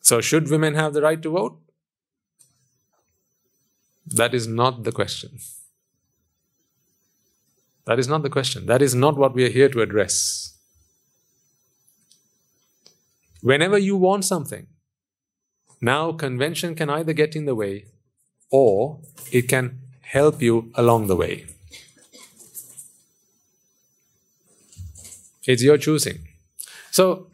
[0.00, 1.58] So, should women have the right to vote?
[4.06, 5.38] That is not the question.
[7.86, 8.66] That is not the question.
[8.66, 10.51] That is not what we are here to address.
[13.42, 14.68] Whenever you want something,
[15.80, 17.86] now convention can either get in the way
[18.50, 19.00] or
[19.32, 21.46] it can help you along the way.
[25.44, 26.28] It's your choosing.
[26.92, 27.32] So,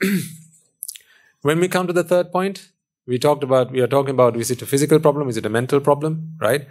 [1.43, 2.71] when we come to the third point,
[3.07, 5.51] we talked about we are talking about is it a physical problem, is it a
[5.51, 6.67] mental problem, right?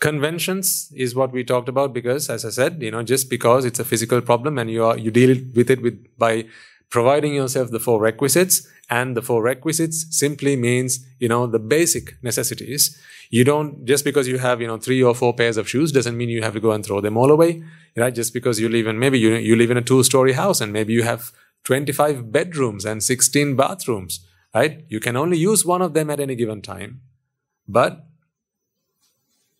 [0.00, 3.80] Conventions is what we talked about because, as I said, you know, just because it's
[3.80, 6.46] a physical problem and you are you deal with it with by
[6.90, 12.22] providing yourself the four requisites, and the four requisites simply means you know the basic
[12.22, 12.98] necessities.
[13.30, 16.16] You don't just because you have you know three or four pairs of shoes doesn't
[16.16, 17.62] mean you have to go and throw them all away,
[17.96, 18.14] right?
[18.14, 20.92] Just because you live in maybe you you live in a two-story house and maybe
[20.92, 21.32] you have
[21.64, 24.20] 25 bedrooms and 16 bathrooms,
[24.54, 24.84] right?
[24.88, 27.02] You can only use one of them at any given time,
[27.66, 28.06] but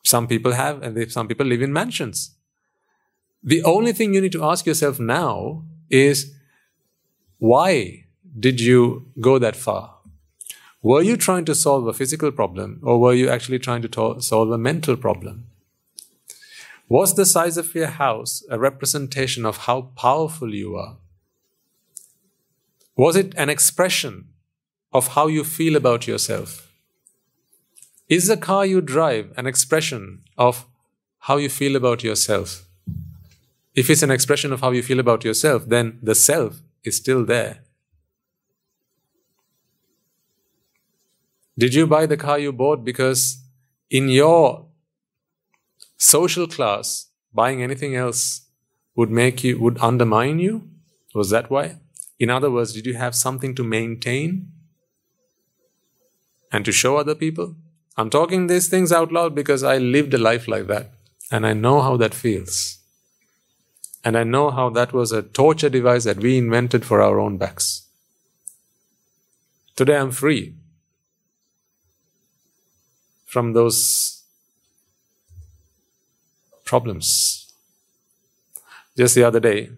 [0.08, 2.34] some people have, and some people live in mansions.
[3.42, 6.34] The only thing you need to ask yourself now is
[7.38, 8.06] why
[8.38, 9.94] did you go that far?
[10.82, 14.20] Were you trying to solve a physical problem or were you actually trying to to-
[14.20, 15.46] solve a mental problem?
[16.88, 20.96] Was the size of your house a representation of how powerful you are?
[22.96, 24.28] Was it an expression
[24.92, 26.72] of how you feel about yourself?
[28.08, 30.66] Is the car you drive an expression of
[31.20, 32.64] how you feel about yourself?
[33.74, 37.24] If it's an expression of how you feel about yourself, then the self is still
[37.24, 37.64] there.
[41.58, 43.42] Did you buy the car you bought because
[43.90, 44.66] in your
[45.96, 48.42] social class, buying anything else
[48.94, 50.68] would make you, would undermine you?
[51.16, 51.78] Was that why?
[52.20, 54.52] In other words, did you have something to maintain
[56.52, 57.56] and to show other people?
[57.96, 60.92] I'm talking these things out loud because I lived a life like that
[61.32, 62.78] and I know how that feels.
[64.04, 67.36] And I know how that was a torture device that we invented for our own
[67.36, 67.82] backs.
[69.74, 70.54] Today I'm free
[73.28, 74.22] from those
[76.64, 77.46] problems.
[78.96, 79.70] Just the other day,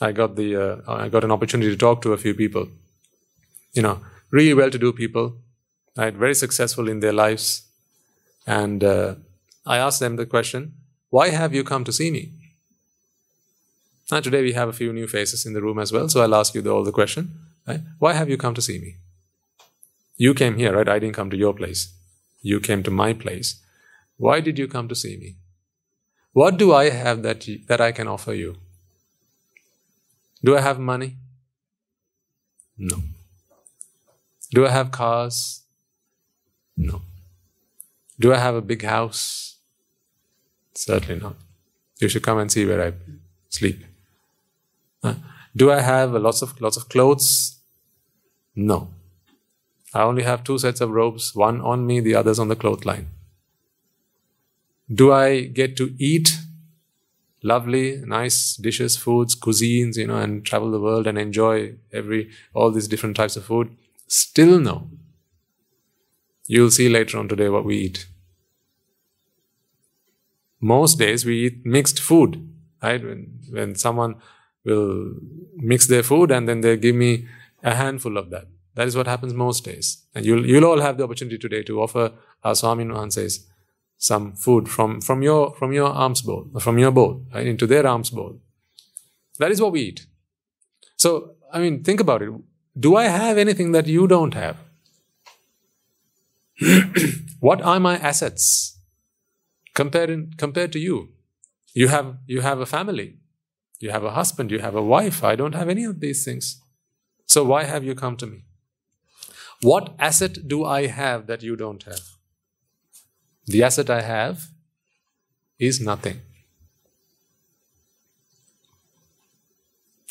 [0.00, 2.68] I got the uh, I got an opportunity to talk to a few people.
[3.72, 4.00] You know,
[4.30, 5.36] really well-to-do people,
[5.96, 6.14] right?
[6.14, 7.62] Very successful in their lives,
[8.46, 9.14] and uh,
[9.66, 10.74] I asked them the question,
[11.10, 12.32] "Why have you come to see me?"
[14.12, 16.34] And today we have a few new faces in the room as well, so I'll
[16.34, 17.30] ask you the, all the question.
[17.66, 17.80] Right?
[17.98, 18.96] Why have you come to see me?
[20.16, 20.88] You came here, right?
[20.88, 21.94] I didn't come to your place.
[22.42, 23.60] You came to my place.
[24.16, 25.36] Why did you come to see me?
[26.32, 28.56] What do I have that, that I can offer you?
[30.42, 31.16] Do I have money?
[32.78, 33.02] No.
[34.50, 35.62] Do I have cars?
[36.76, 37.02] No.
[38.18, 39.56] Do I have a big house?
[40.74, 41.36] Certainly not.
[41.98, 42.92] You should come and see where I
[43.48, 43.84] sleep.
[45.54, 47.58] Do I have lots of lots of clothes?
[48.54, 48.88] No.
[49.92, 53.08] I only have two sets of robes, one on me, the others on the clothesline.
[54.92, 56.36] Do I get to eat
[57.42, 62.70] lovely, nice dishes, foods, cuisines, you know, and travel the world and enjoy every all
[62.70, 63.76] these different types of food?
[64.06, 64.88] Still no.
[66.46, 68.06] You'll see later on today what we eat.
[70.60, 72.48] Most days we eat mixed food,
[72.82, 73.02] right?
[73.02, 74.16] When, when someone
[74.64, 75.14] will
[75.56, 77.26] mix their food and then they give me
[77.62, 78.46] a handful of that.
[78.74, 80.04] That is what happens most days.
[80.14, 82.12] And you'll, you'll all have the opportunity today to offer,
[82.44, 83.46] our Swami says,
[83.98, 87.86] some food from, from your, from your alms bowl, from your bowl, right, into their
[87.86, 88.40] alms bowl.
[89.38, 90.06] That is what we eat.
[90.96, 92.30] So, I mean, think about it.
[92.78, 94.56] Do I have anything that you don't have?
[97.40, 98.78] what are my assets
[99.74, 101.08] compared, in, compared to you?
[101.74, 103.16] You have, you have a family.
[103.80, 104.50] You have a husband.
[104.50, 105.24] You have a wife.
[105.24, 106.60] I don't have any of these things.
[107.26, 108.44] So why have you come to me?
[109.62, 112.00] What asset do I have that you don't have?
[113.46, 114.48] The asset I have
[115.58, 116.20] is nothing.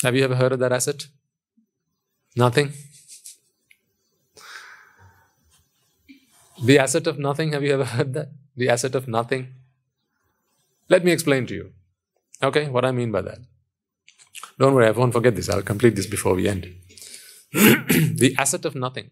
[0.04, 1.08] Have you ever heard of that asset?
[2.36, 2.74] Nothing.
[6.64, 8.30] The asset of nothing, have you ever heard that?
[8.56, 9.48] The asset of nothing?
[10.90, 11.72] Let me explain to you.
[12.42, 13.40] Okay, what I mean by that.
[14.58, 15.50] Don't worry, I won't forget this.
[15.50, 16.76] I'll complete this before we end.
[17.54, 19.10] the asset of nothing.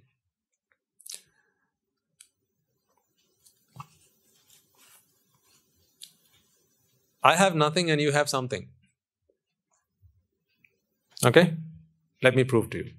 [7.28, 8.70] I have nothing and you have something.
[11.26, 11.56] Okay?
[12.24, 12.92] Let me prove to you.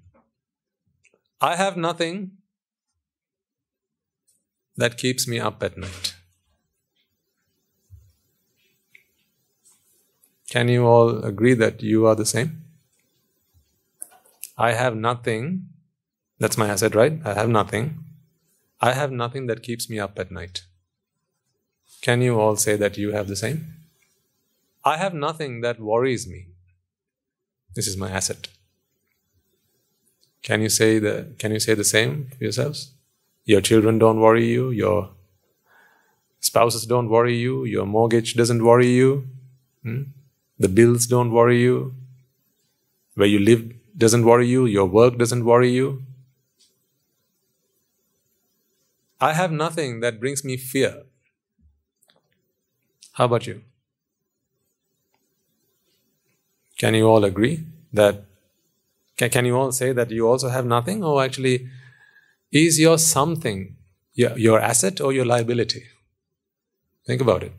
[1.41, 2.33] I have nothing
[4.77, 6.13] that keeps me up at night.
[10.51, 12.61] Can you all agree that you are the same?
[14.57, 15.69] I have nothing.
[16.37, 17.19] That's my asset, right?
[17.25, 18.03] I have nothing.
[18.79, 20.63] I have nothing that keeps me up at night.
[22.01, 23.78] Can you all say that you have the same?
[24.89, 26.47] I have nothing that worries me.
[27.75, 28.47] This is my asset.
[30.41, 32.81] Can you say the can you say the same for yourselves?
[33.45, 35.11] Your children don't worry you, your
[36.39, 39.27] spouses don't worry you, your mortgage doesn't worry you,
[39.83, 40.01] hmm?
[40.57, 41.93] the bills don't worry you,
[43.15, 43.63] where you live
[44.05, 46.03] doesn't worry you, your work doesn't worry you.
[49.29, 51.03] I have nothing that brings me fear.
[53.13, 53.61] How about you?
[56.79, 58.23] Can you all agree that?
[59.17, 61.03] Can, can you all say that you also have nothing?
[61.03, 61.67] Or actually,
[62.51, 63.75] is your something
[64.13, 65.83] your, your asset or your liability?
[67.05, 67.51] Think about it.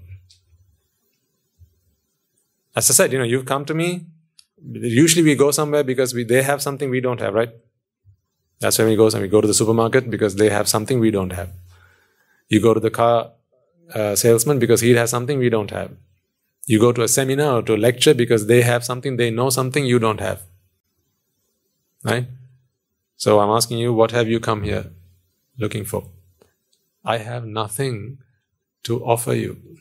[2.74, 4.06] As I said, you know, you've come to me.
[4.72, 7.50] Usually we go somewhere because we, they have something we don't have, right?
[8.60, 9.06] That's when we go.
[9.08, 11.50] And we go to the supermarket because they have something we don't have.
[12.48, 13.32] You go to the car
[13.94, 15.90] uh, salesman because he has something we don't have.
[16.66, 19.50] You go to a seminar or to a lecture because they have something, they know
[19.50, 20.42] something you don't have.
[22.04, 22.28] Right?
[23.16, 24.90] So I'm asking you, what have you come here
[25.58, 26.08] looking for?
[27.04, 28.18] I have nothing
[28.84, 29.78] to offer you.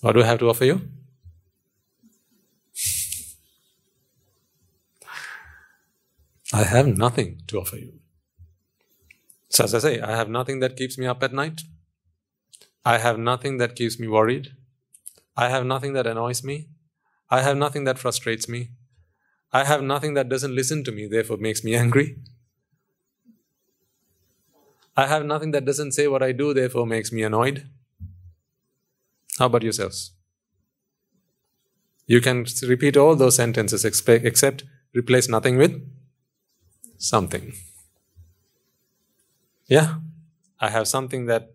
[0.00, 0.80] What do I have to offer you?
[6.52, 7.94] I have nothing to offer you.
[9.48, 11.62] So, as I say, I have nothing that keeps me up at night.
[12.84, 14.52] I have nothing that keeps me worried.
[15.36, 16.68] I have nothing that annoys me.
[17.30, 18.70] I have nothing that frustrates me.
[19.52, 22.16] I have nothing that doesn't listen to me, therefore makes me angry.
[24.96, 27.68] I have nothing that doesn't say what I do, therefore makes me annoyed.
[29.38, 30.12] How about yourselves?
[32.06, 34.64] You can repeat all those sentences except
[34.94, 35.82] replace nothing with
[36.98, 37.52] something.
[39.68, 39.96] Yeah,
[40.60, 41.52] I have something that.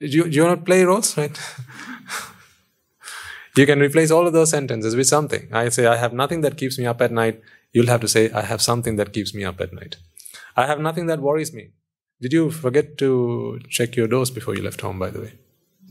[0.00, 1.38] Do you, do you not play roles, right?
[3.56, 5.48] you can replace all of those sentences with something.
[5.52, 7.40] I say, I have nothing that keeps me up at night.
[7.72, 9.96] You'll have to say, I have something that keeps me up at night.
[10.56, 11.70] I have nothing that worries me.
[12.20, 15.32] Did you forget to check your doors before you left home, by the way?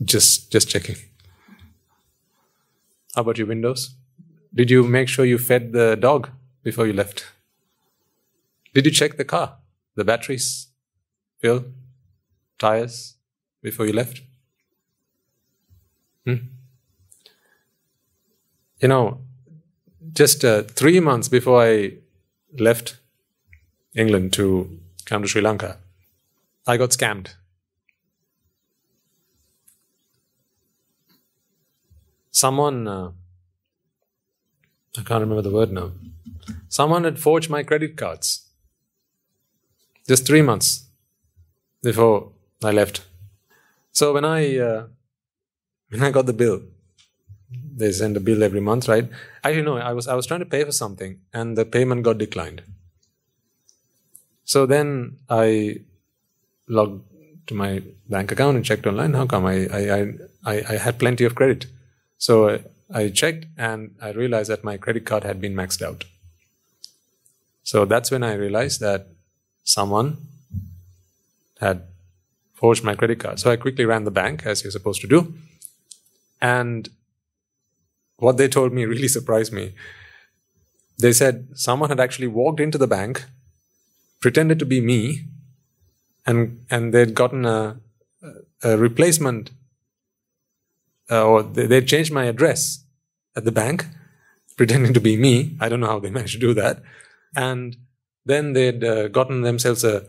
[0.04, 0.96] Just, just checking.
[3.14, 3.96] How about your windows?
[4.54, 6.30] Did you make sure you fed the dog
[6.62, 7.26] before you left?
[8.74, 9.56] Did you check the car,
[9.96, 10.68] the batteries,
[11.40, 11.64] fuel,
[12.58, 13.16] tires
[13.62, 14.22] before you left?
[16.24, 16.36] Hmm?
[18.80, 19.20] You know,
[20.14, 21.98] just uh, three months before I
[22.58, 22.96] left
[23.94, 25.76] England to come to Sri Lanka,
[26.66, 27.34] I got scammed.
[32.30, 33.10] Someone, uh,
[34.96, 35.92] I can't remember the word now,
[36.68, 38.46] someone had forged my credit cards
[40.08, 40.86] just three months
[41.82, 42.32] before
[42.64, 43.02] I left.
[43.92, 44.86] So when I uh,
[45.90, 46.62] when I got the bill,
[47.80, 49.08] they send a bill every month, right?
[49.44, 52.18] Actually, no, I was I was trying to pay for something, and the payment got
[52.18, 52.62] declined.
[54.44, 55.80] So then I
[56.68, 57.02] logged
[57.48, 59.14] to my bank account and checked online.
[59.14, 59.82] How come I I
[60.52, 61.66] I, I had plenty of credit?
[62.18, 62.60] So I,
[62.92, 66.04] I checked and I realized that my credit card had been maxed out.
[67.62, 69.06] So that's when I realized that
[69.64, 70.16] someone
[71.60, 71.82] had
[72.54, 73.38] forged my credit card.
[73.38, 75.34] So I quickly ran the bank, as you're supposed to do.
[76.40, 76.88] And
[78.20, 79.72] what they told me really surprised me.
[80.98, 83.24] They said someone had actually walked into the bank,
[84.20, 85.24] pretended to be me,
[86.26, 87.80] and, and they'd gotten a,
[88.62, 89.50] a replacement,
[91.10, 92.84] uh, or they, they'd changed my address
[93.34, 93.86] at the bank,
[94.56, 95.56] pretending to be me.
[95.60, 96.82] I don't know how they managed to do that.
[97.34, 97.76] And
[98.26, 100.06] then they'd uh, gotten themselves a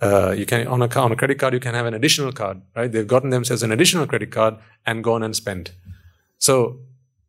[0.00, 2.62] uh, you can on a on a credit card you can have an additional card,
[2.74, 2.90] right?
[2.90, 4.56] They've gotten themselves an additional credit card
[4.86, 5.72] and gone and spent.
[6.38, 6.80] So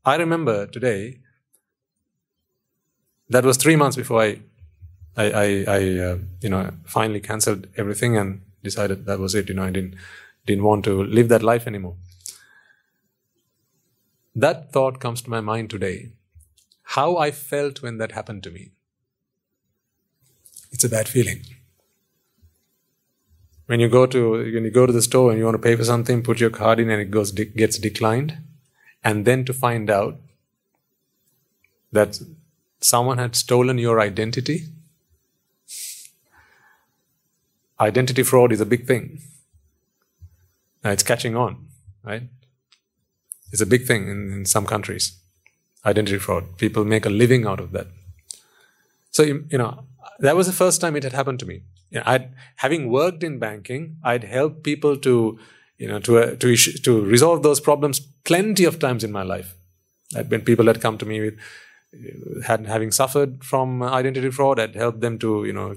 [0.03, 1.19] I remember today.
[3.29, 4.41] That was three months before I,
[5.15, 9.47] I, I, I uh, you know, finally cancelled everything and decided that was it.
[9.47, 9.95] You know, I didn't
[10.45, 11.95] didn't want to live that life anymore.
[14.35, 16.11] That thought comes to my mind today.
[16.83, 18.71] How I felt when that happened to me.
[20.71, 21.41] It's a bad feeling.
[23.67, 25.75] When you go to when you go to the store and you want to pay
[25.75, 28.37] for something, put your card in and it goes gets declined,
[29.03, 30.17] and then to find out
[31.91, 32.19] that
[32.79, 34.67] someone had stolen your identity.
[37.79, 39.21] Identity fraud is a big thing.
[40.83, 41.67] Now it's catching on,
[42.03, 42.23] right?
[43.51, 45.17] It's a big thing in, in some countries.
[45.85, 46.57] Identity fraud.
[46.57, 47.87] People make a living out of that.
[49.09, 49.85] So, you, you know,
[50.19, 51.63] that was the first time it had happened to me.
[51.89, 55.39] You know, I'd, having worked in banking, I'd helped people to,
[55.81, 57.99] you know, to, uh, to, to resolve those problems
[58.31, 59.53] plenty of times in my life.
[60.15, 61.39] I'd been people that come to me with,
[62.45, 65.75] had having suffered from identity fraud, I'd helped them to, you know,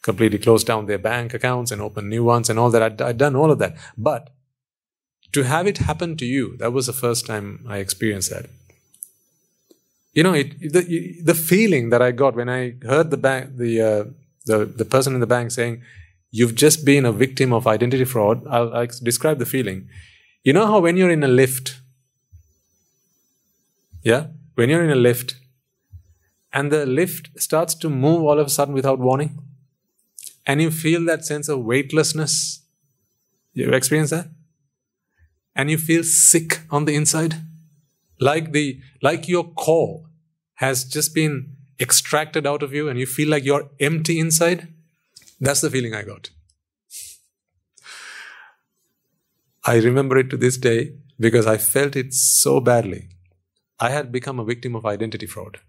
[0.00, 2.82] completely close down their bank accounts and open new ones and all that.
[2.82, 3.76] I'd, I'd done all of that.
[3.96, 4.30] But
[5.32, 8.46] to have it happen to you, that was the first time I experienced that
[10.12, 13.80] you know, it, the the feeling that I got when I heard the bank, the
[13.80, 14.04] uh,
[14.44, 15.82] the the person in the bank saying,
[16.32, 19.88] "You've just been a victim of identity fraud." I'll, I'll describe the feeling.
[20.42, 21.76] You know how when you're in a lift,
[24.02, 24.26] yeah,
[24.56, 25.36] when you're in a lift,
[26.52, 29.38] and the lift starts to move all of a sudden without warning,
[30.44, 32.64] and you feel that sense of weightlessness.
[33.54, 34.28] You experience that,
[35.54, 37.36] and you feel sick on the inside
[38.22, 40.04] like the like your core
[40.54, 44.71] has just been extracted out of you and you feel like you're empty inside
[45.46, 46.30] that's the feeling i got
[49.72, 50.78] i remember it to this day
[51.26, 53.02] because i felt it so badly
[53.88, 55.60] i had become a victim of identity fraud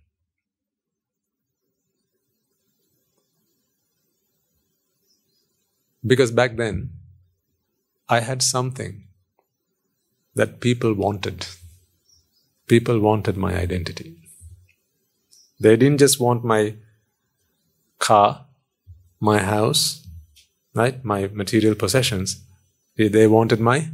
[6.05, 6.91] Because back then,
[8.09, 9.07] I had something
[10.35, 11.47] that people wanted.
[12.67, 14.17] People wanted my identity.
[15.59, 16.75] They didn't just want my
[17.99, 18.47] car,
[19.23, 20.05] my house,
[20.75, 21.03] right?
[21.03, 22.41] My material possessions.
[22.97, 23.89] They wanted my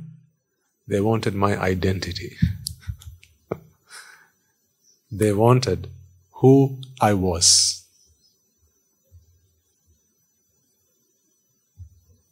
[0.89, 2.35] they wanted my identity.
[5.11, 5.87] they wanted
[6.41, 7.85] who I was.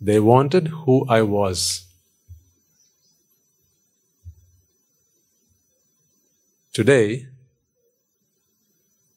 [0.01, 1.85] They wanted who I was.
[6.73, 7.27] Today,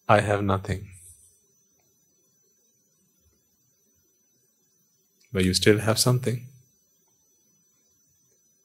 [0.06, 0.89] I have nothing.
[5.32, 6.46] But you still have something.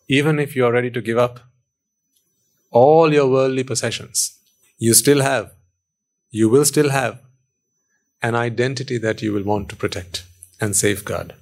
[0.08, 1.40] Even if you are ready to give up
[2.72, 4.38] all your worldly possessions,
[4.78, 5.52] you still have,
[6.32, 7.20] you will still have
[8.22, 10.24] an identity that you will want to protect
[10.60, 11.34] and safeguard.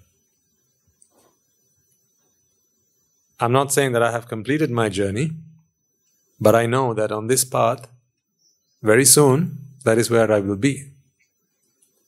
[3.40, 5.32] I'm not saying that I have completed my journey,
[6.40, 7.88] but I know that on this path,
[8.82, 10.92] very soon, that is where I will be.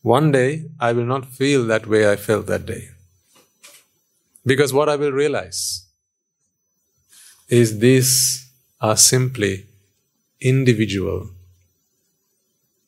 [0.01, 2.89] One day, I will not feel that way I felt that day.
[4.45, 5.85] Because what I will realize
[7.49, 8.49] is these
[8.79, 9.65] are simply
[10.39, 11.29] individual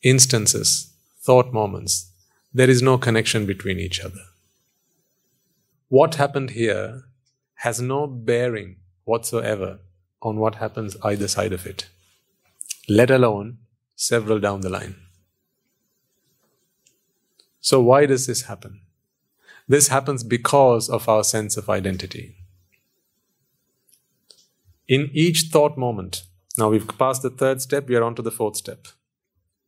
[0.02, 2.10] instances, thought moments.
[2.54, 4.24] There is no connection between each other.
[5.88, 7.02] What happened here
[7.56, 9.80] has no bearing whatsoever
[10.22, 11.88] on what happens either side of it,
[12.88, 13.58] let alone
[13.96, 14.96] several down the line.
[17.60, 18.80] So, why does this happen?
[19.68, 22.36] This happens because of our sense of identity.
[24.88, 26.22] In each thought moment,
[26.56, 28.88] now we've passed the third step, we are on to the fourth step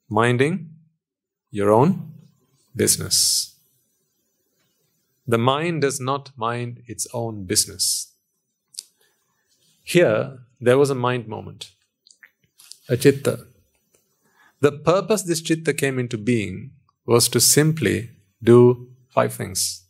[0.09, 0.71] minding
[1.53, 2.13] your own
[2.75, 3.57] business.
[5.25, 8.13] The mind does not mind its own business.
[9.85, 11.71] Here, there was a mind moment,
[12.89, 13.47] a chitta.
[14.61, 16.73] The purpose this chitta came into being
[17.07, 18.11] was to simply
[18.43, 19.85] do five things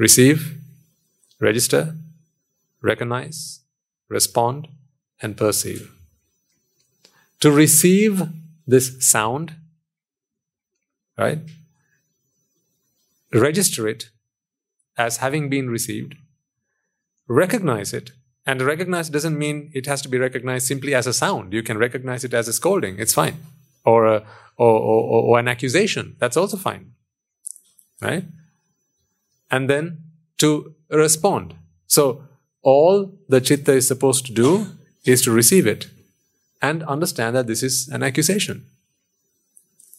[0.00, 0.56] receive,
[1.40, 1.94] register,
[2.80, 3.60] recognize,
[4.08, 4.66] respond,
[5.20, 5.92] and perceive.
[7.40, 8.22] To receive
[8.66, 9.56] this sound,
[11.18, 11.40] right?
[13.34, 14.08] Register it
[14.96, 16.14] as having been received,
[17.28, 18.12] recognize it,
[18.46, 21.52] and recognize doesn't mean it has to be recognized simply as a sound.
[21.52, 23.36] You can recognize it as a scolding, it's fine.
[23.84, 26.92] Or, a, or, or, or an accusation, that's also fine.
[28.00, 28.24] Right?
[29.50, 29.98] And then
[30.38, 31.54] to respond.
[31.86, 32.24] So,
[32.62, 34.66] all the chitta is supposed to do
[35.04, 35.88] is to receive it
[36.60, 38.66] and understand that this is an accusation.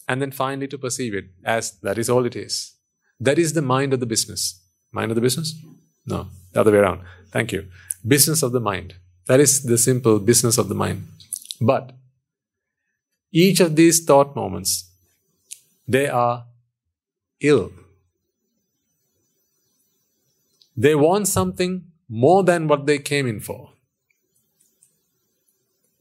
[0.08, 2.74] And then finally to perceive it as that is all it is.
[3.18, 4.60] That is the mind of the business.
[4.92, 5.54] Mind of the business?
[6.06, 7.02] No, the other way around.
[7.30, 7.68] Thank you.
[8.06, 8.94] Business of the mind.
[9.26, 11.06] That is the simple business of the mind.
[11.60, 11.92] But
[13.32, 14.90] each of these thought moments,
[15.86, 16.44] they are
[17.40, 17.72] ill
[20.76, 23.70] they want something more than what they came in for.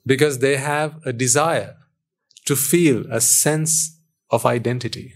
[0.05, 1.77] Because they have a desire
[2.45, 3.99] to feel a sense
[4.29, 5.13] of identity.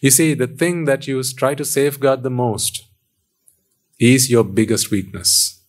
[0.00, 2.84] You see, the thing that you try to safeguard the most
[3.98, 5.62] is your biggest weakness.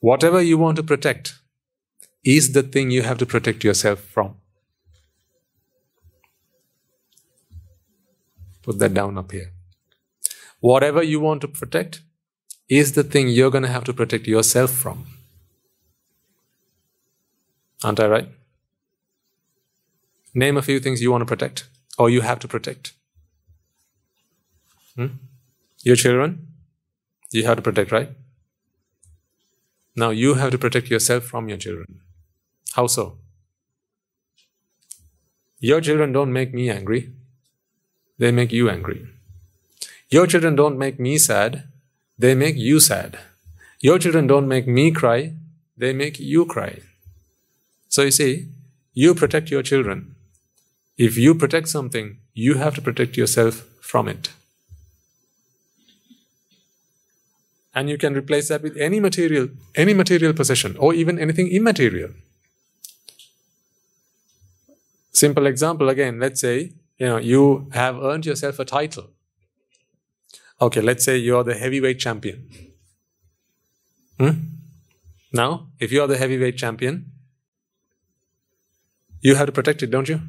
[0.00, 1.34] Whatever you want to protect
[2.24, 4.36] is the thing you have to protect yourself from.
[8.62, 9.53] Put that down up here
[10.64, 12.00] whatever you want to protect
[12.68, 15.06] is the thing you're going to have to protect yourself from.
[17.82, 18.28] Aren't I right?
[20.32, 21.66] Name a few things you want to protect
[21.98, 22.92] or you have to protect.
[24.96, 25.08] Hmm?
[25.82, 26.46] Your children,
[27.30, 28.08] you have to protect, right?
[29.94, 32.00] Now you have to protect yourself from your children.
[32.72, 33.18] How so?
[35.60, 37.10] Your children don't make me angry,
[38.18, 39.13] they make you angry.
[40.14, 41.64] Your children don't make me sad,
[42.16, 43.18] they make you sad.
[43.80, 45.32] Your children don't make me cry,
[45.76, 46.72] they make you cry.
[47.88, 48.48] So you see,
[48.92, 50.14] you protect your children.
[50.96, 54.30] If you protect something, you have to protect yourself from it.
[57.74, 62.10] And you can replace that with any material, any material possession, or even anything immaterial.
[65.10, 69.10] Simple example again, let's say, you know, you have earned yourself a title.
[70.60, 72.48] Okay, let's say you're the heavyweight champion.
[74.18, 74.30] Hmm?
[75.32, 77.10] Now, if you are the heavyweight champion,
[79.20, 80.20] you have to protect it, don't you?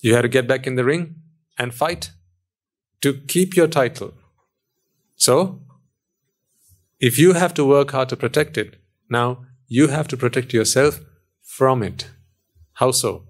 [0.00, 1.16] You have to get back in the ring
[1.58, 2.10] and fight
[3.02, 4.14] to keep your title.
[5.16, 5.60] So,
[6.98, 8.76] if you have to work hard to protect it,
[9.10, 11.00] now you have to protect yourself
[11.42, 12.08] from it.
[12.74, 13.24] How so?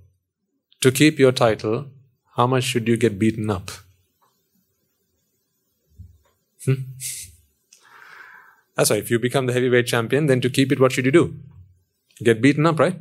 [0.83, 1.87] To keep your title,
[2.37, 3.71] how much should you get beaten up?
[6.67, 6.75] Hmm?
[8.75, 11.13] That's why if you become the heavyweight champion, then to keep it, what should you
[11.13, 11.39] do?
[12.23, 13.01] Get beaten up, right?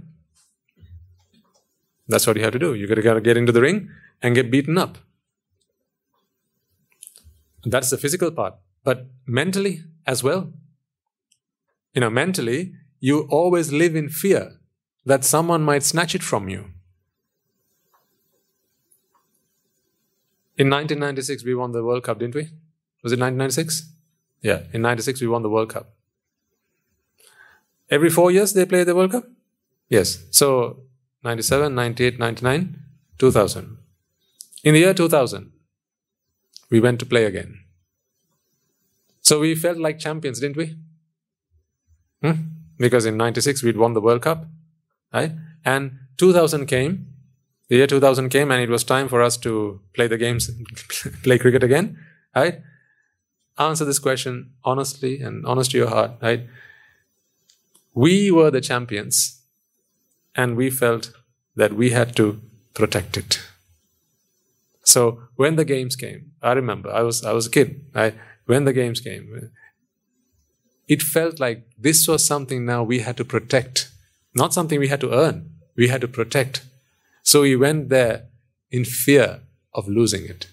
[2.07, 2.73] That's what you have to do.
[2.73, 3.89] You gotta get into the ring
[4.21, 4.99] and get beaten up.
[7.65, 8.55] That's the physical part.
[8.83, 10.53] But mentally as well.
[11.93, 14.59] You know, mentally, you always live in fear
[15.05, 16.71] that someone might snatch it from you.
[20.57, 22.49] In 1996, we won the World Cup, didn't we?
[23.05, 23.87] Was it 1996?
[24.41, 25.93] Yeah, in 96, we won the World Cup.
[27.91, 29.25] Every four years, they play the World Cup?
[29.89, 30.23] Yes.
[30.31, 30.79] So,
[31.23, 32.79] 97, 98, 99,
[33.19, 33.77] 2000.
[34.63, 35.51] In the year 2000,
[36.71, 37.59] we went to play again.
[39.21, 40.75] So we felt like champions, didn't we?
[42.23, 42.41] Hmm?
[42.79, 44.47] Because in 96 we'd won the World Cup,
[45.13, 45.31] right?
[45.63, 47.05] And 2000 came,
[47.69, 50.49] the year 2000 came, and it was time for us to play the games,
[51.21, 51.99] play cricket again,
[52.35, 52.61] right?
[53.57, 56.47] Answer this question honestly and honest to your heart, right?
[57.93, 59.41] We were the champions,
[60.35, 61.13] and we felt
[61.55, 62.41] that we had to
[62.73, 63.41] protect it.
[64.83, 67.85] So when the games came, I remember I was I was a kid.
[67.95, 68.13] I,
[68.45, 69.51] when the games came,
[70.87, 73.89] it felt like this was something now we had to protect,
[74.35, 75.49] not something we had to earn.
[75.75, 76.63] We had to protect.
[77.23, 78.27] So we went there
[78.69, 79.41] in fear
[79.73, 80.47] of losing it.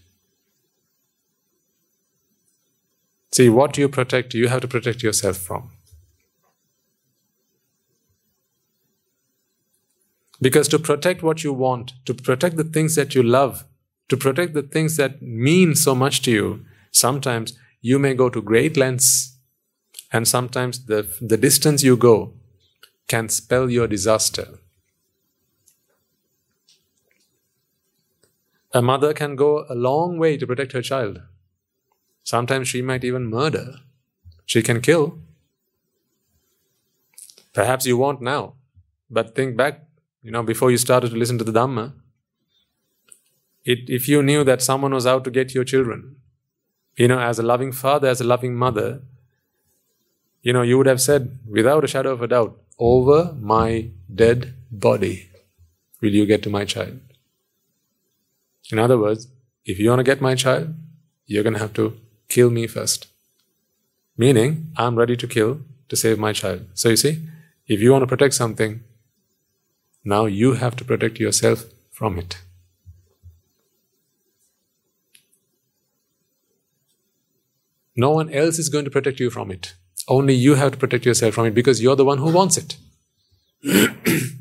[3.35, 5.71] See, what you protect, you have to protect yourself from.
[10.41, 13.65] Because to protect what you want, to protect the things that you love,
[14.09, 18.43] to protect the things that mean so much to you, sometimes you may go to
[18.43, 19.39] great lengths,
[20.13, 22.35] and sometimes the, the distance you go
[23.09, 24.59] can spell your disaster.
[28.75, 31.23] A mother can go a long way to protect her child.
[32.25, 33.77] Sometimes she might even murder.
[34.47, 35.19] She can kill.
[37.53, 38.55] Perhaps you won't now,
[39.11, 39.83] but think back
[40.23, 41.93] you know, before you started to listen to the Dhamma,
[43.65, 46.17] it, if you knew that someone was out to get your children,
[46.97, 49.03] you know, as a loving father, as a loving mother,
[50.43, 54.55] you know, you would have said, without a shadow of a doubt, over my dead
[54.71, 55.29] body
[56.01, 57.01] will you get to my child.
[58.71, 59.29] In other words,
[59.65, 60.75] if you want to get my child,
[61.27, 61.97] you're going to have to
[62.33, 63.07] kill me first.
[64.17, 66.67] Meaning, I'm ready to kill to save my child.
[66.75, 67.19] So you see,
[67.67, 68.81] if you want to protect something,
[70.05, 72.39] now you have to protect yourself from it.
[77.95, 79.75] No one else is going to protect you from it.
[80.09, 82.77] Only you have to protect yourself from it because you're the one who wants it.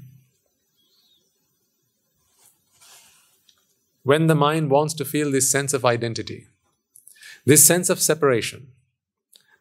[4.04, 6.48] when the mind wants to feel this sense of identity,
[7.46, 8.68] this sense of separation,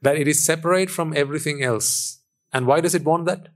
[0.03, 2.19] that it is separate from everything else.
[2.53, 3.49] And why does it want that?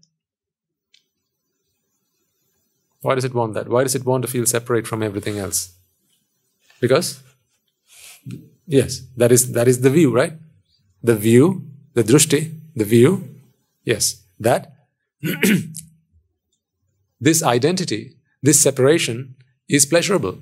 [3.00, 3.68] Why does it want that?
[3.68, 5.74] Why does it want to feel separate from everything else?
[6.80, 7.22] Because
[8.66, 10.32] yes, that is that is the view, right?
[11.02, 13.28] The view, the drushti, the view.
[13.84, 14.86] Yes, that
[17.20, 19.36] this identity, this separation
[19.68, 20.38] is pleasurable.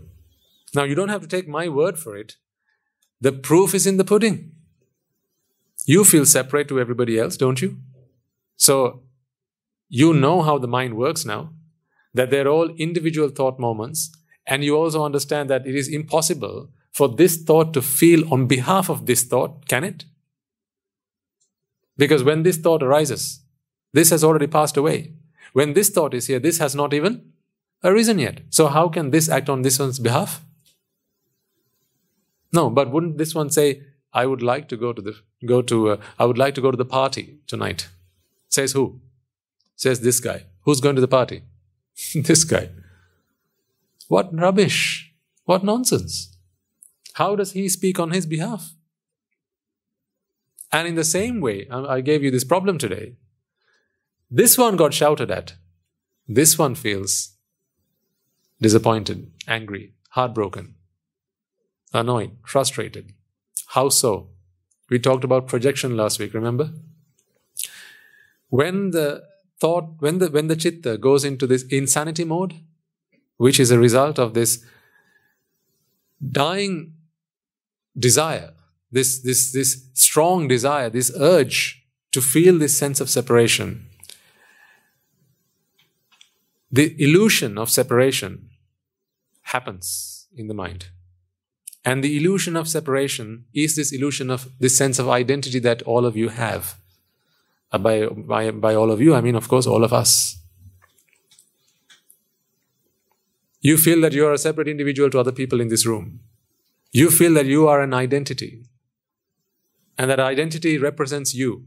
[0.74, 2.36] Now you don't have to take my word for it.
[3.22, 4.50] The proof is in the pudding.
[5.86, 7.78] You feel separate to everybody else, don't you?
[8.56, 9.04] So
[9.88, 11.52] you know how the mind works now
[12.14, 14.10] that they're all individual thought moments,
[14.46, 18.90] and you also understand that it is impossible for this thought to feel on behalf
[18.90, 20.04] of this thought, can it?
[21.96, 23.40] Because when this thought arises,
[23.92, 25.12] this has already passed away.
[25.52, 27.32] When this thought is here, this has not even
[27.84, 28.40] arisen yet.
[28.50, 30.44] So, how can this act on this one's behalf?
[32.52, 35.14] No, but wouldn't this one say, I would like to go to the
[35.46, 37.88] go to uh, I would like to go to the party tonight.
[38.48, 39.00] Says who?
[39.76, 40.44] Says this guy.
[40.64, 41.42] Who's going to the party?
[42.14, 42.68] this guy.
[44.08, 45.14] What rubbish!
[45.44, 46.36] What nonsense!
[47.14, 48.74] How does he speak on his behalf?
[50.70, 53.16] And in the same way, I gave you this problem today.
[54.30, 55.54] This one got shouted at.
[56.26, 57.36] This one feels
[58.60, 60.76] disappointed, angry, heartbroken,
[61.92, 63.12] annoyed, frustrated.
[63.68, 64.28] How so?
[64.90, 66.72] We talked about projection last week, remember?
[68.48, 69.24] When the
[69.58, 72.54] thought, when the, when the chitta goes into this insanity mode,
[73.36, 74.64] which is a result of this
[76.30, 76.94] dying
[77.98, 78.52] desire,
[78.90, 83.86] this, this, this strong desire, this urge to feel this sense of separation,
[86.70, 88.50] the illusion of separation
[89.42, 90.88] happens in the mind.
[91.84, 96.06] And the illusion of separation is this illusion of this sense of identity that all
[96.06, 96.76] of you have.
[97.72, 100.38] Uh, by, by, by all of you, I mean, of course, all of us.
[103.60, 106.20] You feel that you are a separate individual to other people in this room.
[106.92, 108.64] You feel that you are an identity.
[109.98, 111.66] And that identity represents you.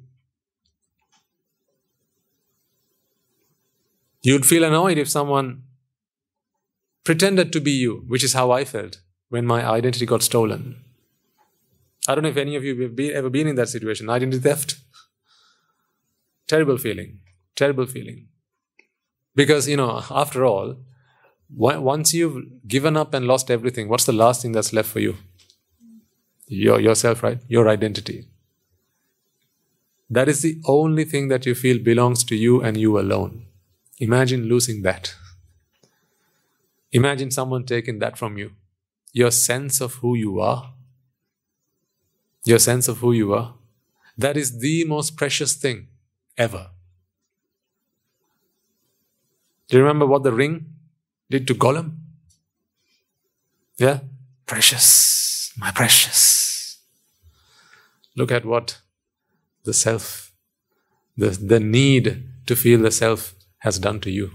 [4.22, 5.64] You'd feel annoyed if someone
[7.04, 10.84] pretended to be you, which is how I felt when my identity got stolen.
[12.08, 14.42] I don't know if any of you have been, ever been in that situation identity
[14.42, 14.76] theft.
[16.48, 17.20] Terrible feeling.
[17.56, 18.28] Terrible feeling.
[19.34, 20.78] Because, you know, after all,
[21.50, 25.18] once you've given up and lost everything, what's the last thing that's left for you?
[26.48, 27.40] Your, yourself, right?
[27.48, 28.28] Your identity.
[30.10, 33.46] That is the only thing that you feel belongs to you and you alone.
[34.00, 35.16] Imagine losing that.
[36.92, 38.52] Imagine someone taking that from you.
[39.16, 40.74] Your sense of who you are.
[42.44, 43.54] Your sense of who you are.
[44.18, 45.88] That is the most precious thing
[46.38, 46.72] ever.
[49.70, 50.66] Do you remember what the ring
[51.30, 51.96] did to Gollum?
[53.78, 54.02] Yeah?
[54.46, 56.80] Precious, my precious.
[58.18, 58.80] Look at what
[59.64, 60.34] the self,
[61.16, 64.32] the, the need to feel the self has done to you.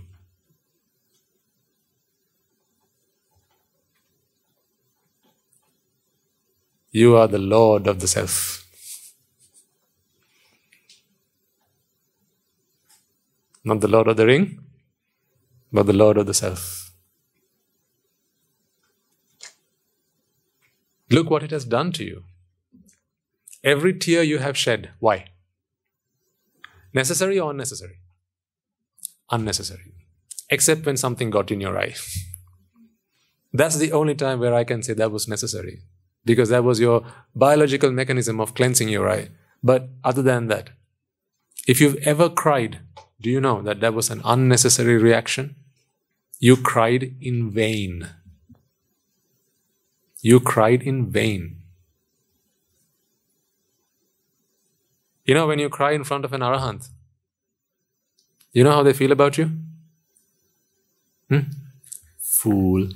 [6.90, 8.66] You are the Lord of the self.
[13.64, 14.60] Not the Lord of the ring,
[15.72, 16.92] but the Lord of the self.
[21.10, 22.24] Look what it has done to you.
[23.62, 25.26] Every tear you have shed, why?
[26.94, 27.98] Necessary or unnecessary?
[29.30, 29.92] unnecessary,
[30.48, 31.94] except when something got in your eye.
[33.52, 35.82] That's the only time where I can say that was necessary,
[36.24, 39.28] because that was your biological mechanism of cleansing your eye.
[39.62, 40.70] But other than that,
[41.66, 42.80] if you've ever cried,
[43.20, 45.56] do you know that that was an unnecessary reaction?
[46.38, 48.08] You cried in vain.
[50.22, 51.56] You cried in vain.
[55.24, 56.88] You know, when you cry in front of an arahant,
[58.52, 59.50] you know how they feel about you?
[61.28, 61.40] Hmm?
[62.18, 62.88] Fool.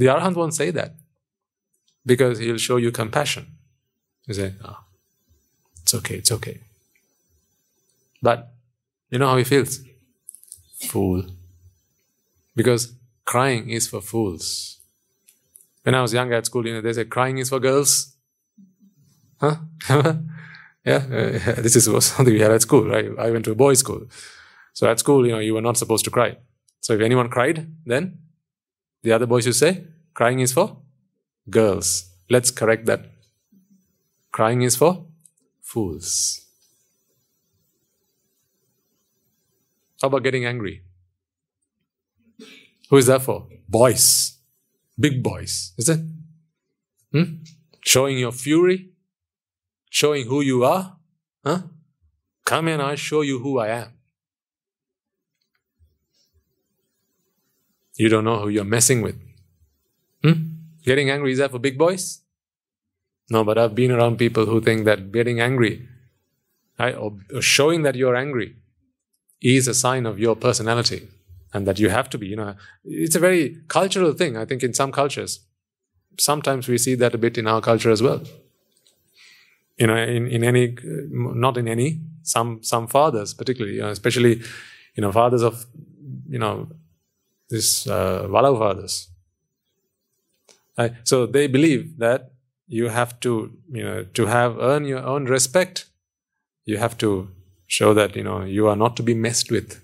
[0.00, 0.94] The Arahant won't say that
[2.06, 3.48] because he'll show you compassion.
[4.26, 4.78] He say, oh,
[5.82, 6.60] it's okay, it's okay.
[8.22, 8.50] But
[9.10, 9.80] you know how he feels?
[10.88, 11.24] Fool.
[12.56, 12.94] Because
[13.26, 14.78] crying is for fools.
[15.82, 18.16] When I was younger at school, you know, they say crying is for girls.
[19.38, 19.56] Huh?
[20.82, 23.10] yeah, uh, this is something we had at school, right?
[23.18, 24.06] I went to a boys' school.
[24.72, 26.38] So at school, you know, you were not supposed to cry.
[26.80, 28.29] So if anyone cried, then
[29.02, 30.76] the other boys would say, crying is for
[31.48, 32.10] girls.
[32.28, 33.06] Let's correct that.
[34.32, 35.06] Crying is for
[35.60, 36.46] fools.
[40.00, 40.82] How about getting angry?
[42.88, 43.48] Who is that for?
[43.68, 44.38] Boys.
[44.98, 46.00] Big boys, is it?
[47.12, 47.42] Hmm?
[47.82, 48.90] Showing your fury?
[49.90, 50.96] showing who you are?
[51.44, 51.62] Huh?
[52.44, 53.92] Come and I'll show you who I am.
[58.00, 59.16] You don't know who you're messing with.
[60.22, 60.38] Hmm?
[60.84, 62.20] Getting angry, is that for big boys?
[63.28, 65.86] No, but I've been around people who think that getting angry,
[66.78, 68.56] right, or showing that you're angry,
[69.40, 71.08] is a sign of your personality
[71.52, 72.26] and that you have to be.
[72.26, 72.54] You know,
[72.84, 74.36] it's a very cultural thing.
[74.36, 75.40] I think in some cultures,
[76.18, 78.22] sometimes we see that a bit in our culture as well
[79.80, 80.76] you know, in, in any,
[81.10, 84.42] not in any, some, some fathers particularly, you know, especially,
[84.94, 85.64] you know, fathers of,
[86.28, 86.68] you know,
[87.50, 89.08] this uh, fathers.
[90.78, 92.30] Uh, so they believe that
[92.66, 95.86] you have to, you know, to have earn your own respect,
[96.64, 97.28] you have to
[97.66, 99.82] show that, you know, you are not to be messed with.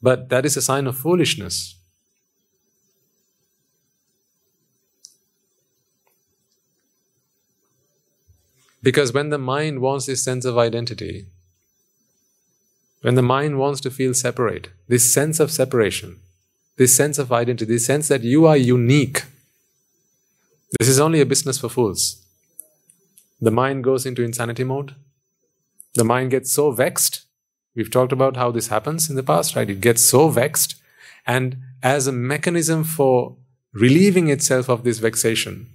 [0.00, 1.74] But that is a sign of foolishness.
[8.82, 11.26] Because when the mind wants this sense of identity,
[13.02, 16.18] when the mind wants to feel separate, this sense of separation,
[16.76, 19.22] this sense of identity, this sense that you are unique,
[20.78, 22.24] this is only a business for fools.
[23.40, 24.94] The mind goes into insanity mode
[25.94, 27.22] The mind gets so vexed.
[27.74, 29.70] We've talked about how this happens in the past, right?
[29.70, 30.76] It gets so vexed,
[31.26, 33.36] and as a mechanism for
[33.72, 35.68] relieving itself of this vexation,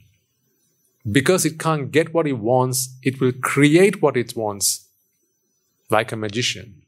[1.09, 4.87] because it can't get what it wants, it will create what it wants
[5.89, 6.82] like a magician.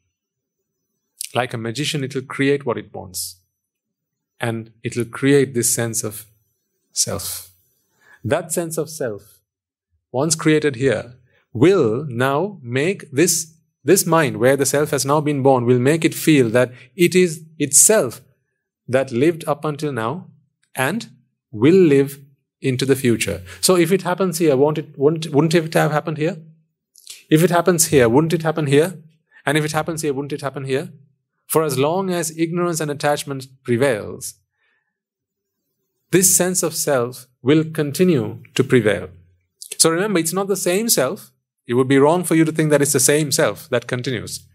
[1.35, 3.35] Like a magician, it will create what it wants.
[4.39, 6.25] And it will create this sense of
[6.91, 7.51] self.
[8.23, 9.39] That sense of self,
[10.11, 11.15] once created here,
[11.53, 13.53] will now make this,
[13.83, 17.13] this mind where the self has now been born, will make it feel that it
[17.13, 18.21] is itself
[18.87, 20.27] that lived up until now
[20.73, 21.09] and
[21.51, 22.19] will live
[22.61, 23.41] into the future.
[23.61, 26.37] So if it happens here, won't it, wouldn't, wouldn't it have happened here?
[27.29, 29.01] If it happens here, wouldn't it happen here?
[29.45, 30.89] And if it happens here, wouldn't it happen here?
[31.47, 34.35] For as long as ignorance and attachment prevails,
[36.11, 39.09] this sense of self will continue to prevail.
[39.77, 41.31] So remember, it's not the same self.
[41.67, 44.45] It would be wrong for you to think that it's the same self that continues.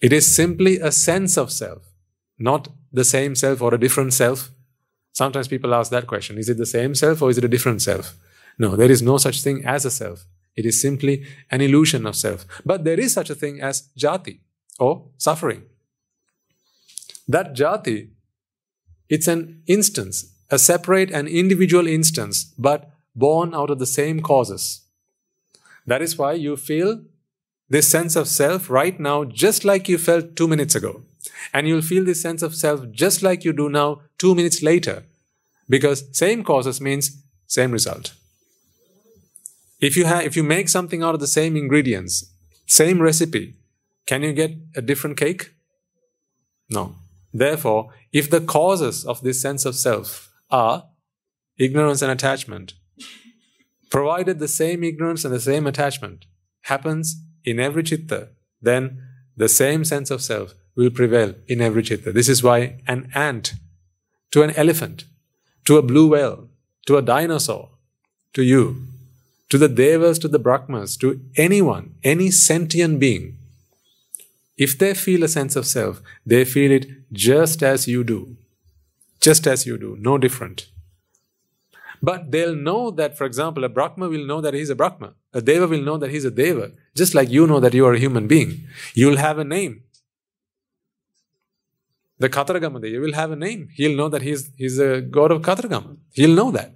[0.00, 1.82] It is simply a sense of self,
[2.38, 4.50] not the same self or a different self.
[5.12, 7.80] Sometimes people ask that question is it the same self or is it a different
[7.80, 8.14] self?
[8.58, 10.26] No, there is no such thing as a self.
[10.54, 12.46] It is simply an illusion of self.
[12.64, 14.40] But there is such a thing as jati
[14.78, 15.62] or suffering.
[17.28, 18.10] That jati,
[19.08, 24.82] it's an instance, a separate and individual instance, but born out of the same causes.
[25.86, 27.02] That is why you feel
[27.68, 31.02] this sense of self right now, just like you felt two minutes ago.
[31.52, 35.04] And you'll feel this sense of self just like you do now, two minutes later.
[35.68, 38.12] Because same causes means same result.
[39.80, 42.30] If you have, if you make something out of the same ingredients,
[42.66, 43.54] same recipe,
[44.06, 45.50] can you get a different cake?
[46.70, 46.94] No.
[47.32, 50.84] Therefore, if the causes of this sense of self are
[51.58, 52.74] ignorance and attachment,
[53.90, 56.26] provided the same ignorance and the same attachment
[56.62, 58.28] happens in every chitta,
[58.60, 59.02] then
[59.36, 62.12] the same sense of self will prevail in every chitta.
[62.12, 63.54] This is why an ant
[64.32, 65.04] to an elephant,
[65.64, 66.48] to a blue whale,
[66.86, 67.70] to a dinosaur,
[68.34, 68.82] to you,
[69.48, 73.38] to the devas, to the brahmas, to anyone, any sentient being,
[74.56, 78.36] if they feel a sense of self, they feel it just as you do.
[79.20, 80.66] Just as you do, no different.
[82.02, 85.14] But they'll know that, for example, a Brahma will know that he's a Brahma.
[85.32, 87.94] A Deva will know that he's a Deva, just like you know that you are
[87.94, 88.66] a human being.
[88.94, 89.82] You'll have a name.
[92.18, 93.68] The Kataragama Deva will have a name.
[93.74, 95.96] He'll know that he's, he's a god of Kataragama.
[96.12, 96.74] He'll know that.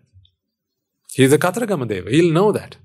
[1.12, 2.10] He's a Kataragama Deva.
[2.10, 2.76] He'll know that.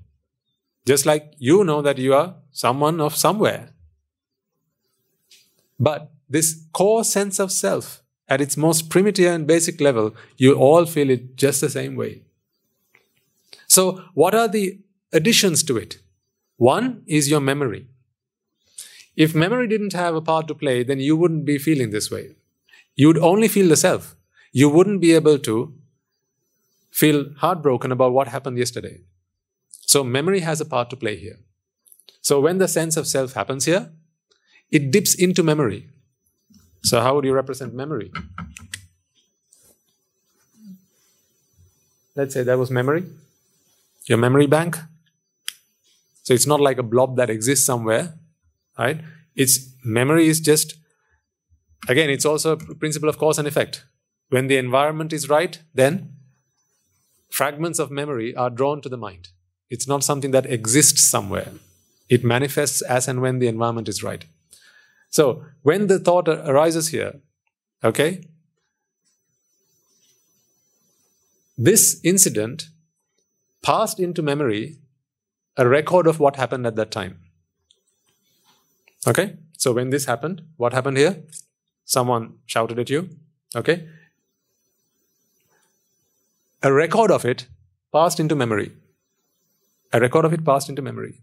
[0.86, 3.70] Just like you know that you are someone of somewhere.
[5.78, 10.84] But this core sense of self, at its most primitive and basic level, you all
[10.84, 12.22] feel it just the same way.
[13.68, 14.80] So, what are the
[15.12, 15.98] additions to it?
[16.56, 17.86] One is your memory.
[19.16, 22.36] If memory didn't have a part to play, then you wouldn't be feeling this way.
[22.94, 24.16] You would only feel the self.
[24.52, 25.74] You wouldn't be able to
[26.90, 29.00] feel heartbroken about what happened yesterday.
[29.82, 31.38] So, memory has a part to play here.
[32.20, 33.92] So, when the sense of self happens here,
[34.70, 35.86] it dips into memory.
[36.82, 38.12] So, how would you represent memory?
[42.14, 43.04] Let's say that was memory,
[44.06, 44.76] your memory bank.
[46.22, 48.14] So, it's not like a blob that exists somewhere,
[48.78, 49.00] right?
[49.34, 50.76] It's memory is just,
[51.88, 53.84] again, it's also a principle of cause and effect.
[54.30, 56.12] When the environment is right, then
[57.30, 59.28] fragments of memory are drawn to the mind.
[59.70, 61.52] It's not something that exists somewhere.
[62.08, 64.24] It manifests as and when the environment is right.
[65.10, 67.20] So when the thought arises here,
[67.82, 68.24] okay,
[71.56, 72.68] this incident
[73.62, 74.78] passed into memory
[75.56, 77.20] a record of what happened at that time.
[79.06, 81.22] Okay, so when this happened, what happened here?
[81.84, 83.08] Someone shouted at you,
[83.54, 83.88] okay?
[86.62, 87.46] A record of it
[87.92, 88.72] passed into memory.
[89.92, 91.22] A record of it passed into memory.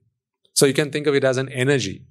[0.54, 2.06] So you can think of it as an energy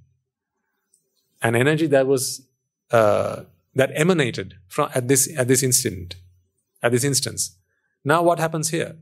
[1.43, 2.47] an energy that was
[2.91, 3.43] uh,
[3.75, 6.17] that emanated from at this at this instant,
[6.83, 7.57] at this instance.
[8.05, 8.97] Now, what happens here?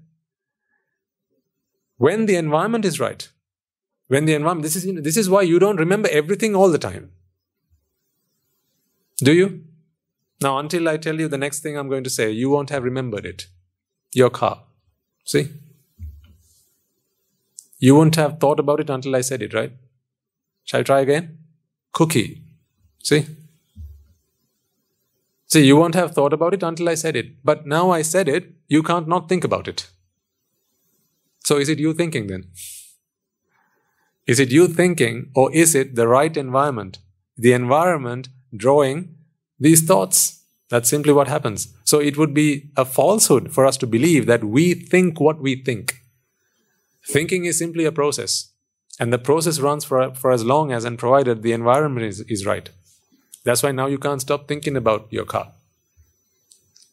[1.97, 3.29] When the environment is right,
[4.09, 6.71] when the environment this is you know, this is why you don't remember everything all
[6.71, 7.11] the time.
[9.19, 9.65] Do you?
[10.41, 12.83] Now, until I tell you the next thing I'm going to say, you won't have
[12.83, 13.49] remembered it.
[14.15, 14.63] Your car.
[15.25, 15.51] See?
[17.79, 19.73] You won't have thought about it until I said it, right?
[20.65, 21.39] Shall I try again?
[21.93, 22.43] Cookie.
[23.03, 23.27] See?
[25.47, 27.45] See, you won't have thought about it until I said it.
[27.45, 29.89] But now I said it, you can't not think about it.
[31.45, 32.45] So is it you thinking then?
[34.27, 36.99] Is it you thinking, or is it the right environment?
[37.37, 39.17] The environment drawing
[39.59, 40.45] these thoughts.
[40.69, 41.75] That's simply what happens.
[41.83, 45.57] So it would be a falsehood for us to believe that we think what we
[45.57, 45.97] think.
[47.09, 48.50] Thinking is simply a process.
[49.01, 52.45] And the process runs for, for as long as and provided the environment is, is
[52.45, 52.69] right.
[53.45, 55.53] That's why now you can't stop thinking about your car.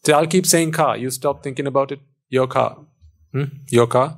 [0.06, 0.96] So I'll keep saying car.
[0.96, 2.00] You stop thinking about it.
[2.30, 2.78] Your car.
[3.34, 3.44] Hmm?
[3.68, 4.18] Your car.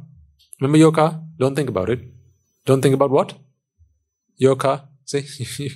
[0.61, 1.19] Remember your car?
[1.39, 2.01] Don't think about it.
[2.65, 3.33] Don't think about what?
[4.37, 4.83] Your car.
[5.05, 5.71] See?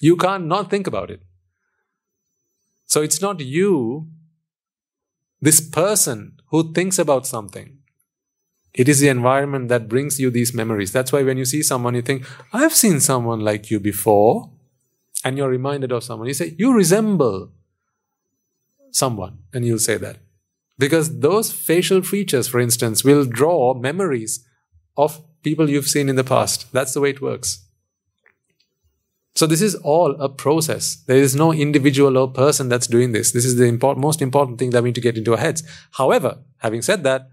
[0.00, 1.20] you can't not think about it.
[2.86, 4.08] So it's not you,
[5.42, 7.77] this person who thinks about something.
[8.78, 10.92] It is the environment that brings you these memories.
[10.92, 14.50] That's why when you see someone, you think, I've seen someone like you before.
[15.24, 16.28] And you're reminded of someone.
[16.28, 17.50] You say, You resemble
[18.92, 19.38] someone.
[19.52, 20.18] And you'll say that.
[20.78, 24.46] Because those facial features, for instance, will draw memories
[24.96, 26.72] of people you've seen in the past.
[26.72, 27.64] That's the way it works.
[29.34, 30.96] So this is all a process.
[31.06, 33.32] There is no individual or person that's doing this.
[33.32, 35.64] This is the import, most important thing that we need to get into our heads.
[35.92, 37.28] However, having said that,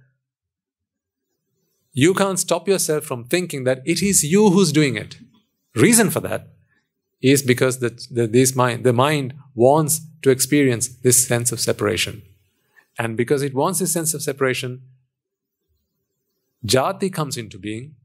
[1.95, 5.17] you can't stop yourself from thinking that it is you who's doing it.
[5.75, 6.49] Reason for that
[7.21, 12.21] is because the, the, this mind, the mind wants to experience this sense of separation.
[12.99, 14.81] And because it wants this sense of separation,
[16.67, 17.95] jati comes into being.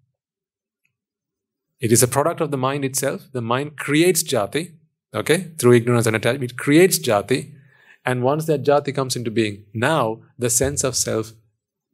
[1.80, 3.26] It is a product of the mind itself.
[3.32, 4.74] The mind creates jati,
[5.12, 6.52] okay, through ignorance and attachment.
[6.52, 7.54] It creates jati.
[8.06, 11.32] And once that jati comes into being, now the sense of self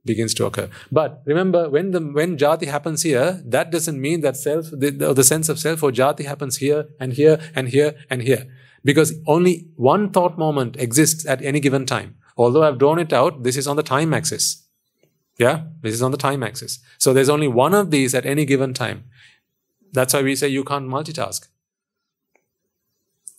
[0.06, 0.68] begins to occur.
[0.90, 5.24] But remember, when the when jati happens here, that doesn't mean that self, the, the,
[5.24, 8.46] sense of self or jati happens here and here and here and here,
[8.84, 12.16] because only one thought moment exists at any given time.
[12.36, 14.66] Although I've drawn it out, this is on the time axis.
[15.38, 16.78] Yeah, this is on the time axis.
[16.98, 19.04] So there's only one of these at any given time.
[19.92, 21.48] That's why we say you can't multitask.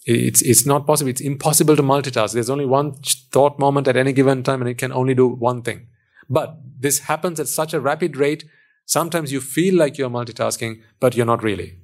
[0.05, 1.09] It's, it's not possible.
[1.09, 2.33] It's impossible to multitask.
[2.33, 2.93] There's only one
[3.31, 5.87] thought moment at any given time and it can only do one thing.
[6.29, 8.45] But this happens at such a rapid rate,
[8.85, 11.77] sometimes you feel like you're multitasking, but you're not really.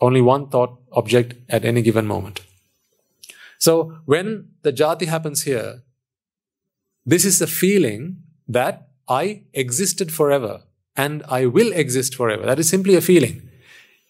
[0.00, 2.40] Only one thought object at any given moment.
[3.58, 5.82] So when the jati happens here,
[7.04, 10.62] this is the feeling that I existed forever
[10.96, 12.46] and I will exist forever.
[12.46, 13.48] That is simply a feeling.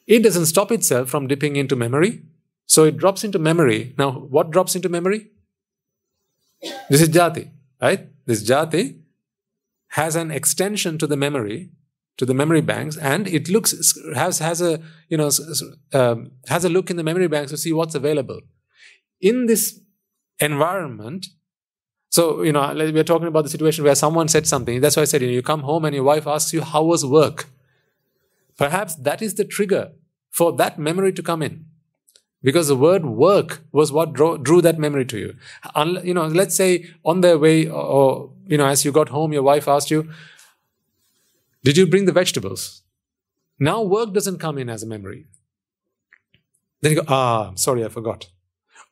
[0.07, 2.23] It doesn't stop itself from dipping into memory.
[2.67, 3.95] So it drops into memory.
[3.99, 5.31] Now, what drops into memory?
[6.89, 7.51] This is jati,
[7.81, 8.09] right?
[8.27, 9.01] This jati
[9.91, 11.71] has an extension to the memory,
[12.17, 15.31] to the memory banks, and it looks has has a you know
[15.93, 18.41] um, has a look in the memory banks to see what's available.
[19.21, 19.81] In this
[20.39, 21.27] environment,
[22.09, 24.81] so you know we're talking about the situation where someone said something.
[24.81, 26.85] That's why I said you, know, you come home and your wife asks you how
[26.85, 27.47] was work.
[28.57, 29.93] Perhaps that is the trigger
[30.31, 31.65] for that memory to come in
[32.43, 35.35] because the word work was what drew, drew that memory to you.
[36.03, 39.43] you know, let's say on their way, or, you know, as you got home, your
[39.43, 40.01] wife asked you,
[41.69, 42.67] "Did you bring the vegetables?"
[43.71, 45.25] Now work doesn't come in as a memory.
[46.81, 48.29] Then you go, "Ah, I'm sorry, I forgot."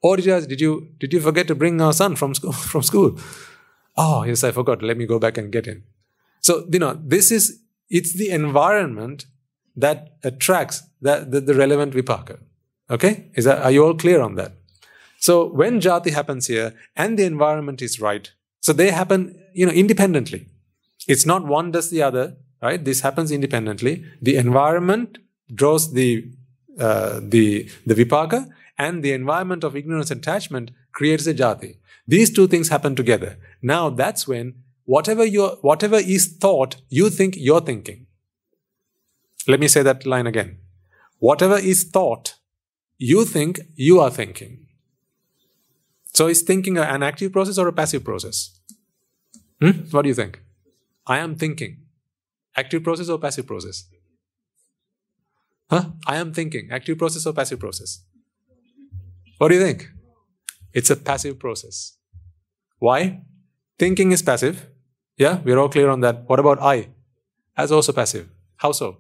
[0.00, 0.72] Or did you, did you
[1.04, 3.18] did you forget to bring our son from school from school?
[3.96, 4.82] Oh, yes, I forgot.
[4.90, 5.84] Let me go back and get him.
[6.40, 7.60] So you know, this is
[7.90, 9.26] it's the environment
[9.76, 12.38] that attracts that the, the relevant vipaka.
[12.90, 13.30] Okay?
[13.34, 14.52] Is that, are you all clear on that?
[15.20, 18.30] So when jati happens here and the environment is right,
[18.60, 20.46] so they happen, you know, independently.
[21.06, 22.84] It's not one does the other, right?
[22.84, 24.04] This happens independently.
[24.20, 25.18] The environment
[25.54, 26.30] draws the
[26.78, 31.76] uh, the the vipaka, and the environment of ignorance and attachment creates a jati.
[32.06, 33.36] These two things happen together.
[33.62, 34.54] Now that's when
[34.84, 38.06] whatever your whatever is thought, you think you're thinking.
[39.46, 40.58] Let me say that line again.
[41.18, 42.34] Whatever is thought,
[42.98, 44.67] you think you are thinking.
[46.18, 48.58] So is thinking an active process or a passive process?
[49.62, 49.82] Hmm?
[49.92, 50.40] What do you think?
[51.06, 51.76] I am thinking.
[52.56, 53.84] Active process or passive process?
[55.70, 55.84] Huh?
[56.08, 56.70] I am thinking.
[56.72, 58.02] Active process or passive process?
[59.36, 59.90] What do you think?
[60.72, 61.96] It's a passive process.
[62.80, 63.20] Why?
[63.78, 64.66] Thinking is passive.
[65.18, 66.24] Yeah, we're all clear on that.
[66.28, 66.88] What about I?
[67.56, 68.28] As also passive.
[68.56, 68.96] How so?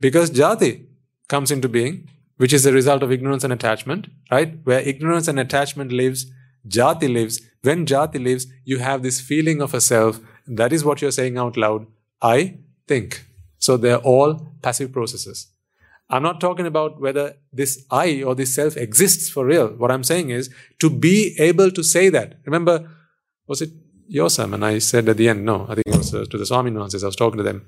[0.00, 0.86] Because jati
[1.28, 2.08] comes into being
[2.40, 4.54] which is the result of ignorance and attachment, right?
[4.64, 6.24] Where ignorance and attachment lives,
[6.66, 7.42] jati lives.
[7.60, 10.20] When jati lives, you have this feeling of a self.
[10.46, 11.86] That is what you're saying out loud.
[12.22, 12.56] I
[12.88, 13.26] think.
[13.58, 15.48] So they're all passive processes.
[16.08, 19.68] I'm not talking about whether this I or this self exists for real.
[19.68, 20.48] What I'm saying is
[20.78, 22.38] to be able to say that.
[22.46, 22.88] Remember,
[23.48, 23.70] was it
[24.08, 24.62] your sermon?
[24.62, 27.02] I said at the end, no, I think it was uh, to the Swamin Wahanses.
[27.02, 27.66] I was talking to them.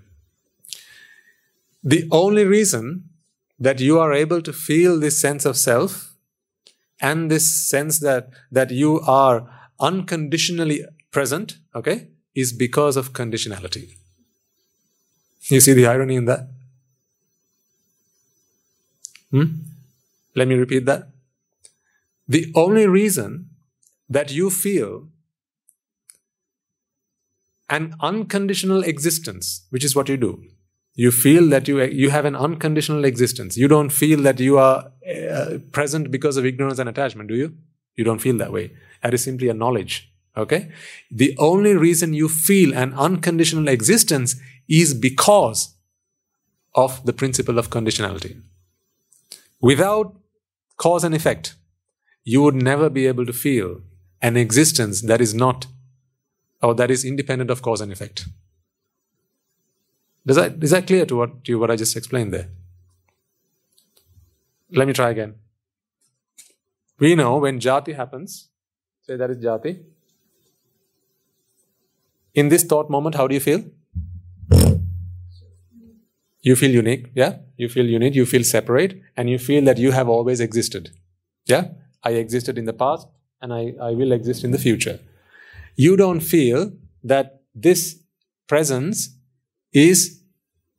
[1.85, 3.11] The only reason
[3.63, 6.17] that you are able to feel this sense of self
[7.01, 9.49] and this sense that, that you are
[9.79, 13.93] unconditionally present, okay, is because of conditionality.
[15.43, 16.49] You see the irony in that?
[19.31, 19.45] Hmm?
[20.35, 21.09] Let me repeat that.
[22.27, 23.51] The only reason
[24.09, 25.07] that you feel
[27.69, 30.43] an unconditional existence, which is what you do.
[30.95, 33.57] You feel that you, you have an unconditional existence.
[33.57, 37.57] You don't feel that you are uh, present because of ignorance and attachment, do you?
[37.97, 38.73] You don't feel that way.
[39.03, 40.13] That is simply a knowledge.
[40.37, 40.71] Okay?
[41.11, 44.37] The only reason you feel an unconditional existence
[44.69, 45.75] is because
[46.75, 48.41] of the principle of conditionality.
[49.61, 50.15] Without
[50.77, 51.55] cause and effect,
[52.25, 53.81] you would never be able to feel
[54.21, 55.67] an existence that is not
[56.63, 58.27] or that is independent of cause and effect.
[60.25, 62.49] Does that, is that clear to what, to you, what I just explained there?
[64.71, 65.35] Let me try again.
[66.99, 68.49] We know when jati happens,
[69.03, 69.83] say that is jati.
[72.35, 73.65] In this thought moment, how do you feel?
[76.41, 77.39] You feel unique, yeah?
[77.57, 80.91] You feel unique, you feel separate, and you feel that you have always existed.
[81.47, 81.69] Yeah?
[82.03, 83.07] I existed in the past,
[83.41, 84.99] and I, I will exist in the future.
[85.77, 86.73] You don't feel
[87.05, 88.01] that this
[88.49, 89.17] presence
[89.73, 90.21] is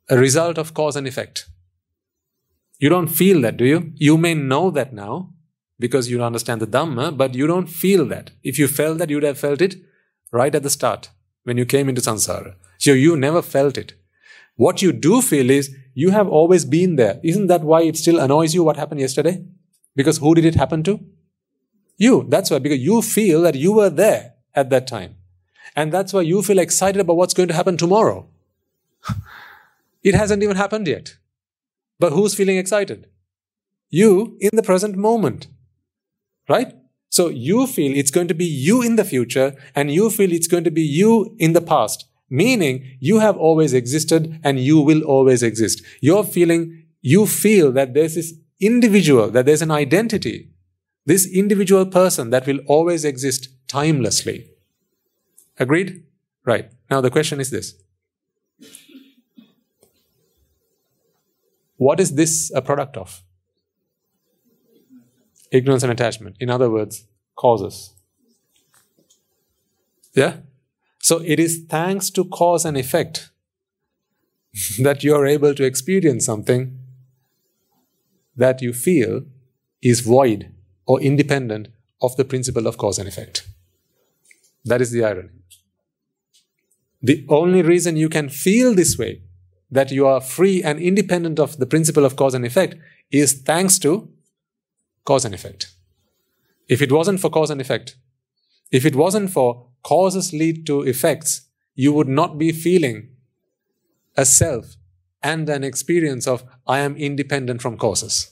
[0.08, 1.48] a result of cause and effect.
[2.78, 3.92] You don't feel that, do you?
[3.94, 5.30] You may know that now
[5.78, 8.30] because you understand the Dhamma, but you don't feel that.
[8.42, 9.76] If you felt that, you'd have felt it
[10.32, 11.10] right at the start
[11.44, 12.54] when you came into samsara.
[12.78, 13.94] So you never felt it.
[14.56, 17.20] What you do feel is you have always been there.
[17.24, 19.44] Isn't that why it still annoys you what happened yesterday?
[19.96, 21.00] Because who did it happen to?
[21.96, 22.26] You.
[22.28, 25.16] That's why, because you feel that you were there at that time.
[25.76, 28.28] And that's why you feel excited about what's going to happen tomorrow.
[30.02, 31.16] it hasn't even happened yet.
[31.98, 33.08] But who's feeling excited?
[33.90, 35.46] You in the present moment.
[36.48, 36.74] Right?
[37.10, 40.48] So you feel it's going to be you in the future and you feel it's
[40.48, 42.06] going to be you in the past.
[42.28, 45.82] Meaning you have always existed and you will always exist.
[46.00, 50.50] You're feeling, you feel that there's this individual, that there's an identity,
[51.06, 54.48] this individual person that will always exist timelessly.
[55.58, 56.02] Agreed?
[56.44, 56.70] Right.
[56.90, 57.74] Now the question is this.
[61.84, 63.22] What is this a product of?
[65.50, 66.36] Ignorance and attachment.
[66.40, 67.06] In other words,
[67.36, 67.92] causes.
[70.14, 70.36] Yeah?
[71.00, 73.28] So it is thanks to cause and effect
[74.78, 76.78] that you are able to experience something
[78.34, 79.24] that you feel
[79.82, 80.50] is void
[80.86, 81.68] or independent
[82.00, 83.46] of the principle of cause and effect.
[84.64, 85.36] That is the irony.
[87.02, 89.20] The only reason you can feel this way,
[89.74, 92.76] that you are free and independent of the principle of cause and effect,
[93.10, 94.08] is thanks to
[95.04, 95.74] cause and effect.
[96.68, 97.96] If it wasn't for cause and effect,
[98.70, 103.08] if it wasn't for causes lead to effects, you would not be feeling
[104.16, 104.76] a self
[105.24, 108.30] and an experience of I am independent from causes.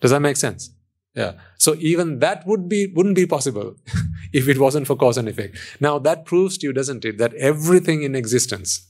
[0.00, 0.70] Does that make sense?
[1.14, 1.32] Yeah.
[1.58, 3.76] So even that would be wouldn't be possible
[4.32, 5.58] if it wasn't for cause and effect.
[5.80, 8.86] Now that proves to you, doesn't it, that everything in existence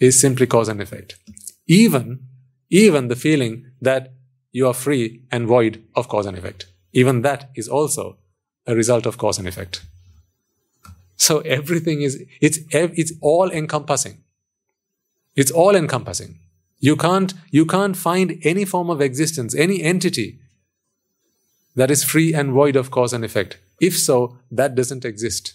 [0.00, 1.16] is simply cause and effect.
[1.66, 2.26] Even
[2.68, 4.12] even the feeling that
[4.50, 6.66] you are free and void of cause and effect.
[6.92, 8.18] Even that is also
[8.66, 9.82] a result of cause and effect.
[11.16, 14.22] So everything is it's it's all encompassing.
[15.34, 16.38] It's all encompassing.
[16.78, 20.40] You can't you can't find any form of existence, any entity
[21.74, 23.58] that is free and void of cause and effect.
[23.80, 25.54] If so, that doesn't exist.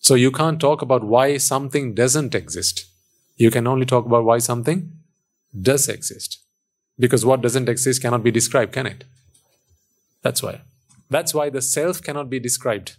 [0.00, 2.86] So you can't talk about why something doesn't exist.
[3.36, 4.92] You can only talk about why something
[5.60, 6.38] does exist.
[6.98, 9.04] Because what doesn't exist cannot be described, can it?
[10.22, 10.62] That's why.
[11.08, 12.96] That's why the self cannot be described.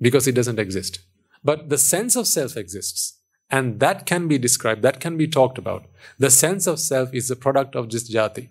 [0.00, 1.00] Because it doesn't exist.
[1.42, 3.18] But the sense of self exists.
[3.50, 5.86] And that can be described, that can be talked about.
[6.18, 8.48] The sense of self is the product of this jati.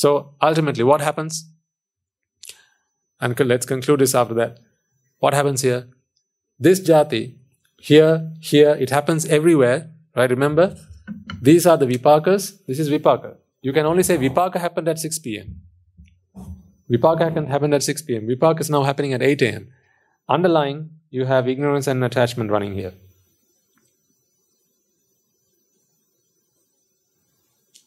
[0.00, 1.46] So ultimately, what happens?
[3.20, 4.58] And let's conclude this after that.
[5.18, 5.88] What happens here?
[6.58, 7.34] This jati,
[7.76, 10.30] here, here, it happens everywhere, right?
[10.30, 10.74] Remember,
[11.42, 12.64] these are the vipakas.
[12.66, 13.34] This is vipaka.
[13.60, 15.60] You can only say vipaka happened at 6 p.m.
[16.90, 18.26] Vipaka happened at 6 p.m.
[18.26, 19.68] Vipaka is now happening at 8 a.m.
[20.30, 22.94] Underlying, you have ignorance and attachment running here.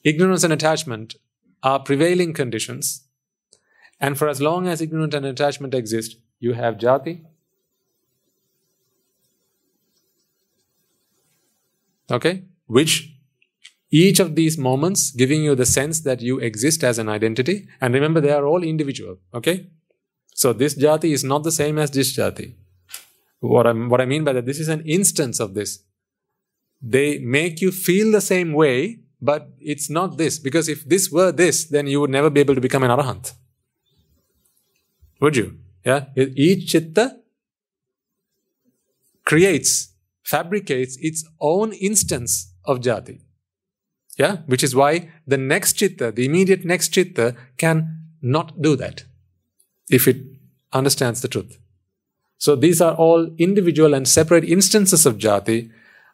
[0.04, 1.16] Ignorance and attachment
[1.64, 3.08] are prevailing conditions.
[4.00, 7.24] And for as long as ignorance and attachment exist, you have jati.
[12.12, 12.44] Okay?
[12.68, 13.14] Which
[13.94, 17.68] Each of these moments giving you the sense that you exist as an identity.
[17.80, 19.20] And remember, they are all individual.
[19.36, 19.68] Okay?
[20.34, 22.56] So this jati is not the same as this jati.
[23.40, 25.84] What, I'm, what I mean by that, this is an instance of this.
[26.82, 30.38] They make you feel the same way, but it's not this.
[30.38, 33.34] Because if this were this, then you would never be able to become an arahant.
[35.22, 35.58] Would you?
[35.86, 36.08] Yeah?
[36.16, 37.20] Each chitta
[39.24, 39.94] creates,
[40.24, 43.22] fabricates its own instance of jati.
[44.18, 44.38] Yeah?
[44.46, 49.06] Which is why the next chitta, the immediate next chitta, can not do that
[49.90, 50.18] if it
[50.74, 51.58] understands the truth.
[52.38, 55.72] So these are all individual and separate instances of jati,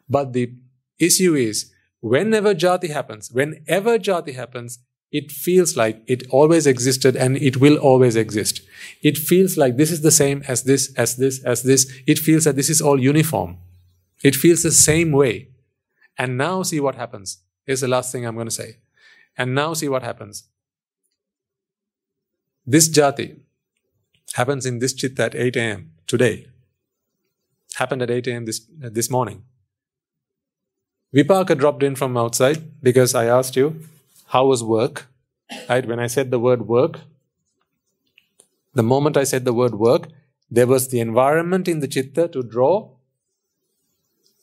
[0.08, 0.54] but the
[1.00, 4.78] issue is whenever jati happens, whenever jati happens,
[5.12, 8.62] it feels like it always existed and it will always exist.
[9.02, 11.92] It feels like this is the same as this, as this, as this.
[12.06, 13.58] It feels that this is all uniform.
[14.22, 15.48] It feels the same way.
[16.16, 17.38] And now see what happens.
[17.66, 18.76] Here's the last thing I'm going to say.
[19.36, 20.44] And now see what happens.
[22.66, 23.40] This jati
[24.34, 25.92] happens in this chitta at 8 a.m.
[26.06, 26.46] today.
[27.74, 28.44] Happened at 8 a.m.
[28.44, 29.44] this, this morning.
[31.14, 33.82] Vipaka dropped in from outside because I asked you,
[34.26, 35.06] how was work?
[35.68, 35.84] Right?
[35.86, 37.00] When I said the word work,
[38.74, 40.08] the moment I said the word work,
[40.50, 42.90] there was the environment in the chitta to draw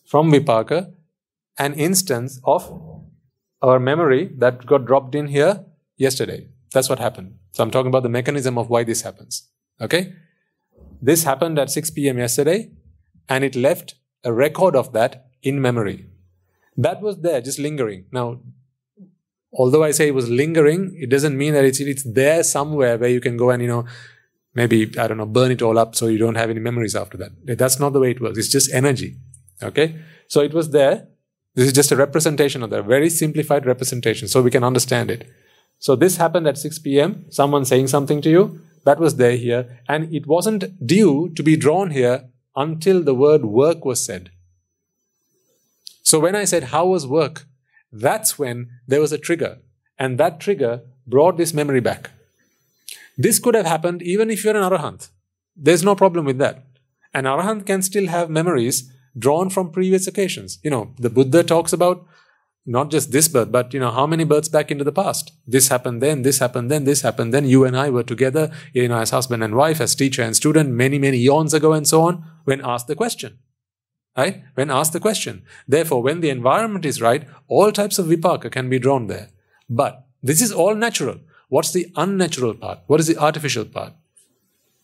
[0.05, 0.93] from Vipaka
[1.57, 2.69] an instance of
[3.61, 5.65] our memory that got dropped in here
[5.95, 6.47] yesterday.
[6.73, 7.37] That's what happened.
[7.51, 9.47] So I'm talking about the mechanism of why this happens.
[9.81, 10.13] Okay?
[11.01, 12.17] This happened at 6 p.m.
[12.17, 12.71] yesterday,
[13.29, 16.07] and it left a record of that in memory.
[16.77, 18.05] That was there, just lingering.
[18.11, 18.39] Now,
[19.51, 23.09] although I say it was lingering, it doesn't mean that it's, it's there somewhere where
[23.09, 23.85] you can go and, you know,
[24.53, 27.17] maybe, I don't know, burn it all up so you don't have any memories after
[27.17, 27.31] that.
[27.57, 28.37] That's not the way it works.
[28.37, 29.17] It's just energy.
[29.61, 29.95] Okay?
[30.27, 31.07] So it was there.
[31.55, 35.27] This is just a representation of that, very simplified representation so we can understand it.
[35.79, 37.25] So this happened at 6 p.m.
[37.29, 41.55] Someone saying something to you, that was there here, and it wasn't due to be
[41.55, 44.31] drawn here until the word work was said.
[46.09, 47.47] So when I said, How was work?
[47.91, 49.57] That's when there was a trigger,
[49.99, 52.11] and that trigger brought this memory back.
[53.17, 55.09] This could have happened even if you're an arahant.
[55.53, 56.63] There's no problem with that.
[57.13, 60.59] An arahant can still have memories drawn from previous occasions.
[60.63, 62.05] You know, the Buddha talks about
[62.65, 65.33] not just this birth, but you know, how many births back into the past?
[65.45, 67.49] This happened then, this happened then, this happened then.
[67.49, 70.69] You and I were together, you know, as husband and wife, as teacher and student,
[70.69, 73.39] many, many eons ago, and so on, when asked the question.
[74.17, 74.43] Right?
[74.55, 75.43] When asked the question.
[75.67, 79.29] Therefore, when the environment is right, all types of vipaka can be drawn there.
[79.69, 81.19] But this is all natural.
[81.49, 82.79] What's the unnatural part?
[82.87, 83.93] What is the artificial part?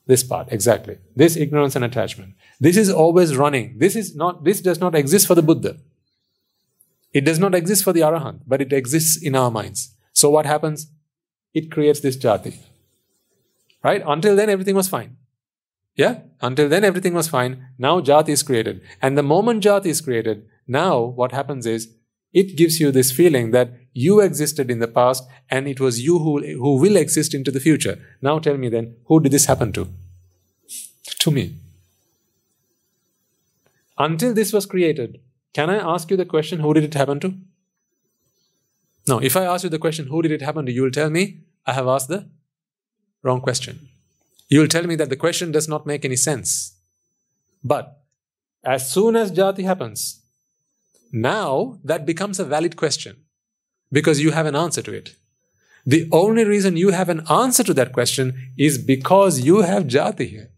[0.05, 0.97] This part, exactly.
[1.15, 2.35] This ignorance and attachment.
[2.59, 3.79] This is always running.
[3.79, 5.77] This is not, this does not exist for the Buddha.
[7.13, 9.95] It does not exist for the Arahant, but it exists in our minds.
[10.13, 10.87] So what happens?
[11.53, 12.57] It creates this jati.
[13.83, 14.03] Right?
[14.05, 15.17] Until then, everything was fine.
[15.95, 16.21] Yeah?
[16.41, 17.67] Until then, everything was fine.
[17.77, 18.81] Now jati is created.
[19.01, 21.93] And the moment jati is created, now what happens is
[22.31, 26.17] it gives you this feeling that you existed in the past and it was you
[26.17, 27.99] who, who will exist into the future.
[28.21, 29.87] Now tell me then, who did this happen to?
[31.19, 31.55] To me.
[33.97, 35.19] Until this was created,
[35.53, 37.35] can I ask you the question, who did it happen to?
[39.07, 41.11] No, if I ask you the question, who did it happen to, you will tell
[41.11, 42.27] me, I have asked the
[43.21, 43.89] wrong question.
[44.49, 46.75] You will tell me that the question does not make any sense.
[47.63, 48.01] But
[48.63, 50.21] as soon as jati happens,
[51.11, 53.17] now that becomes a valid question
[53.91, 55.15] because you have an answer to it.
[55.85, 60.29] The only reason you have an answer to that question is because you have jati
[60.29, 60.49] here.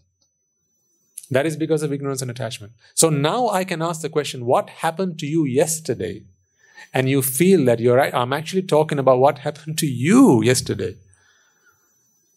[1.31, 2.73] That is because of ignorance and attachment.
[2.93, 6.23] So now I can ask the question, what happened to you yesterday?
[6.93, 8.13] And you feel that you're right.
[8.13, 10.95] I'm actually talking about what happened to you yesterday.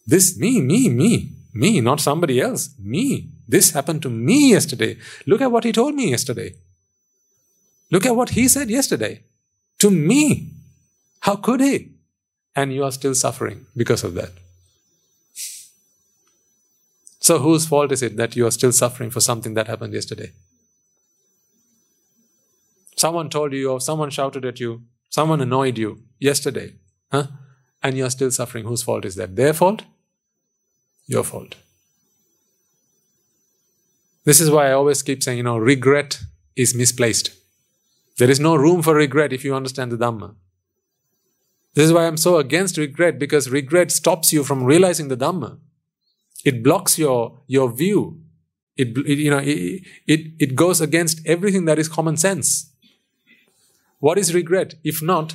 [0.07, 3.29] This, me, me, me, me, not somebody else, me.
[3.47, 4.97] This happened to me yesterday.
[5.25, 6.53] Look at what he told me yesterday.
[7.91, 9.23] Look at what he said yesterday.
[9.79, 10.51] To me.
[11.21, 11.89] How could he?
[12.55, 14.31] And you are still suffering because of that.
[17.19, 20.31] So, whose fault is it that you are still suffering for something that happened yesterday?
[22.95, 26.73] Someone told you, or someone shouted at you, someone annoyed you yesterday,
[27.11, 27.27] huh?
[27.83, 28.65] and you are still suffering.
[28.65, 29.35] Whose fault is that?
[29.35, 29.83] Their fault?
[31.09, 31.55] Your fault.
[34.25, 36.19] This is why I always keep saying, you know, regret
[36.55, 37.31] is misplaced.
[38.19, 40.35] There is no room for regret if you understand the Dhamma.
[41.73, 45.57] This is why I'm so against regret because regret stops you from realizing the Dhamma.
[46.45, 48.21] It blocks your, your view.
[48.77, 52.71] It, it you know, it, it, it goes against everything that is common sense.
[53.97, 55.33] What is regret if not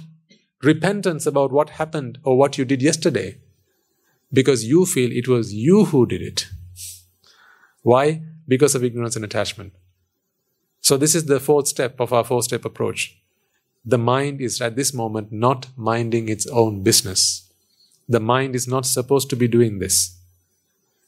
[0.63, 3.41] repentance about what happened or what you did yesterday
[4.35, 6.49] because you feel it was you who did it.
[7.83, 8.23] Why?
[8.47, 9.73] Because of ignorance and attachment.
[10.81, 13.17] So, this is the fourth step of our four step approach.
[13.85, 17.51] The mind is at this moment not minding its own business.
[18.09, 20.19] The mind is not supposed to be doing this.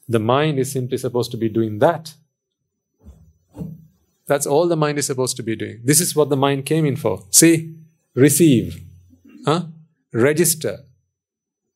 [0.09, 2.13] The mind is simply supposed to be doing that.
[4.25, 5.81] That's all the mind is supposed to be doing.
[5.83, 7.25] This is what the mind came in for.
[7.29, 7.75] See,
[8.15, 8.81] receive,
[9.45, 9.65] huh?
[10.11, 10.85] register,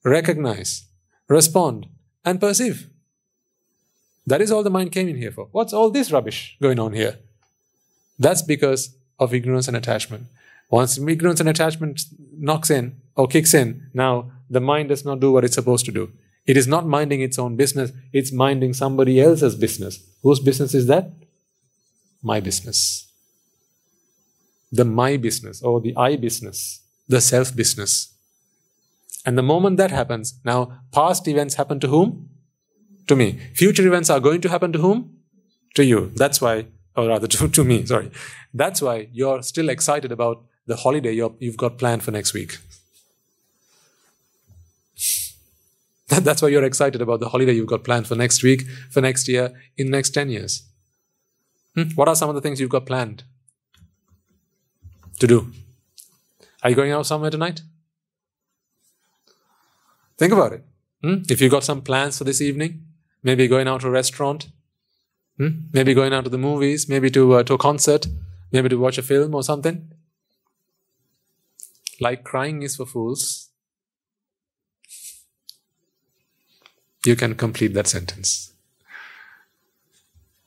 [0.04, 0.86] recognize,
[1.32, 1.88] respond,
[2.26, 2.88] and perceive.
[4.28, 5.48] That is all the mind came in here for.
[5.52, 7.18] What's all this rubbish going on here?
[8.20, 10.28] That's because of ignorance and attachment.
[10.70, 12.02] Once ignorance and attachment
[12.38, 15.92] knocks in or kicks in, now the mind does not do what it's supposed to
[15.92, 16.12] do.
[16.46, 20.00] It is not minding its own business, it's minding somebody else's business.
[20.24, 21.12] Whose business is that?
[22.22, 23.08] My business.
[24.72, 28.11] The my business or the I business, the self business.
[29.26, 32.30] And the moment that happens, now past events happen to whom?
[33.08, 33.40] To me.
[33.54, 35.18] Future events are going to happen to whom?
[35.76, 36.12] To you.
[36.16, 38.12] That's why, or rather to, to me, sorry.
[38.54, 42.58] That's why you're still excited about the holiday you've got planned for next week.
[46.08, 49.28] That's why you're excited about the holiday you've got planned for next week, for next
[49.28, 50.64] year, in the next 10 years.
[51.76, 51.90] Hmm?
[51.96, 53.24] What are some of the things you've got planned
[55.20, 55.52] to do?
[56.64, 57.62] Are you going out somewhere tonight?
[60.22, 60.64] Think about it.
[61.04, 61.24] Hmm?
[61.32, 62.86] If you've got some plans for this evening,
[63.24, 64.50] maybe going out to a restaurant,
[65.38, 65.62] hmm?
[65.74, 68.06] maybe going out to the movies, maybe to, uh, to a concert,
[68.52, 69.92] maybe to watch a film or something.
[72.00, 73.50] Like crying is for fools,
[77.04, 78.54] you can complete that sentence.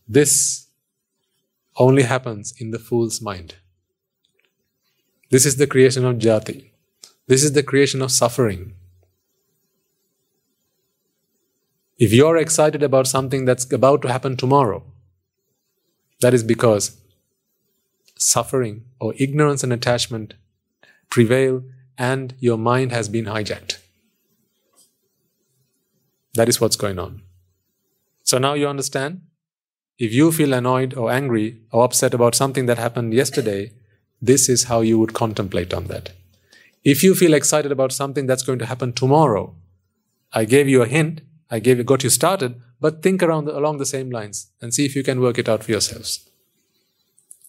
[0.07, 0.69] This
[1.75, 3.57] only happens in the fool's mind.
[5.33, 6.71] This is the creation of jati.
[7.27, 8.75] This is the creation of suffering.
[11.99, 14.83] If you're excited about something that's about to happen tomorrow,
[16.21, 16.97] that is because
[18.17, 20.35] suffering or ignorance and attachment
[21.09, 21.63] prevail
[21.97, 23.79] and your mind has been hijacked.
[26.35, 27.23] That is what's going on.
[28.25, 29.21] So now you understand?
[29.99, 33.73] If you feel annoyed or angry or upset about something that happened yesterday,
[34.21, 36.11] this is how you would contemplate on that.
[36.83, 39.55] If you feel excited about something that's going to happen tomorrow,
[40.33, 43.57] I gave you a hint, I gave you, got you started, but think around the,
[43.57, 46.29] along the same lines and see if you can work it out for yourselves.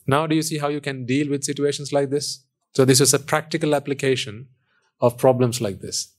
[0.07, 2.43] Now, do you see how you can deal with situations like this?
[2.73, 4.47] So, this is a practical application
[5.01, 6.13] of problems like this.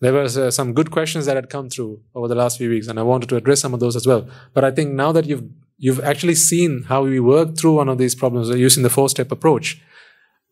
[0.00, 2.88] There were uh, some good questions that had come through over the last few weeks,
[2.88, 4.28] and I wanted to address some of those as well.
[4.52, 5.44] But I think now that you've
[5.78, 9.82] you've actually seen how we work through one of these problems using the four-step approach,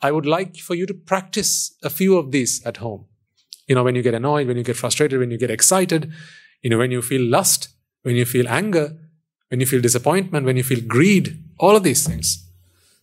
[0.01, 3.07] I would like for you to practice a few of these at home.
[3.67, 6.13] You know, when you get annoyed, when you get frustrated, when you get excited,
[6.63, 7.69] you know, when you feel lust,
[8.03, 8.97] when you feel anger,
[9.49, 12.49] when you feel disappointment, when you feel greed, all of these things.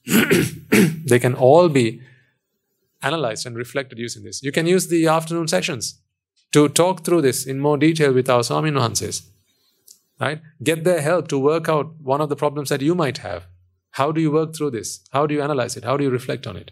[1.05, 2.01] they can all be
[3.01, 4.43] analyzed and reflected using this.
[4.43, 5.99] You can use the afternoon sessions
[6.51, 8.71] to talk through this in more detail with our Swami.
[10.19, 10.41] Right?
[10.61, 13.47] Get their help to work out one of the problems that you might have.
[13.91, 15.01] How do you work through this?
[15.11, 15.83] How do you analyze it?
[15.83, 16.71] How do you reflect on it?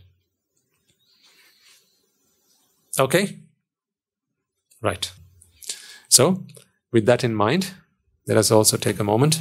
[3.00, 3.40] Okay?
[4.82, 5.12] Right.
[6.10, 6.44] So,
[6.92, 7.72] with that in mind,
[8.28, 9.40] let us also take a moment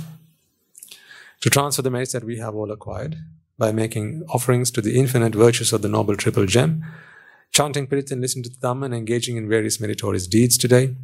[1.40, 3.16] to transfer the merits that we have all acquired
[3.58, 6.84] by making offerings to the infinite virtues of the Noble Triple Gem
[7.52, 10.94] chanting Pirit and listening to the Dhamma and engaging in various meritorious deeds today.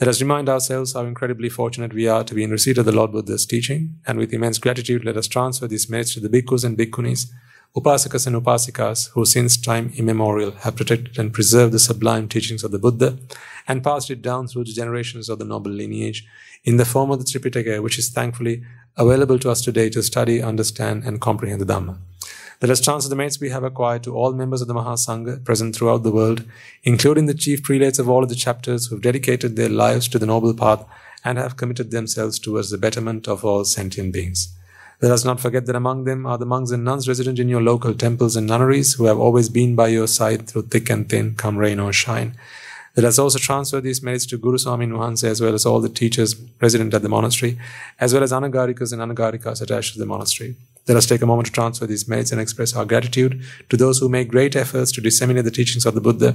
[0.00, 2.92] Let us remind ourselves how incredibly fortunate we are to be in receipt of the
[2.92, 6.64] Lord Buddha's teaching, and with immense gratitude, let us transfer these merits to the bhikkhus
[6.64, 7.26] and bhikkhunis,
[7.76, 12.72] upasakas and upasikas, who since time immemorial have protected and preserved the sublime teachings of
[12.72, 13.16] the Buddha
[13.68, 16.26] and passed it down through the generations of the noble lineage
[16.64, 18.64] in the form of the Tripitaka, which is thankfully
[18.96, 21.98] available to us today to study, understand, and comprehend the Dhamma.
[22.60, 25.74] Let us transfer the merits we have acquired to all members of the Mahasangha present
[25.74, 26.44] throughout the world,
[26.82, 30.18] including the chief prelates of all of the chapters who have dedicated their lives to
[30.18, 30.84] the noble path
[31.24, 34.54] and have committed themselves towards the betterment of all sentient beings.
[35.02, 37.62] Let us not forget that among them are the monks and nuns resident in your
[37.62, 41.36] local temples and nunneries who have always been by your side through thick and thin,
[41.36, 42.36] come rain or shine.
[42.96, 45.88] Let us also transfer these merits to Guru Swamin Wahanse as well as all the
[45.88, 47.58] teachers resident at the monastery,
[47.98, 50.56] as well as Anagarikas and Anagarikas attached to the monastery.
[50.90, 54.00] Let us take a moment to transfer these merits and express our gratitude to those
[54.00, 56.34] who make great efforts to disseminate the teachings of the Buddha,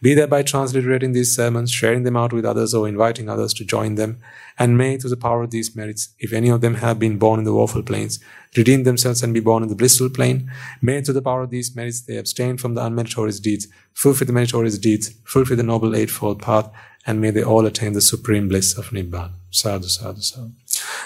[0.00, 3.64] be that by transliterating these sermons, sharing them out with others, or inviting others to
[3.64, 4.20] join them.
[4.56, 7.40] And may, through the power of these merits, if any of them have been born
[7.40, 8.20] in the woeful planes,
[8.56, 10.48] redeem themselves and be born in the blissful plane.
[10.80, 14.32] May, through the power of these merits, they abstain from the unmeritorious deeds, fulfill the
[14.32, 16.70] meritorious deeds, fulfill the noble eightfold path,
[17.04, 19.32] and may they all attain the supreme bliss of Nibbana.
[19.50, 20.52] Sadhu, sadhu, sadhu.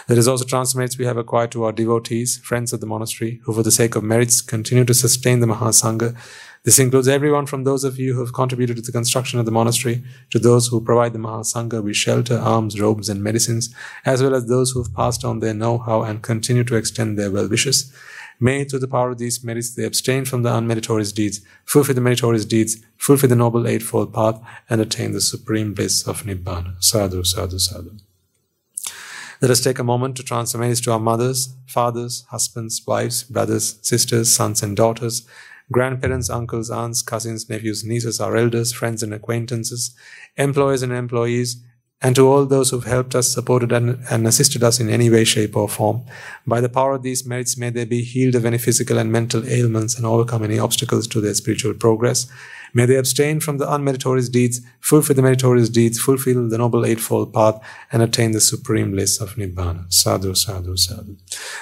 [0.09, 3.53] There is also transmerits we have acquired to our devotees, friends of the monastery, who
[3.53, 6.17] for the sake of merits continue to sustain the Mahasangha.
[6.65, 9.53] This includes everyone from those of you who have contributed to the construction of the
[9.53, 13.75] monastery to those who provide the Mahasangha with shelter, alms, robes, and medicines,
[14.05, 17.31] as well as those who have passed on their know-how and continue to extend their
[17.31, 17.93] well wishes.
[18.41, 22.01] May, through the power of these merits, they abstain from the unmeritorious deeds, fulfill the
[22.01, 26.83] meritorious deeds, fulfill the noble eightfold path, and attain the supreme bliss of Nibbana.
[26.83, 27.91] Sadhu, sadhu, sadhu.
[29.43, 33.77] Let us take a moment to transfer merits to our mothers, fathers, husbands, wives, brothers,
[33.83, 35.27] sisters, sons, and daughters,
[35.73, 39.97] grandparents, uncles, aunts, cousins, nephews, nieces, our elders, friends, and acquaintances,
[40.37, 41.57] employers and employees,
[42.03, 45.25] and to all those who've helped us, supported, and, and, assisted us in any way,
[45.25, 46.03] shape, or form.
[46.47, 49.49] By the power of these merits, may they be healed of any physical and mental
[49.49, 52.27] ailments and overcome any obstacles to their spiritual progress.
[52.75, 57.35] May they abstain from the unmeritorious deeds, fulfill the meritorious deeds, fulfill the noble eightfold
[57.35, 57.61] path,
[57.93, 59.93] and attain the supreme bliss of Nibbana.
[59.93, 61.17] Sadhu, sadhu, sadhu.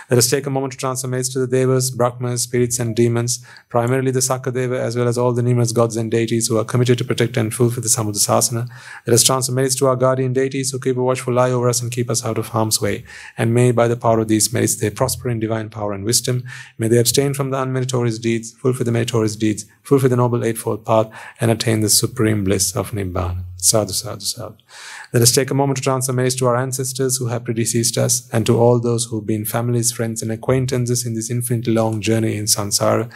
[0.08, 4.12] Let us take a moment to transfer to the Devas, Brahmas, spirits, and demons, primarily
[4.12, 7.04] the Sakadeva, as well as all the numerous gods and deities who are committed to
[7.04, 8.68] protect and fulfill the Sambuddhasasana.
[9.06, 11.90] Let us transfer to our guardian deities who keep a watchful eye over us and
[11.90, 13.04] keep us out of harm's way.
[13.36, 16.44] And may, by the power of these merits, they prosper in divine power and wisdom.
[16.78, 20.84] May they abstain from the unmeritorious deeds, fulfill the meritorious deeds, fulfill the noble eightfold
[20.84, 21.08] path,
[21.40, 23.44] and attain the supreme bliss of Nibbana.
[23.56, 24.56] Sadhu, sadhu, sadhu.
[25.12, 28.28] Let us take a moment to transfer merits to our ancestors who have predeceased us
[28.32, 32.36] and to all those who've been families, friends, and acquaintances in this infinitely long journey
[32.36, 33.12] in samsara,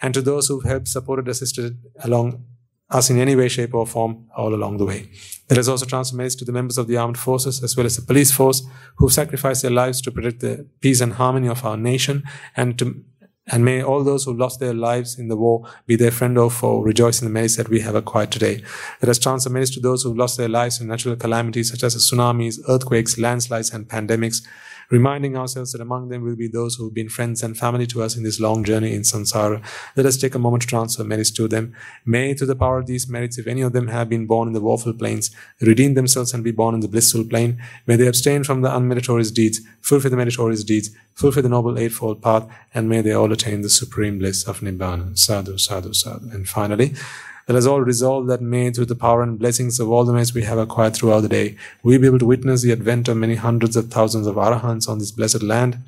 [0.00, 2.44] and to those who've helped, supported, assisted along
[2.90, 5.10] us in any way, shape, or form all along the way.
[5.50, 7.96] Let us also transfer merits to the members of the armed forces as well as
[7.96, 8.62] the police force
[8.96, 12.22] who've sacrificed their lives to protect the peace and harmony of our nation
[12.56, 13.04] and to
[13.52, 16.50] and may all those who lost their lives in the war be their friend or
[16.50, 18.62] foe, rejoice in the merits that we have acquired today.
[19.02, 21.96] Let us transfer merits to those who lost their lives in natural calamities such as
[21.96, 24.46] tsunamis, earthquakes, landslides, and pandemics,
[24.90, 28.02] reminding ourselves that among them will be those who have been friends and family to
[28.02, 29.64] us in this long journey in samsara.
[29.96, 31.74] Let us take a moment to transfer merits to them.
[32.04, 34.54] May, through the power of these merits, if any of them have been born in
[34.54, 37.62] the woeful planes, redeem themselves and be born in the blissful plane.
[37.86, 42.22] May they abstain from the unmeritorious deeds, fulfill the meritorious deeds, fulfill the noble eightfold
[42.22, 45.16] path, and may they all attain the supreme bliss of Nibbana.
[45.18, 46.30] Sadhu, sadhu, sadhu.
[46.30, 46.94] And finally,
[47.50, 50.32] let us all resolve that may, through the power and blessings of all the merits
[50.32, 53.34] we have acquired throughout the day, we be able to witness the advent of many
[53.34, 55.78] hundreds of thousands of arahants on this blessed land.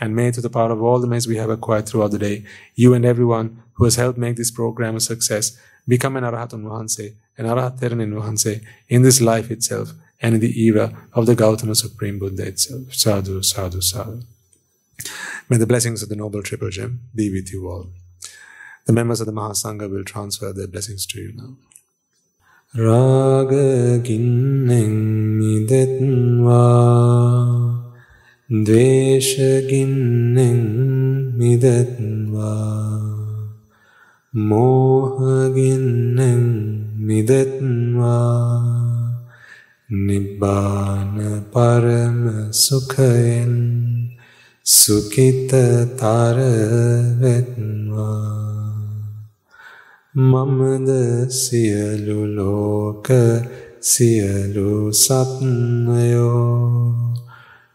[0.00, 2.44] And may, through the power of all the merits we have acquired throughout the day,
[2.74, 7.14] you and everyone who has helped make this program a success become an Arahatun Vahanse,
[7.38, 11.76] an Arahat Theranin Vahanse, in this life itself and in the era of the Gautama
[11.76, 12.92] Supreme Buddha itself.
[12.94, 14.22] Sadhu, sadhu, sadhu.
[15.48, 17.90] May the blessings of the Noble Triple Gem be with you all.
[18.86, 21.56] The members of the Mahasangha will transfer their blessings to you now.
[22.74, 24.14] රාගගින්නෙන්
[25.38, 26.56] මිදෙත්වා
[28.66, 30.60] දේශගින්නෙන්
[31.36, 32.72] මිදෙත්වා
[34.34, 35.84] මෝහගින්නෙන්
[36.98, 38.32] මිදෙත්වා
[39.90, 41.14] නිබ්බාන
[41.52, 43.52] පරම සුඛයෙන්
[44.66, 46.38] සුකිතතර
[47.20, 48.51] වෙත්වා
[50.14, 50.88] මමද
[51.30, 53.08] සියලු ලෝක
[53.80, 56.44] සියලු සත්නයෝ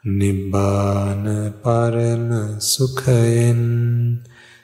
[0.05, 1.25] නිබ්බාන
[1.63, 2.29] පරම
[2.61, 4.21] සුඛයෙන්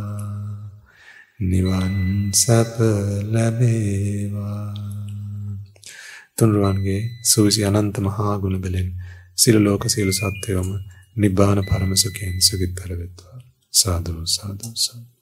[1.41, 2.75] නිවන් සැප
[3.25, 4.73] ලැබේවා.
[6.37, 8.89] තුන්රුවන්ගේ සූසි අනන්ත මහා ගුණ බලෙන්
[9.35, 10.69] සියලු ලෝක සියලු සත්වයෝම
[11.15, 13.39] නිබ්බාන පරම සුඛයෙන් සුඛිතතර වෙත්වා.
[13.73, 15.12] සාදු සාදු සාදු.